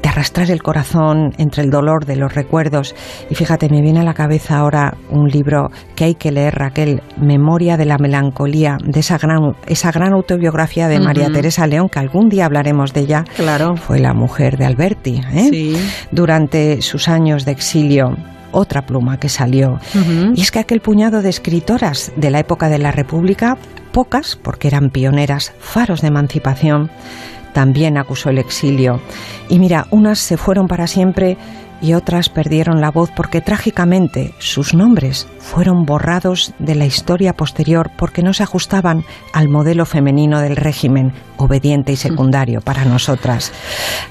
[0.01, 2.46] de arrastrar el corazón entre el dolor de los recuerdos.
[3.29, 7.01] Y fíjate, me viene a la cabeza ahora un libro que hay que leer, Raquel,
[7.17, 11.29] Memoria de la Melancolía, de esa gran, esa gran autobiografía de María.
[11.31, 13.25] Teresa León, que algún día hablaremos de ella.
[13.35, 13.75] Claro.
[13.75, 15.49] Fue la mujer de Alberti, ¿eh?
[15.51, 15.77] Sí.
[16.11, 18.15] durante sus años de exilio.
[18.51, 19.79] Otra pluma que salió.
[20.33, 23.57] Y es que aquel puñado de escritoras de la época de la República,
[23.91, 26.89] pocas, porque eran pioneras, faros de emancipación,
[27.53, 29.01] también acusó el exilio.
[29.49, 31.37] Y mira, unas se fueron para siempre
[31.81, 37.91] y otras perdieron la voz porque trágicamente sus nombres fueron borrados de la historia posterior
[37.97, 43.51] porque no se ajustaban al modelo femenino del régimen, obediente y secundario para nosotras.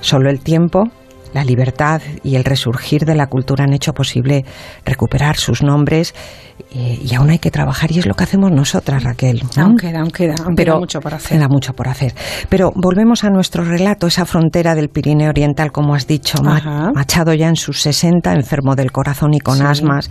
[0.00, 0.90] Solo el tiempo
[1.36, 4.46] la libertad y el resurgir de la cultura han hecho posible
[4.86, 6.14] recuperar sus nombres
[6.78, 9.42] eh, y aún hay que trabajar y es lo que hacemos nosotras, Raquel.
[9.56, 9.62] ¿no?
[9.64, 11.38] Aún queda, aún queda, aún Pero queda mucho por hacer.
[11.38, 12.14] Queda mucho por hacer.
[12.50, 16.90] Pero volvemos a nuestro relato, esa frontera del Pirineo Oriental, como has dicho, Ajá.
[16.94, 19.62] Machado ya en sus 60, enfermo del corazón y con Sí.
[19.64, 20.10] asmas.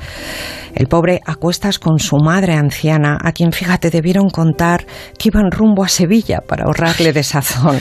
[0.74, 4.86] El pobre a cuestas con su madre anciana, a quien, fíjate, debieron contar
[5.18, 7.78] que iban rumbo a Sevilla para ahorrarle desazón.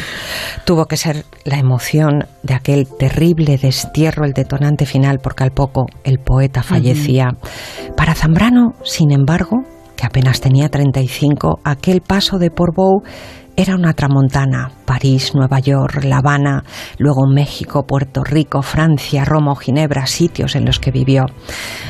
[0.64, 5.86] Tuvo que ser la emoción de aquel terrible destierro el detonante final, porque al poco
[6.04, 7.30] el poeta fallecía.
[7.96, 9.62] Para Zambrano, sin embargo,
[9.96, 13.02] que apenas tenía 35, aquel paso de Portbou
[13.56, 14.72] era una tramontana.
[14.84, 16.64] París, Nueva York, La Habana,
[16.98, 21.24] luego México, Puerto Rico, Francia, Roma o Ginebra, sitios en los que vivió.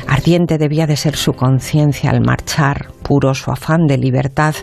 [0.07, 4.55] Ardiente debía de ser su conciencia al marchar, puro su afán de libertad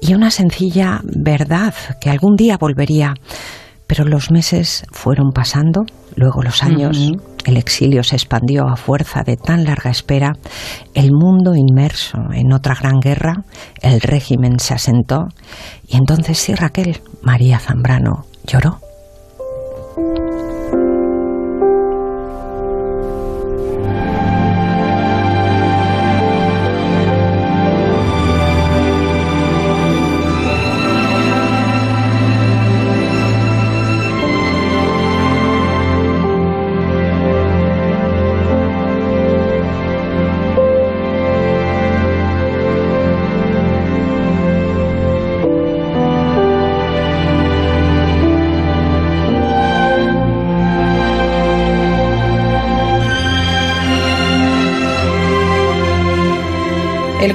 [0.00, 3.14] y una sencilla verdad que algún día volvería.
[3.86, 5.84] Pero los meses fueron pasando,
[6.16, 7.12] luego los años,
[7.44, 10.32] el exilio se expandió a fuerza de tan larga espera,
[10.94, 13.44] el mundo inmerso en otra gran guerra,
[13.80, 15.28] el régimen se asentó
[15.86, 18.85] y entonces sí Raquel, María Zambrano lloró.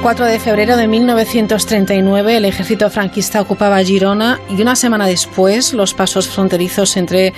[0.02, 5.74] El 4 de febrero de 1939 el ejército franquista ocupaba Girona y una semana después
[5.74, 7.34] los pasos fronterizos entre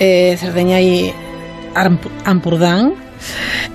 [0.00, 1.12] eh, Cerdeña y
[1.76, 2.94] Amp- Ampurdán.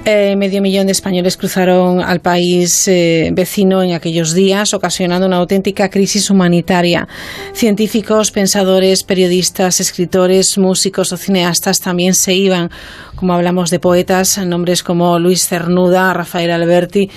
[0.06, 5.38] Eh, medio millón de españoles cruzaron al país eh, vecino en aquellos días, ocasionando una
[5.38, 7.08] auténtica crisis humanitaria.
[7.54, 12.70] Científicos, pensadores, periodistas, escritores, músicos o cineastas también se iban,
[13.16, 17.10] como hablamos de poetas, nombres como Luis Cernuda, Rafael Alberti,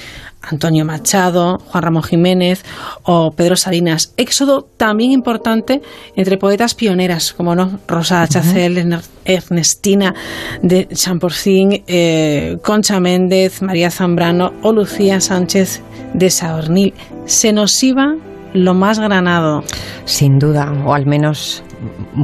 [0.51, 2.65] Antonio Machado, Juan Ramón Jiménez
[3.03, 4.13] o Pedro Salinas.
[4.17, 5.83] Éxodo también importante
[6.15, 10.15] entre poetas pioneras, como no, Rosa Chacel, Ernestina
[10.63, 15.83] de Champorcín, eh, Concha Méndez, María Zambrano o Lucía Sánchez
[16.15, 16.95] de Saornil.
[17.27, 18.15] Se nos iba
[18.55, 19.65] lo más granado.
[20.05, 21.63] Sin duda, o al menos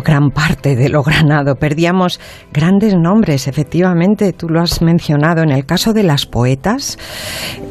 [0.05, 1.57] gran parte de lo granado.
[1.57, 2.21] Perdíamos
[2.53, 5.43] grandes nombres, efectivamente, tú lo has mencionado.
[5.43, 6.99] En el caso de las poetas,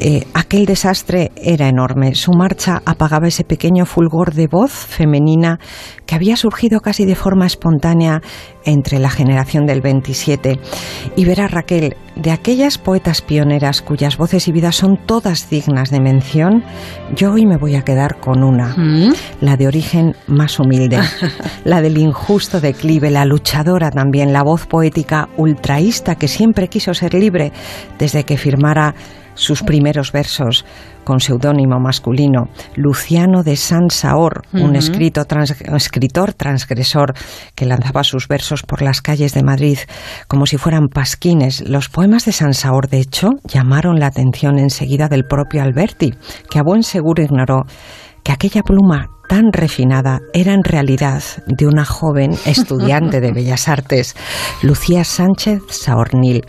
[0.00, 2.14] eh, aquel desastre era enorme.
[2.14, 5.58] Su marcha apagaba ese pequeño fulgor de voz femenina
[6.06, 8.20] que había surgido casi de forma espontánea
[8.64, 10.58] entre la generación del 27.
[11.16, 16.00] Y verá, Raquel, de aquellas poetas pioneras cuyas voces y vidas son todas dignas de
[16.00, 16.62] mención,
[17.16, 18.76] yo hoy me voy a quedar con una,
[19.40, 20.98] la de origen más humilde,
[21.64, 27.12] la del injusto declive, la luchadora también, la voz poética ultraísta que siempre quiso ser
[27.12, 27.52] libre
[27.98, 28.94] desde que firmara
[29.34, 30.64] sus primeros versos
[31.04, 34.76] con seudónimo masculino, Luciano de Sansaor, un Ujú.
[34.76, 37.14] escrito trans- escritor transgresor
[37.54, 39.78] que lanzaba sus versos por las calles de Madrid
[40.28, 41.66] como si fueran pasquines.
[41.68, 46.14] Los poemas de Sansaor, de hecho, llamaron la atención enseguida del propio Alberti,
[46.50, 47.62] que a buen seguro ignoró
[48.22, 54.14] que aquella pluma tan refinada era en realidad de una joven estudiante de Bellas Artes,
[54.60, 56.44] Lucía Sánchez Saornil.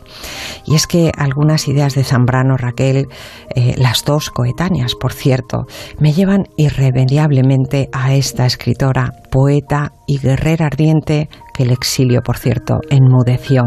[0.65, 3.07] Y es que algunas ideas de Zambrano, Raquel,
[3.55, 5.65] eh, las dos coetáneas, por cierto,
[5.97, 12.81] me llevan irremediablemente a esta escritora, poeta y guerrera ardiente que el exilio, por cierto,
[12.89, 13.64] enmudeció.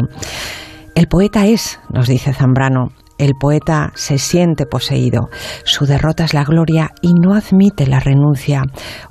[0.93, 5.29] El poeta es, nos dice Zambrano, el poeta se siente poseído,
[5.63, 8.63] su derrota es la gloria y no admite la renuncia.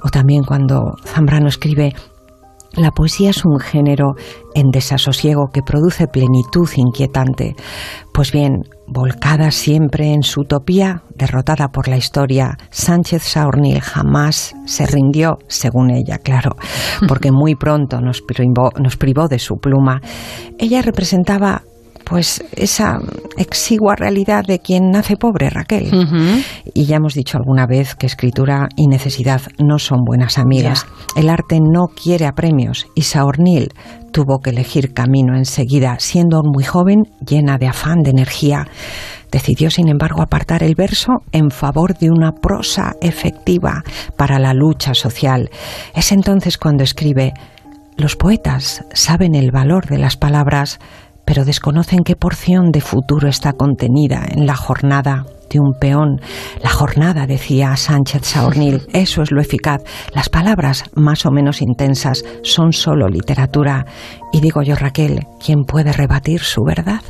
[0.02, 1.94] O también cuando Zambrano escribe,
[2.76, 4.16] la poesía es un género
[4.54, 7.56] en desasosiego que produce plenitud inquietante.
[8.12, 14.84] Pues bien, volcada siempre en su utopía, derrotada por la historia, Sánchez Saornil jamás se
[14.84, 16.50] rindió, según ella, claro,
[17.08, 20.02] porque muy pronto nos privó, nos privó de su pluma.
[20.58, 21.62] Ella representaba
[22.08, 22.98] pues esa
[23.36, 25.90] exigua realidad de quien nace pobre, Raquel.
[26.72, 30.86] Y ya hemos dicho alguna vez que escritura y necesidad no son buenas amigas.
[31.16, 33.70] El arte no quiere a premios y Saornil
[34.12, 38.68] tuvo que elegir camino enseguida, siendo aún muy joven, llena de afán, de energía.
[39.32, 43.82] Decidió, sin embargo, apartar el verso en favor de una prosa efectiva
[44.16, 45.50] para la lucha social.
[45.92, 47.34] Es entonces cuando escribe
[47.96, 50.78] Los poetas saben el valor de las palabras,
[51.26, 56.20] pero desconocen qué porción de futuro está contenida en la jornada de un peón.
[56.62, 59.82] La jornada, decía Sánchez Saornil, eso es lo eficaz.
[60.14, 63.84] Las palabras, más o menos intensas, son solo literatura.
[64.32, 67.02] Y digo yo, Raquel, ¿quién puede rebatir su verdad?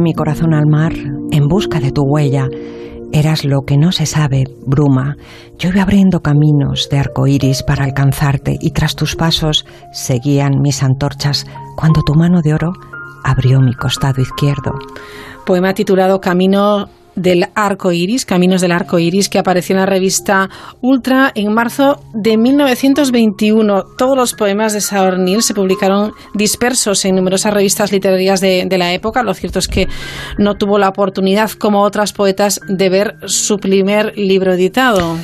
[0.00, 2.48] Mi corazón al mar en busca de tu huella.
[3.12, 5.16] Eras lo que no se sabe, bruma.
[5.58, 10.82] Yo iba abriendo caminos de arco iris para alcanzarte y tras tus pasos seguían mis
[10.82, 11.46] antorchas
[11.76, 12.72] cuando tu mano de oro
[13.24, 14.72] abrió mi costado izquierdo.
[15.46, 20.48] Poema titulado Camino del arco iris, Caminos del arco iris, que apareció en la revista
[20.80, 23.84] Ultra en marzo de 1921.
[23.98, 28.92] Todos los poemas de Saornil se publicaron dispersos en numerosas revistas literarias de, de la
[28.92, 29.22] época.
[29.22, 29.88] Lo cierto es que
[30.38, 35.16] no tuvo la oportunidad, como otras poetas, de ver su primer libro editado.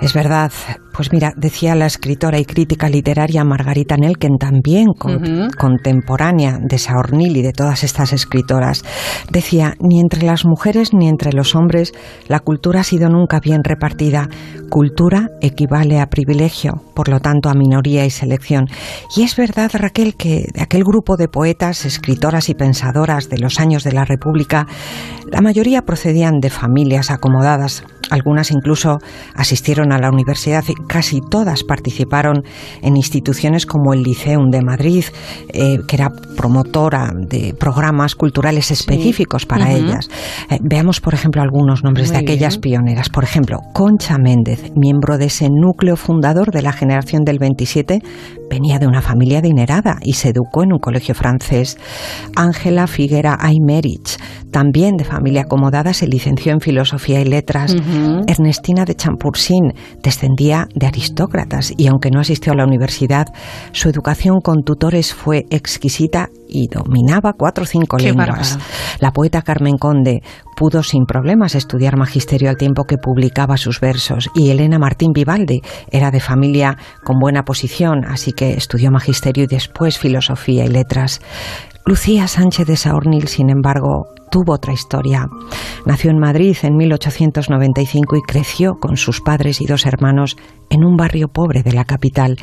[0.00, 0.52] Es verdad.
[0.92, 7.36] Pues mira, decía la escritora y crítica literaria Margarita Nelken, también con- contemporánea de Saornil
[7.36, 8.82] y de todas estas escritoras,
[9.30, 11.92] decía, ni entre las mujeres ni entre los hombres
[12.28, 14.28] la cultura ha sido nunca bien repartida.
[14.68, 18.66] Cultura equivale a privilegio, por lo tanto a minoría y selección.
[19.16, 23.58] Y es verdad, Raquel, que de aquel grupo de poetas, escritoras y pensadoras de los
[23.58, 24.66] años de la República,
[25.30, 28.98] la mayoría procedían de familias acomodadas, algunas incluso
[29.34, 32.42] asistieron a la universidad y casi todas participaron
[32.82, 35.04] en instituciones como el Liceum de Madrid,
[35.52, 40.08] eh, que era promotora de programas culturales específicos para ellas.
[40.50, 42.60] Eh, veamos, por ejemplo, algunos nombres de aquellas bien.
[42.60, 43.08] pioneras.
[43.08, 48.00] Por ejemplo, Concha Méndez, miembro de ese núcleo fundador de la generación del 27,
[48.50, 51.78] venía de una familia adinerada y se educó en un colegio francés.
[52.34, 54.18] Ángela Figuera Aymerich,
[54.50, 57.74] también de familia acomodada, se licenció en Filosofía y Letras.
[58.26, 63.26] Ernestina de Champursin descendía de aristócratas y aunque no asistió a la universidad,
[63.72, 68.28] su educación con tutores fue exquisita y dominaba cuatro o cinco Qué lenguas.
[68.28, 68.64] bárbaro.
[69.00, 70.22] La poeta Carmen Conde
[70.56, 75.60] pudo sin problemas estudiar magisterio al tiempo que publicaba sus versos y Elena Martín Vivaldi
[75.90, 81.20] era de familia con buena posición, así que estudió magisterio y después filosofía y letras.
[81.86, 85.26] Lucía Sánchez de Saornil, sin embargo, tuvo otra historia.
[85.86, 90.36] Nació en Madrid en 1895 y creció con sus padres y dos hermanos
[90.70, 92.36] en un barrio pobre de la capital.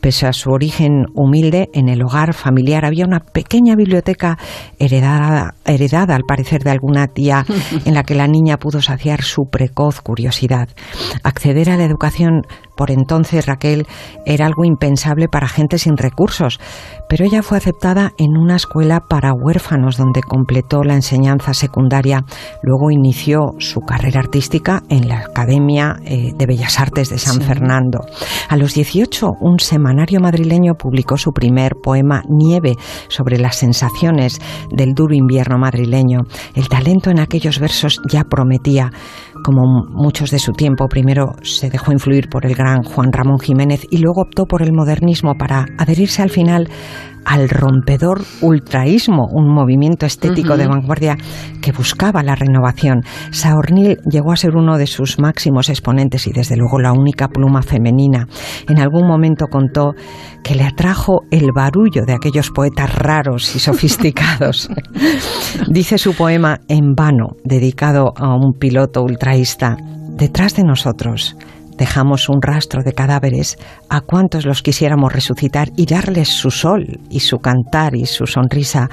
[0.00, 4.38] Pese a su origen humilde, en el hogar familiar había una pequeña biblioteca
[4.78, 7.44] heredada, heredada al parecer de alguna tía
[7.84, 10.68] en la que la niña pudo saciar su precoz curiosidad.
[11.22, 12.42] Acceder a la educación
[12.80, 13.86] por entonces Raquel
[14.24, 16.58] era algo impensable para gente sin recursos,
[17.10, 22.24] pero ella fue aceptada en una escuela para huérfanos donde completó la enseñanza secundaria.
[22.62, 27.42] Luego inició su carrera artística en la Academia eh, de Bellas Artes de San Sí.
[27.42, 28.00] Fernando.
[28.48, 32.76] A los 18, un semanario madrileño publicó su primer poema Nieve
[33.08, 34.40] sobre las sensaciones
[34.70, 36.20] del duro invierno madrileño.
[36.54, 38.90] El talento en aquellos versos ya prometía.
[39.44, 43.86] Como muchos de su tiempo, primero se dejó influir por el gran Juan Ramón Jiménez
[43.90, 46.68] y luego optó por el modernismo para adherirse al final
[47.24, 51.16] al rompedor ultraísmo, un movimiento estético de vanguardia
[51.60, 53.02] que buscaba la renovación.
[53.30, 57.62] Saornil llegó a ser uno de sus máximos exponentes y desde luego la única pluma
[57.62, 58.26] femenina.
[58.68, 59.94] En algún momento contó
[60.42, 64.70] que le atrajo el barullo de aquellos poetas raros y sofisticados.
[65.68, 69.76] Dice su poema En vano, dedicado a un piloto ultraísta,
[70.16, 71.36] detrás de nosotros
[71.80, 73.56] dejamos un rastro de cadáveres
[73.88, 78.90] a cuantos los quisiéramos resucitar y darles su sol y su cantar y su sonrisa.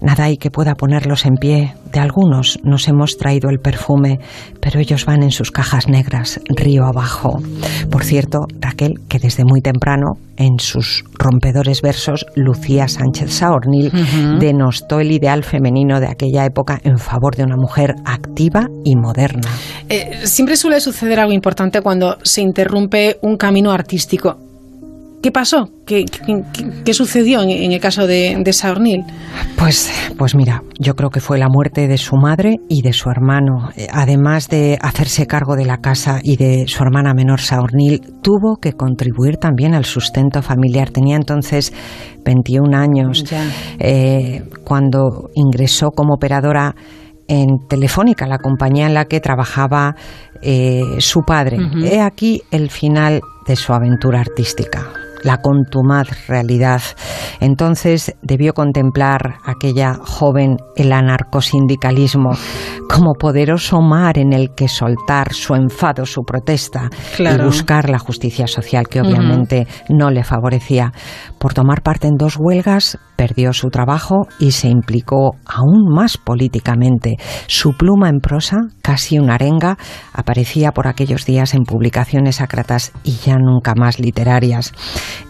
[0.00, 1.74] Nada hay que pueda ponerlos en pie.
[1.92, 4.20] De algunos nos hemos traído el perfume,
[4.60, 7.38] pero ellos van en sus cajas negras, río abajo.
[7.90, 13.90] Por cierto, Raquel, que desde muy temprano, en sus rompedores versos, Lucía Sánchez Saornil
[14.38, 19.48] denostó el ideal femenino de aquella época en favor de una mujer activa y moderna.
[19.88, 24.36] Eh, siempre suele suceder algo importante cuando se interrumpe un camino artístico.
[25.20, 25.68] ¿Qué pasó?
[25.84, 26.04] ¿Qué,
[26.84, 29.02] qué- sucedió en, en el caso de, de Saornil?
[29.56, 33.10] Pues, pues mira, yo creo que fue la muerte de su madre y de su
[33.10, 33.70] hermano.
[33.76, 38.58] Eh, Además de hacerse cargo de la casa y de su hermana menor Saornil, tuvo
[38.62, 40.90] que contribuir también al sustento familiar.
[40.90, 41.72] Tenía entonces
[42.24, 43.24] 21 años.
[43.80, 46.76] Eh, cuando ingresó como operadora
[47.28, 49.94] en Telefónica, la compañía en la que trabajaba
[50.42, 51.58] eh, su padre.
[51.84, 55.07] He aquí el final de su aventura artística.
[55.22, 56.82] La contumaz realidad.
[57.40, 62.30] Entonces debió contemplar aquella joven el anarcosindicalismo
[62.88, 67.42] como poderoso mar en el que soltar su enfado, su protesta Claro.
[67.42, 70.92] y buscar la justicia social que obviamente no le favorecía.
[71.38, 77.16] Por tomar parte en dos huelgas, perdió su trabajo y se implicó aún más políticamente.
[77.46, 79.76] Su pluma en prosa, casi una arenga,
[80.12, 84.72] aparecía por aquellos días en publicaciones sacratas y ya nunca más literarias.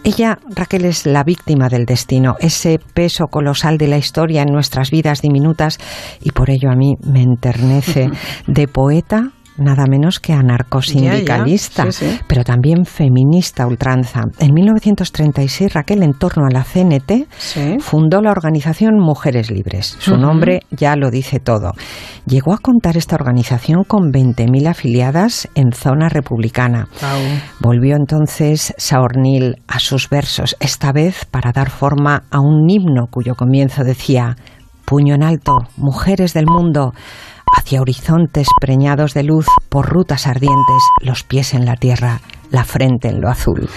[0.03, 4.91] Ella, Raquel, es la víctima del destino, ese peso colosal de la historia en nuestras
[4.91, 5.77] vidas diminutas
[6.21, 8.09] y por ello a mí me enternece
[8.47, 11.91] de poeta nada menos que anarcosindicalista.
[11.91, 12.19] Sí, sí.
[12.27, 14.23] pero también feminista ultranza.
[14.39, 17.27] En 1936, Raquel, en torno a la CNT,
[17.79, 19.97] fundó la organización Mujeres Libres.
[19.99, 21.71] Su nombre ya lo dice todo.
[22.25, 26.87] Llegó a contar esta organización con 20.000 afiliadas en zona republicana.
[27.59, 33.35] Volvió entonces Saornil a sus versos, esta vez para dar forma a un himno cuyo
[33.35, 34.35] comienzo decía
[34.89, 36.93] Puño en alto, mujeres del mundo,
[37.55, 42.21] hacia horizontes preñados de luz, por rutas ardientes, los pies en la tierra,
[42.51, 43.69] la frente en lo azul.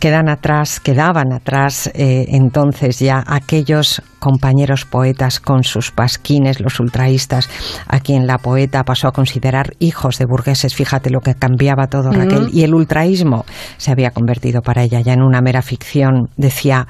[0.00, 7.50] Quedan atrás, quedaban atrás eh, entonces ya aquellos compañeros poetas con sus pasquines, los ultraístas,
[7.88, 10.76] a quien la poeta pasó a considerar hijos de burgueses.
[10.76, 12.12] Fíjate lo que cambiaba todo.
[12.12, 12.48] Raquel.
[12.52, 13.44] Y el ultraísmo
[13.78, 16.28] se había convertido para ella ya en una mera ficción.
[16.36, 16.86] Decía,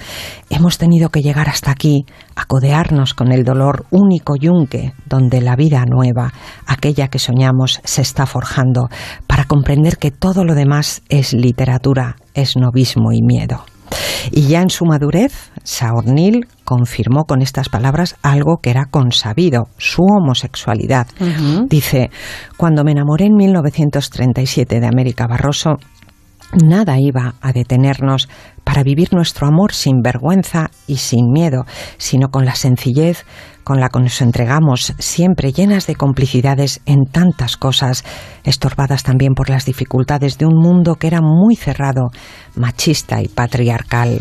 [0.50, 2.04] hemos tenido que llegar hasta aquí,
[2.36, 6.34] a codearnos con el dolor único yunque, donde la vida nueva,
[6.66, 8.90] aquella que soñamos, se está forjando,
[9.26, 13.64] para comprender que todo lo demás es literatura, es novismo y miedo.
[14.30, 20.02] Y ya en su madurez, Saornil confirmó con estas palabras algo que era consabido, su
[20.02, 21.06] homosexualidad.
[21.68, 22.10] Dice,
[22.56, 25.76] cuando me enamoré en 1937 de América Barroso,
[26.52, 28.28] nada iba a detenernos
[28.64, 31.64] para vivir nuestro amor sin vergüenza y sin miedo,
[31.98, 33.24] sino con la sencillez
[33.64, 38.04] con la que nos entregamos, siempre llenas de complicidades en tantas cosas,
[38.44, 42.10] estorbadas también por las dificultades de un mundo que era muy cerrado,
[42.56, 44.20] machista y patriarcal.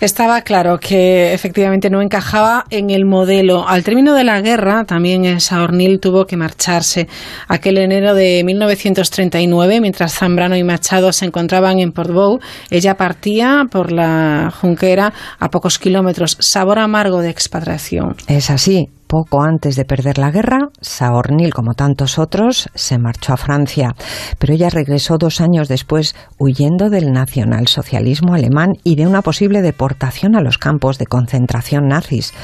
[0.00, 3.68] Estaba claro que efectivamente no encajaba en el modelo.
[3.68, 7.08] Al término de la guerra, también Saornil tuvo que marcharse.
[7.48, 12.38] Aquel enero de 1939, mientras Zambrano y Machado se encontraban en Portbou,
[12.70, 16.36] ella partía por la Junquera a pocos kilómetros.
[16.38, 18.14] Sabor amargo de expatriación.
[18.28, 18.67] Es así.
[19.06, 23.94] Poco antes de perder la guerra, Saornil, como tantos otros, se marchó a Francia,
[24.38, 30.36] pero ella regresó dos años después huyendo del nacionalsocialismo alemán y de una posible deportación
[30.36, 32.34] a los campos de concentración nazis.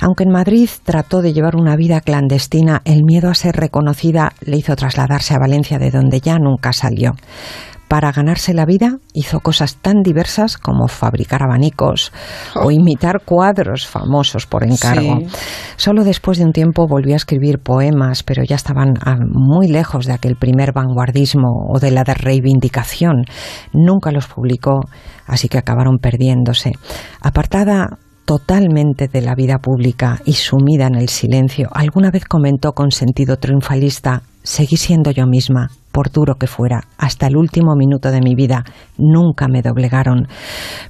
[0.00, 4.58] Aunque en Madrid trató de llevar una vida clandestina, el miedo a ser reconocida le
[4.58, 7.14] hizo trasladarse a Valencia, de donde ya nunca salió.
[7.94, 12.10] Para ganarse la vida hizo cosas tan diversas como fabricar abanicos
[12.56, 15.20] o imitar cuadros famosos por encargo.
[15.20, 15.26] Sí.
[15.76, 20.06] Solo después de un tiempo volvió a escribir poemas, pero ya estaban ah, muy lejos
[20.06, 23.26] de aquel primer vanguardismo o de la de reivindicación.
[23.72, 24.80] Nunca los publicó,
[25.28, 26.72] así que acabaron perdiéndose.
[27.20, 32.90] Apartada totalmente de la vida pública y sumida en el silencio, alguna vez comentó con
[32.90, 38.20] sentido triunfalista, seguí siendo yo misma, por duro que fuera, hasta el último minuto de
[38.20, 38.64] mi vida,
[38.98, 40.28] nunca me doblegaron.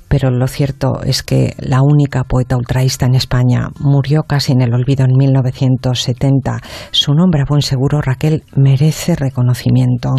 [0.09, 4.74] Pero lo cierto es que la única poeta ultraísta en España murió casi en el
[4.74, 6.59] olvido en 1970.
[6.90, 10.14] Su nombre, a buen seguro, Raquel, merece reconocimiento.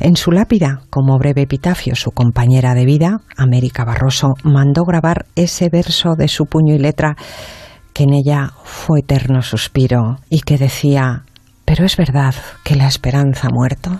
[0.00, 5.68] En su lápida, como breve epitafio, su compañera de vida, América Barroso, mandó grabar ese
[5.68, 7.16] verso de su puño y letra
[7.92, 11.24] que en ella fue eterno suspiro y que decía,
[11.74, 12.32] pero es verdad
[12.62, 13.98] que la esperanza ha muerto.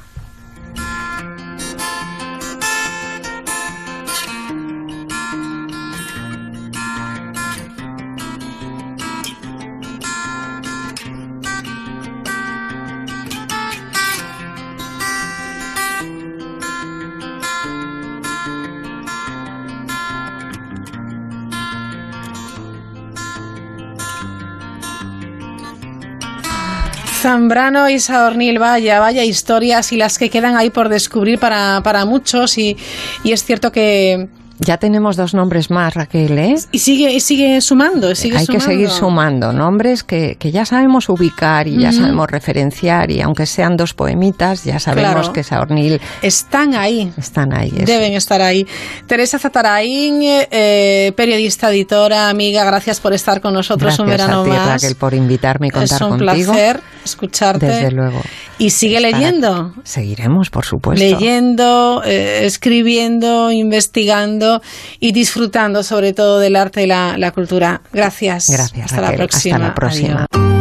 [27.24, 32.04] Zambrano y Saornil, vaya, vaya historias y las que quedan ahí por descubrir para, para
[32.04, 32.76] muchos y,
[33.22, 34.28] y es cierto que
[34.58, 36.54] Ya tenemos dos nombres más, Raquel, ¿eh?
[36.70, 41.08] Y sigue, y sigue sumando, sigue Hay que seguir sumando nombres que, que ya sabemos
[41.08, 45.32] ubicar y ya sabemos referenciar y aunque sean dos poemitas, ya sabemos Claro.
[45.32, 46.00] que Saornil...
[46.20, 47.10] Están ahí.
[47.16, 47.72] Están ahí.
[47.74, 47.86] eso.
[47.86, 48.66] Deben estar ahí.
[49.06, 54.50] Teresa Zatarain, eh, periodista, editora, amiga, gracias por estar con nosotros un verano a ti,
[54.50, 54.68] más.
[54.82, 56.52] Raquel, por invitarme y contar es un contigo.
[56.52, 57.66] placer escucharte.
[57.66, 58.20] Desde luego.
[58.58, 59.72] Y sigue leyendo.
[59.84, 61.04] Seguiremos, por supuesto.
[61.04, 64.62] Leyendo, eh, escribiendo, investigando
[65.00, 67.82] y disfrutando sobre todo del arte y la, la cultura.
[67.92, 68.48] Gracias.
[68.48, 69.56] Gracias, Hasta la próxima.
[69.56, 70.26] Hasta la próxima.
[70.30, 70.54] Adiós.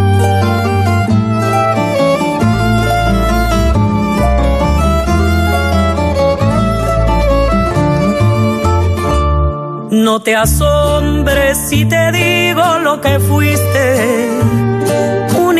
[9.93, 14.27] No te asombres si te digo lo que fuiste,
[15.37, 15.57] un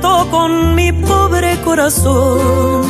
[0.00, 2.82] con mi pobre corazón,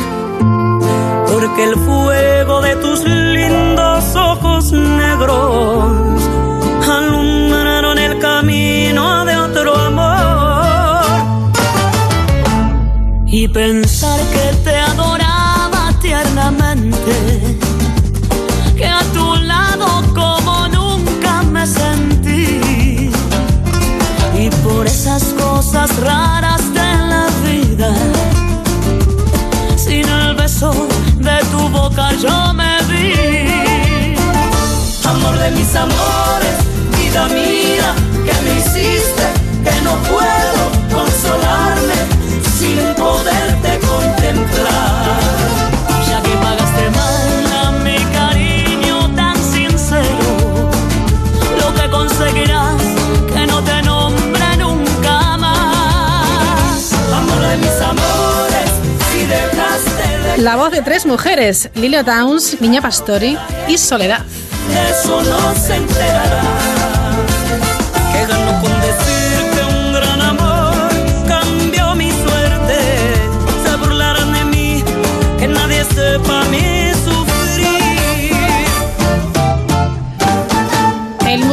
[1.31, 6.21] porque el fuego de tus lindos ojos negros
[6.87, 11.05] alumbraron el camino de otro amor.
[13.25, 17.57] Y pensar que te adoraba tiernamente
[18.75, 23.11] que a tu lado como nunca me sentí.
[24.37, 26.58] Y por esas cosas raras
[30.59, 33.13] de tu boca yo me vi.
[35.05, 36.57] Amor de mis amores,
[36.97, 37.95] vida mía,
[38.25, 39.25] que me hiciste,
[39.63, 40.61] que no puedo
[40.91, 41.95] consolarme
[42.57, 44.98] sin poderte contemplar.
[60.39, 63.37] La voz de tres mujeres, Lilo Downs, Niña Pastori
[63.67, 64.21] y Soledad.
[64.89, 66.41] eso no se enterará.
[68.13, 70.73] Que gano con decir que un gran amor
[71.27, 72.79] cambió mi suerte.
[73.65, 74.83] Se burlarán de mí,
[75.37, 76.78] que nadie sepa mi sufrir.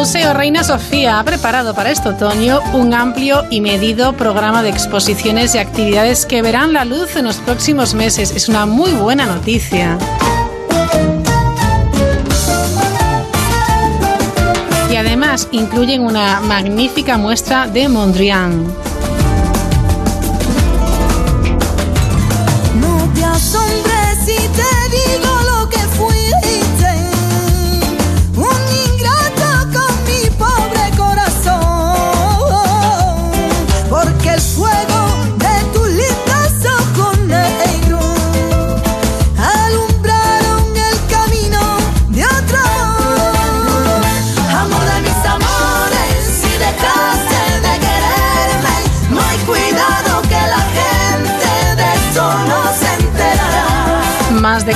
[0.07, 5.57] Museo Reina Sofía ha preparado para este otoño un amplio y medido programa de exposiciones
[5.57, 8.31] y actividades que verán la luz en los próximos meses.
[8.31, 9.99] Es una muy buena noticia.
[14.89, 18.65] Y además incluyen una magnífica muestra de Mondrian.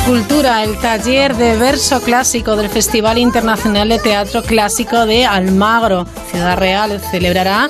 [0.06, 6.56] Cultura, el taller de verso clásico del Festival Internacional de Teatro Clásico de Almagro, Ciudad
[6.59, 7.68] Real, celebrará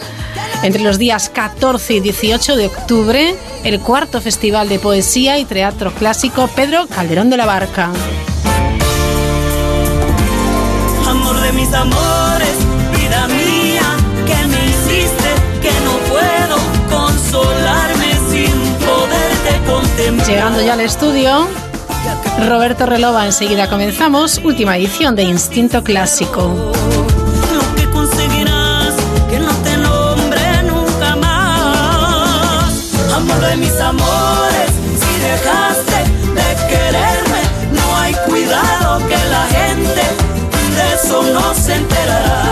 [0.63, 3.35] entre los días 14 y 18 de octubre
[3.65, 7.91] el cuarto Festival de Poesía y Teatro Clásico Pedro Calderón de la Barca.
[11.09, 12.57] Amor de mis amores,
[12.97, 13.97] vida mía,
[14.27, 16.57] que me hiciste, que no puedo
[16.91, 18.53] consolarme sin
[18.87, 20.29] poderte contemplar.
[20.29, 21.49] Llegando ya al estudio,
[22.49, 26.73] Roberto Relova, enseguida comenzamos, última edición de Instinto Clásico.
[33.41, 36.05] De mis amores, si dejaste
[36.35, 37.41] de quererme,
[37.73, 40.03] no hay cuidado que la gente
[40.77, 42.50] de eso no se enterará.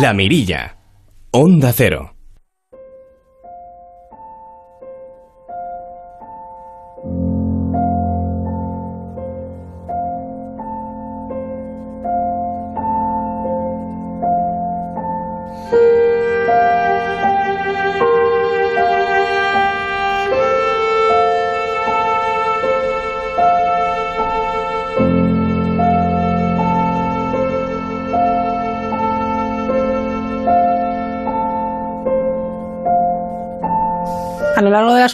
[0.00, 0.76] La Mirilla.
[1.30, 2.15] Onda Cero.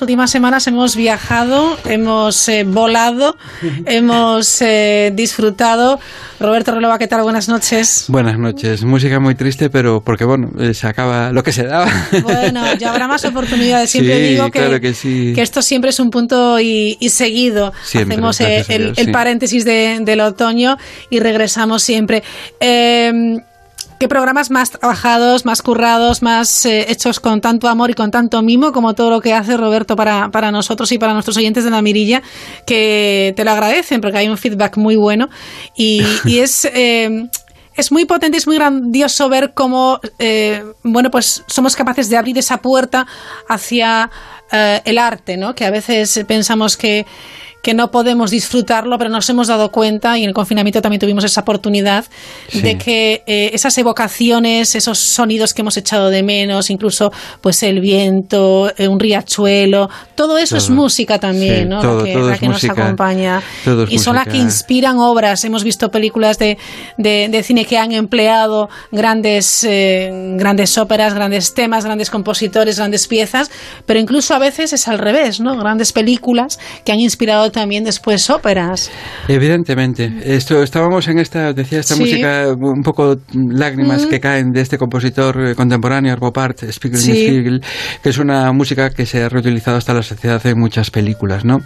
[0.03, 3.37] Últimas semanas hemos viajado, hemos eh, volado,
[3.87, 5.99] hemos eh, disfrutado.
[6.41, 7.23] Roberto Relova, ¿qué tal?
[7.23, 8.07] Buenas noches.
[8.09, 8.83] Buenas noches.
[8.83, 11.89] Música muy triste, pero porque bueno, eh, se acaba lo que se daba.
[12.23, 13.91] Bueno, ya habrá más oportunidades.
[13.91, 15.33] Siempre Sí, digo que, claro que sí.
[15.35, 17.73] que esto siempre es un punto y, y seguido.
[17.85, 19.13] Siempre, Hacemos eh, el, Dios, el sí.
[19.13, 20.77] paréntesis de- del otoño
[21.11, 22.25] y regresamos siempre.
[22.59, 23.37] Eh,
[24.03, 28.43] ¿Qué programas más trabajados, más currados, más eh, hechos con tanto amor y con tanto
[28.43, 31.71] mimo como todo lo que hace Roberto para, para nosotros y para nuestros oyentes de
[31.71, 32.21] la mirilla,
[32.67, 35.29] que te lo agradecen porque hay un feedback muy bueno
[35.77, 36.65] y, y es...
[36.65, 37.29] eh,
[37.75, 42.37] es muy potente, es muy grandioso ver cómo, eh, bueno, pues somos capaces de abrir
[42.37, 43.07] esa puerta
[43.49, 44.11] hacia
[44.51, 45.55] eh, el arte, ¿no?
[45.55, 47.07] Que a veces pensamos que,
[47.63, 51.23] que no podemos disfrutarlo, pero nos hemos dado cuenta, y en el confinamiento también tuvimos
[51.25, 52.05] esa oportunidad,
[52.53, 57.81] de que eh, esas evocaciones, esos sonidos que hemos echado de menos, incluso pues el
[57.81, 60.75] viento, eh, un riachuelo, todo eso es Todo.
[60.77, 61.81] música también, Sí, ¿no?
[61.81, 62.73] todo- la que, la es que nos música.
[62.83, 63.43] acompaña.
[63.65, 65.45] Todo es y son las que inspiran obras.
[65.45, 66.59] Hemos visto películas de,
[66.99, 73.07] de, de cine que han empleado grandes, eh, grandes óperas, grandes temas, grandes compositores, grandes
[73.07, 73.51] piezas,
[73.87, 75.57] pero incluso a veces es al revés, ¿no?
[75.57, 78.91] Grandes películas que han inspirado también después óperas.
[79.29, 80.13] Evidentemente.
[80.25, 82.01] Esto, estábamos en esta, decía, esta Sí.
[82.01, 84.09] música un poco lágrimas Mm.
[84.09, 87.13] que caen de este compositor eh, contemporáneo, Arvo Part, Spiegel Sí.
[87.13, 87.61] Spiegel,
[88.03, 91.59] que es una música que se ha reutilizado hasta la sociedad en muchas películas, ¿no?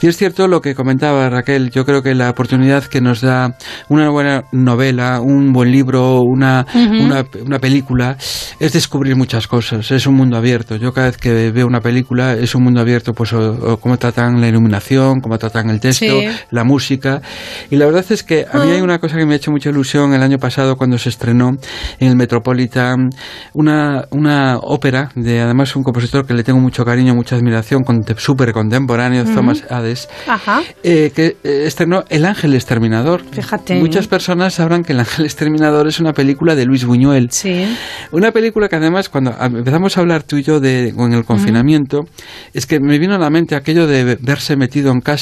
[0.00, 3.56] Y es cierto lo que comentaba Raquel, yo creo que la oportunidad que nos da
[3.88, 8.16] una buena novela, un buen libro, una, una, una película,
[8.60, 10.76] es descubrir muchas cosas, es un mundo abierto.
[10.76, 13.96] Yo cada vez que veo una película es un mundo abierto, pues o, o cómo
[13.98, 16.28] tratan la iluminación, cómo tratan el texto, Sí.
[16.50, 17.20] la música.
[17.70, 18.74] Y la verdad es que a mí Ah.
[18.74, 21.56] hay una cosa que me ha hecho mucha ilusión el año pasado cuando se estrenó
[21.98, 23.10] en el Metropolitan
[23.54, 28.14] una, una ópera de además un compositor que le tengo mucho cariño, mucha admiración, conte-
[28.18, 29.34] súper contemporáneo, Ujú.
[29.34, 30.62] Thomas Hades, Ajá.
[30.82, 33.22] eh, que eh, estrenó El Ángel Exterminador.
[33.30, 33.76] Fíjate.
[33.76, 37.30] Muchas personas sabrán que El Ángel Exterminador es una película de Luis Buñuel.
[37.30, 37.66] Sí.
[38.12, 42.00] Una película que además cuando empezamos a hablar tú y yo de con el confinamiento,
[42.52, 45.13] es que me vino a la mente aquello de ve- verse metido en casa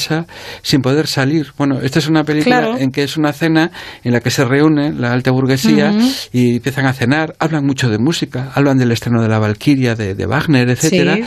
[0.61, 1.47] sin poder salir.
[1.57, 2.77] Bueno, esta es una película Claro.
[2.77, 3.71] en que es una cena
[4.03, 5.93] en la que se reúne la alta burguesía
[6.31, 10.15] y empiezan a cenar, hablan mucho de música, hablan del estreno de la Valquiria, de,
[10.15, 11.15] de Wagner, etcétera.
[11.15, 11.21] Sí.
[11.21, 11.25] Eh,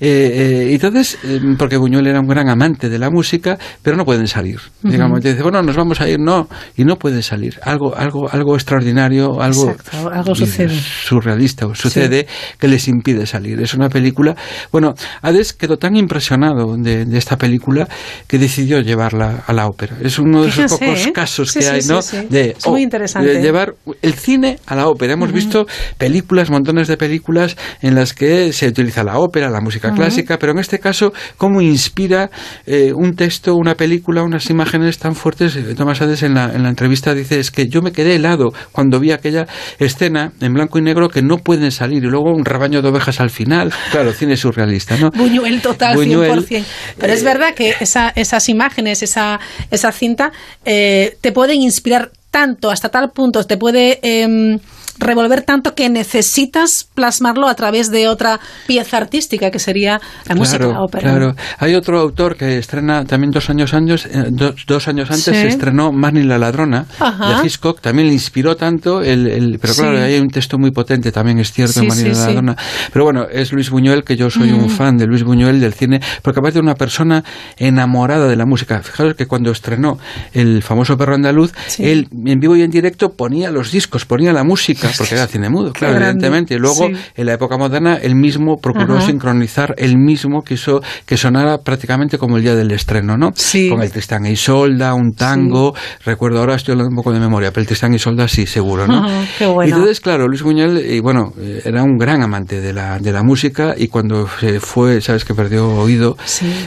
[0.00, 4.26] eh, entonces, eh, porque Buñuel era un gran amante de la música, pero no pueden
[4.28, 4.56] salir.
[4.82, 4.92] Ujú.
[4.92, 7.58] Digamos, dice, bueno, nos vamos a ir, no, y no pueden salir.
[7.62, 10.70] Algo, algo, algo extraordinario, algo Exacto, algo sucede.
[10.78, 12.26] surrealista sucede
[12.58, 13.60] que les impide salir.
[13.60, 14.36] Es una película.
[14.72, 17.88] Bueno, Hades quedó tan impresionado de, de esta película
[18.26, 19.96] que decidió llevarla a la ópera.
[20.02, 21.12] Es uno de esos pocos ¿eh?
[21.12, 22.02] casos Sí, que sí, hay, ¿no?
[22.02, 22.26] sí.
[22.28, 23.28] De, Es muy oh, interesante.
[23.28, 25.12] de llevar el cine a la ópera.
[25.12, 25.66] Hemos visto
[25.96, 30.52] películas, montones de películas en las que se utiliza la ópera, la música clásica, pero
[30.52, 32.30] en este caso, cómo inspira
[32.66, 35.56] eh, un texto, una película, unas imágenes tan fuertes.
[35.56, 38.52] Eh, Tomás Hades en la, en la entrevista dice, es que yo me quedé helado
[38.72, 39.46] cuando vi aquella
[39.78, 43.20] escena en blanco y negro que no pueden salir y luego un rebaño de ovejas
[43.20, 43.72] al final.
[43.90, 45.10] Claro, cine surrealista, ¿no?
[45.10, 46.64] Buñuel total, Buñuel, 100%.
[46.98, 49.40] Pero es verdad que esa- esas imágenes, esa,
[49.70, 50.30] esa cinta,
[50.64, 54.58] eh, te pueden inspirar tanto, hasta tal punto, te puede em,
[54.98, 60.66] revolver tanto que necesitas plasmarlo a través de otra pieza artística, que sería la música,
[60.66, 61.10] la ópera.
[61.10, 65.24] Claro, hay otro autor que estrena también dos años años, eh, dos, dos años antes
[65.24, 65.30] Sí.
[65.32, 67.40] se estrenó Marnie la ladrona Ajá.
[67.40, 70.02] de Hitchcock, también le inspiró tanto, el, el- pero claro, Sí.
[70.04, 72.26] hay un texto muy potente, también es cierto, Sí, Marnie sí, la sí.
[72.26, 72.56] ladrona.
[72.92, 74.70] Pero bueno, es Luis Buñuel, que yo soy un Mm.
[74.70, 77.24] fan de Luis Buñuel del cine, porque aparte de una persona
[77.56, 78.82] enamorada de la música.
[78.82, 79.98] Fijaros que cuando estrenó
[80.32, 84.44] el famoso perro andaluz, él en vivo y en directo ponía los discos, ponía la
[84.44, 86.10] música, porque era cine mudo, claro, grande.
[86.10, 86.54] evidentemente.
[86.54, 86.92] Y luego, Sí.
[87.16, 89.06] en la época moderna, él mismo procuró Ajá.
[89.06, 93.30] sincronizar, él mismo quiso que sonara prácticamente como el día del estreno, ¿no?
[93.70, 95.74] Con el Tristán e Isolda, un tango,
[96.04, 98.86] recuerdo ahora, estoy hablando un poco de memoria, pero el Tristán e Isolda sí, seguro,
[98.86, 99.04] ¿no?
[99.04, 99.68] Ajá, qué bueno.
[99.68, 103.12] Y entonces, claro, Luis Buñuel, y bueno, eh, era un gran amante de la, de
[103.12, 106.16] la música y cuando se fue, sabes que perdió oído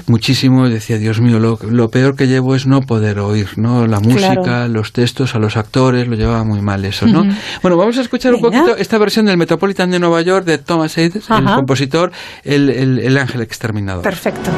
[0.08, 3.88] muchísimo, decía, Dios mío, lo, lo peor que llevo es no poder oír, ¿no?
[3.88, 4.68] La música, Claro.
[4.74, 7.22] los textos, a los actores, lo llevaba muy mal eso, ¿no?
[7.22, 7.30] Ujú.
[7.62, 8.60] Bueno, vamos a escuchar un Venga.
[8.60, 12.12] poquito esta versión del Metropolitan de Nueva York de Thomas Hades, el compositor,
[12.44, 14.04] el, el, el ángel exterminador.
[14.04, 14.52] Perfecto.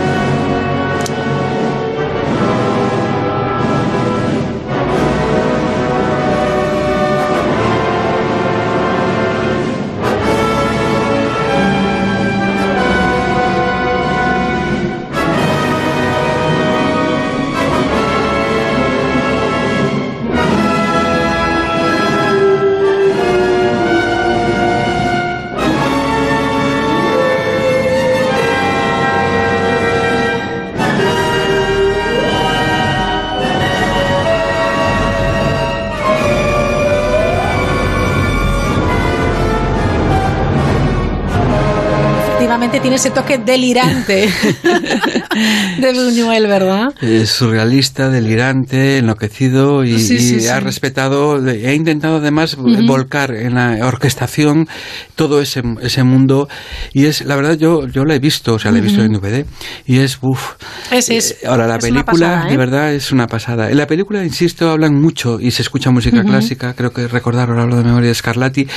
[43.04, 44.30] Ese toque delirante
[45.92, 46.94] de Buñuel, ¿verdad?
[47.02, 50.48] Es surrealista, delirante, enloquecido y, Sí, sí, y sí.
[50.48, 52.86] ha respetado, he intentado además Ujú.
[52.86, 54.68] volcar en la orquestación
[55.16, 56.48] todo ese, ese mundo
[56.94, 59.14] y es, la verdad yo, yo la he visto, o sea, la he visto en
[59.14, 59.46] DVD
[59.86, 60.54] y es, uff.
[60.92, 62.52] Es, es, Ahora, la es película, pasada, ¿eh?
[62.52, 63.70] de verdad, es una pasada.
[63.70, 66.28] En la película, insisto, hablan mucho y se escucha música Ujú.
[66.30, 68.68] clásica, creo que recordar, ahora hablo de memoria de Scarlatti,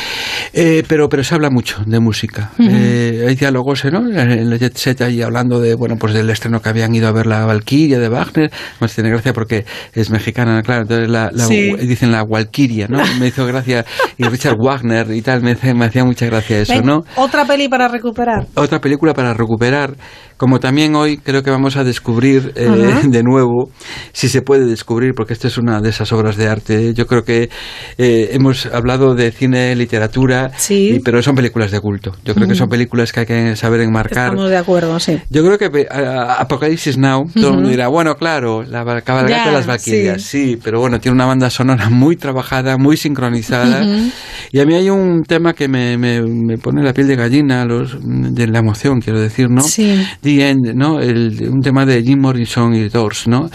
[0.53, 2.51] eh, pero, pero se habla mucho de música.
[2.59, 4.09] Eh, hay diálogos, ¿eh, ¿no?
[4.09, 7.13] En el jet set ahí hablando de, bueno, pues del estreno que habían ido a
[7.13, 8.51] ver la Valkyria de Wagner,
[8.81, 11.73] más tiene gracia porque es mexicana, claro, entonces la, la- Sí.
[11.77, 12.99] dicen la Valkyria, ¿no?
[13.21, 13.85] Me hizo gracia,
[14.19, 17.05] y Richard Wagner y tal, me, me hacía mucha gracia eso, ¿no?
[17.17, 18.47] Otra peli para recuperar.
[18.55, 19.95] otra película para recuperar,
[20.37, 22.69] como también hoy creo que vamos a descubrir eh,
[23.09, 23.71] de nuevo,
[24.13, 26.95] si se puede descubrir, porque esta es una de esas obras de arte.
[26.95, 27.49] Yo creo que
[27.99, 30.51] eh, hemos hablado de cine, literatura,
[30.97, 32.13] y- pero son películas de culto.
[32.25, 34.27] Yo creo que son películas que hay que saber enmarcar.
[34.31, 35.19] Estamos de acuerdo, sí.
[35.31, 35.87] Yo creo que eh,
[36.39, 40.59] Apocalipsis Now, todo el mundo dirá, bueno, claro, la cabalgata de las Valquirias, sí.
[40.63, 43.85] pero bueno, tiene una banda sonora muy trabajada, muy sincronizada.
[44.53, 47.65] Y a mí hay un tema que me, me, me pone la piel de gallina,
[47.65, 49.63] los, de la emoción, quiero decir, ¿no?
[49.63, 50.05] Sí.
[50.27, 51.01] The End, ¿no?
[51.01, 53.49] El- un tema de Jim Morrison y Doors, ¿no?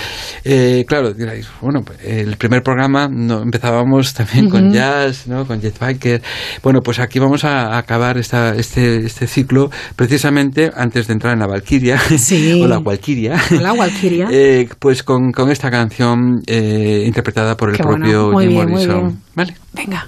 [0.45, 5.45] Eh, claro, diréis, bueno, el primer programa no, empezábamos también con jazz, ¿no?
[5.45, 6.21] Con Jet Biker.
[6.63, 11.39] Bueno, pues aquí vamos a, acabar esta, este, este ciclo precisamente antes de entrar en
[11.39, 11.99] la Valquiria,
[12.63, 13.35] o la Valquiria.
[13.59, 13.71] La.
[14.31, 19.19] Eh, pues con, con esta canción eh, interpretada por el Qué propio Jim bien, Morrison.
[19.35, 19.55] ¿Vale?
[19.73, 20.07] Venga.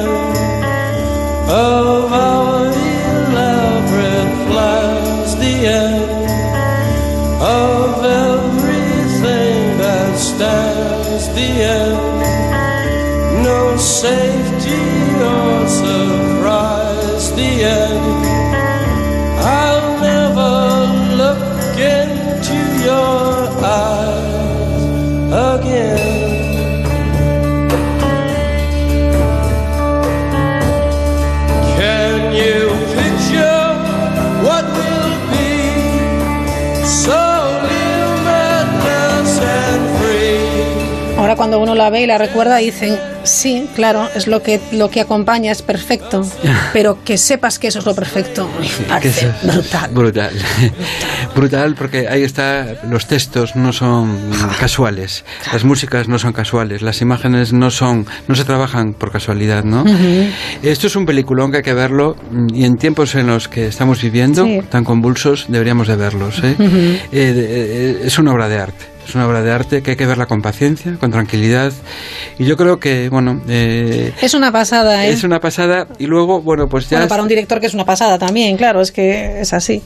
[41.41, 45.01] cuando uno la ve y la recuerda dicen, sí, claro, es lo que lo que
[45.01, 46.21] acompaña es perfecto,
[46.71, 48.47] pero que sepas que eso es lo perfecto.
[48.87, 49.89] parece es brutal.
[49.91, 50.31] Brutal.
[51.35, 54.19] Brutal porque ahí está, los textos no son
[54.59, 59.63] casuales, las músicas no son casuales, las imágenes no son, no se trabajan por casualidad,
[59.63, 59.83] ¿no?
[60.61, 63.65] Esto es un peliculón que hay que verlo mm, y en tiempos en los que
[63.65, 64.59] estamos viviendo, Sí.
[64.69, 66.37] tan convulsos, deberíamos de verlos.
[66.43, 66.55] ¿eh?
[66.59, 68.90] Eh, eh, es una obra de arte.
[69.11, 71.73] Es una obra de arte que hay que verla con paciencia, con tranquilidad.
[72.39, 75.11] Y yo creo que, bueno, eh, Es una pasada, ¿eh?
[75.11, 75.85] es una pasada.
[75.99, 78.79] Y luego, bueno, pues ya Bueno, para un director que es una pasada también, claro,
[78.79, 79.81] es que es así.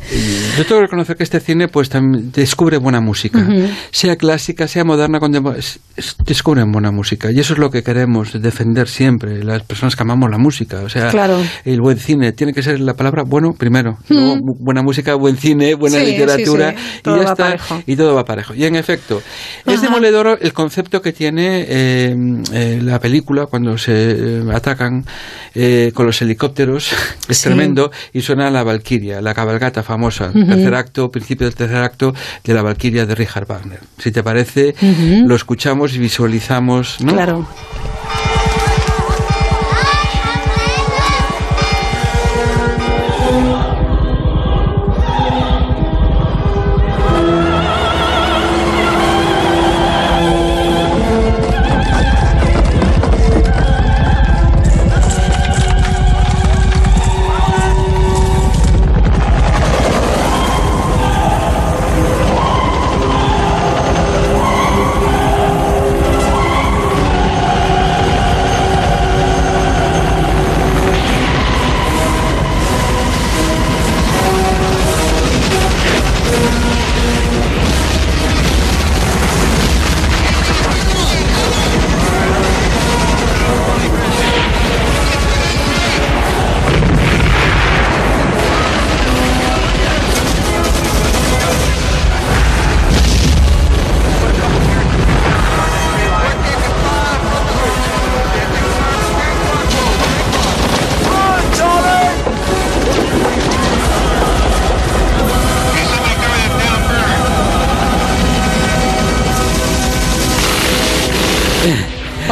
[0.59, 3.67] Yo tengo que reconocer que este cine pues también descubre buena música, Ujú.
[3.89, 7.81] sea clásica, sea moderna, contem- es- es- descubren buena música y eso es lo que
[7.81, 11.39] queremos defender siempre, las personas que amamos la música, o sea, Claro.
[11.63, 14.39] el buen cine tiene que ser la palabra bueno primero, luego Mm.
[14.41, 17.81] bu- buena música, buen cine, buena Sí, literatura sí, sí, y ya va está parejo.
[17.87, 18.53] y todo va parejo.
[18.53, 19.71] Y en efecto, Exacto.
[19.71, 22.15] Es demoledor el concepto que tiene eh,
[22.53, 25.05] eh, la película cuando se eh, atacan
[25.53, 26.91] eh, con los helicópteros.
[27.27, 27.43] Es Sí.
[27.45, 27.91] tremendo.
[28.13, 30.29] Y suena la Valquiria, la cabalgata famosa.
[30.29, 30.45] Ujú.
[30.45, 32.13] Tercer acto, principio del tercer acto
[32.43, 33.79] de la Valquiria de Richard Wagner.
[33.97, 34.75] Si te parece,
[35.25, 37.01] lo escuchamos y visualizamos.
[37.01, 37.13] ¿no?
[37.13, 37.47] Claro.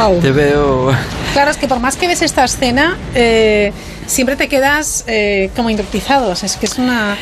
[0.04, 0.20] Pau.
[0.20, 0.92] Te veo.
[1.32, 3.72] Claro, es que por más que ves esta escena, eh,
[4.06, 6.30] siempre te quedas eh, como hipnotizado.
[6.30, 7.16] O sea, es que es una.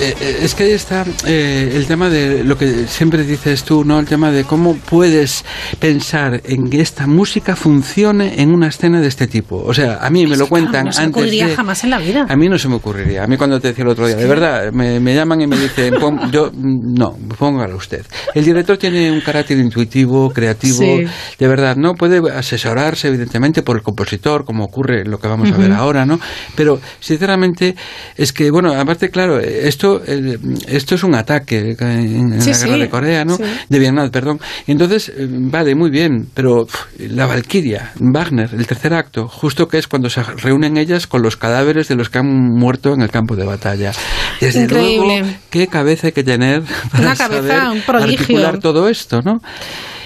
[0.00, 3.98] Eh, es que ahí está eh, el tema de lo que siempre dices tú, ¿no?
[3.98, 5.44] El tema de cómo puedes
[5.80, 9.56] pensar en que esta música funcione en una escena de este tipo.
[9.56, 11.56] O sea, a mí me lo cuentan no se me antes ocurriría de...
[11.56, 12.26] jamás en la vida.
[12.28, 13.24] A mí no se me ocurriría.
[13.24, 15.56] A mí cuando te decía el otro día, de verdad, me, me llaman y me
[15.58, 18.04] dicen, pon- yo, mm, no, póngalo usted.
[18.34, 21.04] El director tiene un carácter intuitivo, creativo, Sí.
[21.38, 21.94] de verdad, ¿no?
[21.94, 26.20] Puede asesorarse, evidentemente, por el compositor, como ocurre lo que vamos a ver ahora, ¿no?
[26.54, 27.74] Pero, sinceramente,
[28.16, 30.38] es que, bueno, aparte, claro, esto, eh,
[30.68, 33.36] esto es un ataque en, en Sí, la guerra sí, de Corea, ¿no?
[33.36, 33.42] sí.
[33.68, 34.38] De Vietnam, perdón.
[34.66, 39.78] Entonces, eh, vale, muy bien, pero pf, la Valquiria, Wagner, el tercer acto, justo que
[39.78, 43.10] es cuando se reúnen ellas con los cadáveres de los que han muerto en el
[43.10, 43.92] campo de batalla.
[44.40, 45.20] Desde Increíble.
[45.20, 46.62] luego, qué cabeza hay que tener
[46.92, 48.18] para Una cabeza, saber un prodigio.
[48.20, 49.38] articular todo esto, ¿no?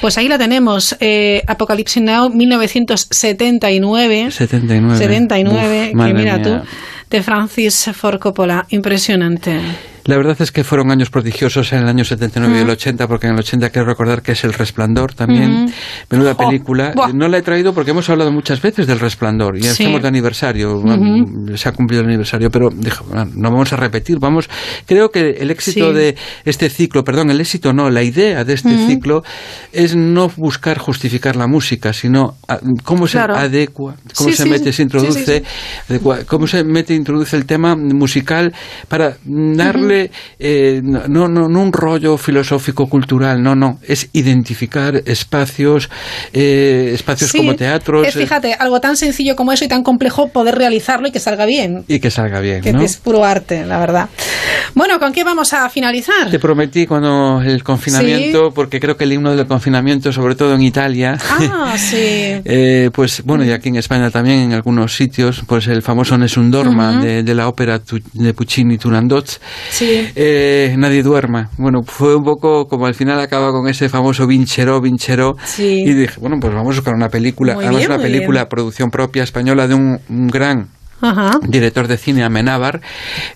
[0.00, 0.96] Pues ahí la tenemos.
[0.98, 4.30] Eh, Apocalypse Now, 1979.
[4.30, 4.96] 79.
[4.98, 6.42] 79, Uf, que mira mía.
[6.42, 6.60] tú,
[7.12, 8.64] de Francis Ford Coppola.
[8.70, 9.60] Impresionante.
[10.04, 12.72] La verdad es que fueron años prodigiosos en el año 79 y el Ujú.
[12.72, 15.72] 80, porque en el 80 quiero recordar que es El Resplandor también.
[16.10, 16.92] Menuda película.
[16.94, 17.12] buah.
[17.12, 19.68] No la he traído porque hemos hablado muchas veces del Resplandor y Sí.
[19.68, 20.82] estamos de aniversario.
[21.54, 24.18] Se ha cumplido el aniversario, pero dijo, "Bueno, no vamos a repetir.
[24.18, 24.48] Vamos.
[24.86, 25.94] Creo que el éxito Sí.
[25.96, 29.22] de este ciclo, perdón, el éxito no, la idea de este ciclo
[29.72, 33.36] es no buscar justificar la música, sino ah, cómo se Claro.
[33.36, 35.42] adecua, cómo Sí, se mete, se introduce
[35.88, 38.52] adecua- cómo se mete, introduce el tema musical
[38.88, 39.91] para darle
[40.38, 45.88] eh, no, no, no un rollo filosófico cultural, no, no, es identificar espacios,
[46.32, 49.82] eh, espacios Sí, como teatros Es, eh, fíjate, algo tan sencillo como eso y tan
[49.82, 51.84] complejo poder realizarlo y que salga bien.
[51.88, 52.82] y que salga bien, Que ¿no?
[52.82, 54.08] es puro arte, la verdad.
[54.74, 56.30] Bueno, ¿con qué vamos a finalizar?
[56.30, 60.62] Te prometí cuando el confinamiento, porque creo que el himno del confinamiento, sobre todo en
[60.62, 61.96] Italia, Ah, sí.
[62.44, 66.50] Eh, pues bueno, y aquí en España también en algunos sitios, pues el famoso Nessun
[66.50, 67.02] Dorma Ujú.
[67.04, 67.80] de, de la ópera
[68.14, 69.28] de Puccini Turandot,
[69.70, 69.81] Sí.
[70.14, 71.50] Eh, Nadie duerma.
[71.58, 75.82] Bueno, fue un poco como al final acaba con ese famoso Vincheró, Vincheró, Sí.
[75.86, 78.48] y dije, bueno, pues vamos a buscar una película, Muy además bien, una película bien.
[78.48, 80.68] producción propia española de un, un gran
[81.02, 81.38] Ajá.
[81.48, 82.80] director de cine Amenábar,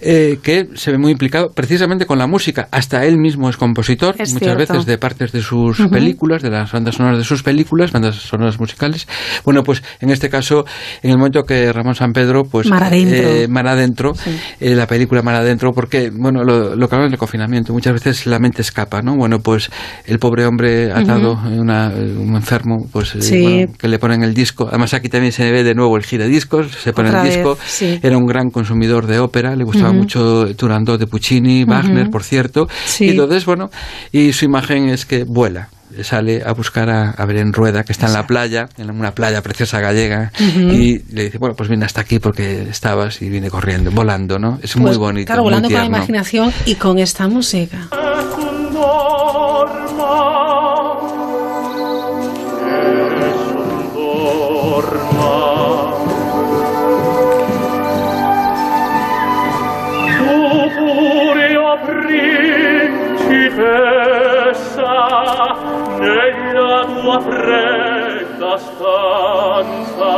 [0.00, 2.68] eh, que se ve muy implicado precisamente con la música.
[2.70, 4.72] Hasta él mismo es compositor, Es muchas cierto.
[4.74, 8.58] veces de partes de sus películas, de las bandas sonoras de sus películas, bandas sonoras
[8.58, 9.06] musicales.
[9.44, 10.64] Bueno, pues en este caso,
[11.02, 13.16] en el momento que Ramón San Pedro, pues Mar adentro.
[13.28, 14.12] eh, Mar adentro,
[14.60, 18.26] eh, la película Mar adentro, porque bueno, lo, lo que hablan del confinamiento, muchas veces
[18.26, 19.16] la mente escapa, ¿no?
[19.16, 19.70] Bueno, pues
[20.06, 23.42] el pobre hombre atado, en una- un enfermo, pues eh, Sí.
[23.42, 24.66] bueno, que le ponen el disco.
[24.68, 27.98] Además aquí también se ve de nuevo el giradiscos, se pone Otra el vez, sí.
[28.02, 32.66] Era un gran consumidor de ópera, le gustaba mucho Turandot de Puccini, Wagner, por cierto.
[32.84, 33.06] Sí.
[33.06, 33.70] Y entonces, bueno,
[34.12, 35.68] y su imagen es que vuela.
[36.02, 39.40] Sale a buscar a, a Belén Rueda, que está en la playa, en una playa
[39.40, 43.90] preciosa gallega, y le dice, bueno, pues vine hasta aquí porque estabas y vine corriendo,
[43.92, 44.58] volando, ¿no?
[44.62, 47.88] Es muy Pues, bonito, Claro, muy volando con la imaginación y con esta música.
[67.20, 70.14] fredda stanza.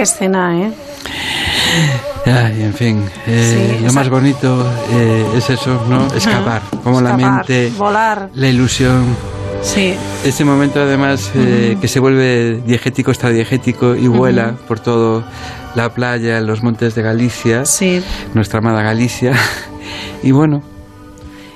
[0.00, 0.72] Qué escena, ¿eh?
[2.24, 6.06] Ay, en fin, eh, Sí, lo más bonito eh, es eso, ¿no?
[6.14, 8.30] Escapar, como la Escapar, mente, volar.
[8.34, 9.04] la ilusión.
[9.60, 9.94] Sí.
[10.24, 15.22] Ese momento además eh, que se vuelve diegético, extradiegético y vuela por todo
[15.74, 17.64] la playa, los montes de Galicia,
[18.32, 19.34] nuestra amada Galicia.
[20.22, 20.62] Y bueno,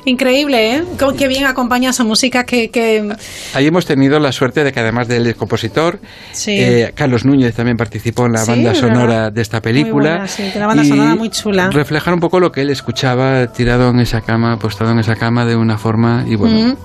[0.07, 0.85] Increíble, ¿eh?
[1.17, 2.71] Qué bien acompaña esa música que...
[2.71, 3.09] que...
[3.55, 5.99] ahí hemos tenido la suerte de que además del compositor,
[6.33, 6.53] Sí.
[6.59, 9.33] eh, Carlos Núñez también participó en la Sí, banda sonora verdad.
[9.33, 10.11] de esta Muy película.
[10.11, 11.71] buena, sí, una banda y sonora muy chula.
[11.71, 15.45] Reflejar un poco lo que él escuchaba tirado en esa cama, postado en esa cama
[15.47, 16.73] de una forma y bueno.
[16.73, 16.77] Mm.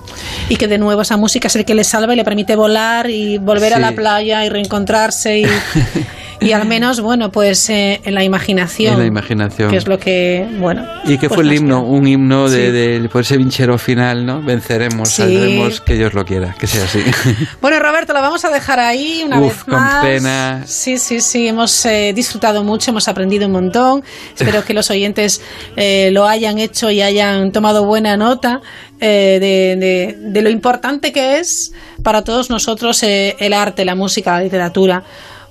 [0.48, 3.10] Y que de nuevo esa música es el que le salva y le permite volar
[3.10, 5.44] y volver a la playa y reencontrarse y,
[6.40, 8.94] y al menos, bueno, pues eh, en la imaginación.
[8.94, 9.70] En la imaginación.
[9.70, 10.86] Que es lo que, bueno.
[11.04, 12.72] Y que pues fue el himno, un himno de, Sí.
[13.02, 14.42] de- por ese vinchero final, ¿no?
[14.42, 15.22] Venceremos, Sí.
[15.22, 17.00] saldremos, que Dios lo quiera, que sea así.
[17.60, 20.04] Bueno, Roberto, lo vamos a dejar ahí una Uf, vez con más.
[20.04, 20.62] pena.
[20.66, 24.02] Sí, sí, sí, hemos eh, disfrutado mucho, hemos aprendido un montón.
[24.36, 25.40] Espero que los oyentes
[25.76, 28.60] eh, lo hayan hecho y hayan tomado buena nota
[29.00, 31.72] eh, de, de- de lo importante que es
[32.02, 35.02] para todos nosotros eh, el arte, la música, la literatura,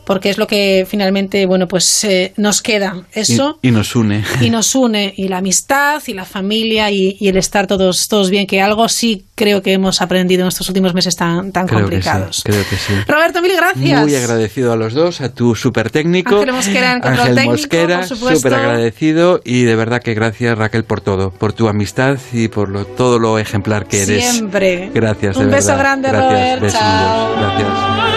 [0.10, 3.04] porque es lo que finalmente, bueno, pues eh, nos queda.
[3.14, 4.24] Eso Y, y nos une.
[4.42, 8.32] y nos une y la amistad y la familia y, y el estar todos todos
[8.32, 11.82] bien que algo sí creo que hemos aprendido en estos últimos meses tan tan Creo
[11.82, 12.94] que complicados sí, creo que sí.
[13.08, 16.40] Roberto mil gracias Muy agradecido a los dos, a tu super técnico.
[16.40, 21.02] Ángel Mosquera en Ángel técnico, Mosquera, súper agradecido y de verdad que gracias Raquel por
[21.02, 24.26] todo, por tu amistad y por lo, todo lo ejemplar que eres.
[24.26, 28.09] siempre Gracias, de un beso grande Gracias, Robert chao Gracias.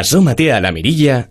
[0.00, 1.28] Asómate a la mirilla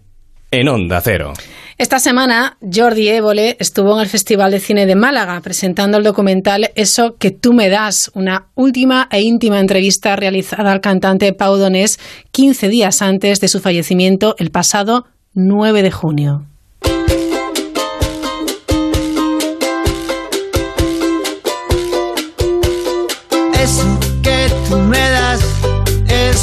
[0.51, 1.33] en Onda Cero.
[1.79, 6.69] Esta semana Jordi Évole estuvo en el Festival de Cine de Málaga presentando el documental
[6.75, 11.99] Eso que tú me das, una última e íntima entrevista realizada al cantante Pau Donés
[12.29, 16.45] 15 días antes de su fallecimiento el pasado 9 de junio.
[23.59, 25.09] Eso que tú me das es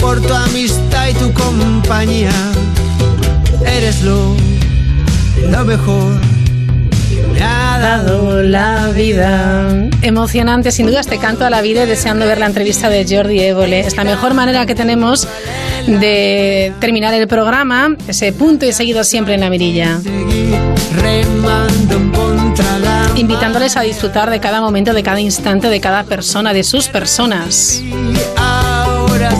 [0.00, 2.32] por tu amistad y tu compañía.
[3.64, 4.34] Eres lo,
[5.48, 6.20] lo mejor
[7.08, 9.68] que me ha dado la vida.
[10.02, 13.40] Emocionante, sin duda, este canto a la vida y deseando ver la entrevista de Jordi
[13.40, 13.80] Évole.
[13.80, 15.28] Es la mejor manera que tenemos
[15.86, 20.00] de terminar el programa, ese punto y seguido siempre en la mirilla.
[23.16, 27.82] Invitándoles a disfrutar de cada momento, de cada instante, de cada persona, de sus personas.
[28.36, 29.30] ahora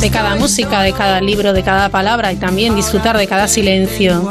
[0.00, 4.30] de cada música, de cada libro, de cada palabra y también disfrutar de cada silencio.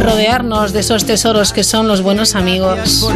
[0.00, 3.06] Rodearnos de esos tesoros que son los buenos amigos.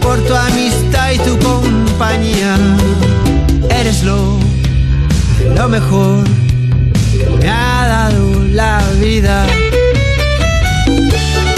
[0.00, 2.56] Por tu amistad y tu compañía,
[3.70, 4.38] eres lo,
[5.56, 6.24] lo mejor
[7.18, 9.44] que me ha dado la vida.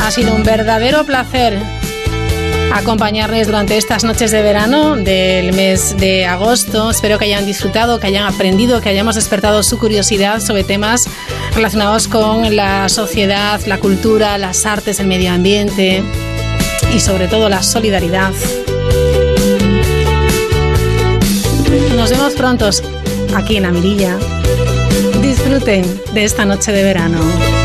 [0.02, 1.58] Ha sido un verdadero placer
[2.74, 6.90] acompañarles durante estas noches de verano del mes de agosto.
[6.90, 11.08] Espero que hayan disfrutado, que hayan aprendido, que hayamos despertado su curiosidad sobre temas
[11.54, 16.02] relacionados con la sociedad, la cultura, las artes, el medio ambiente
[16.94, 18.32] y sobre todo la solidaridad.
[21.96, 22.68] Nos vemos pronto
[23.36, 24.18] aquí en la mirilla.
[25.22, 27.63] Disfruten de esta noche de verano.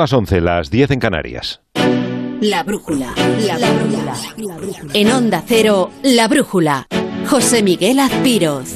[0.00, 1.60] Las 11, las 10 en Canarias.
[2.40, 3.12] La brújula,
[3.46, 4.14] la brújula.
[4.94, 6.86] En Onda Cero, la brújula.
[7.28, 8.74] José Miguel Azpiroz.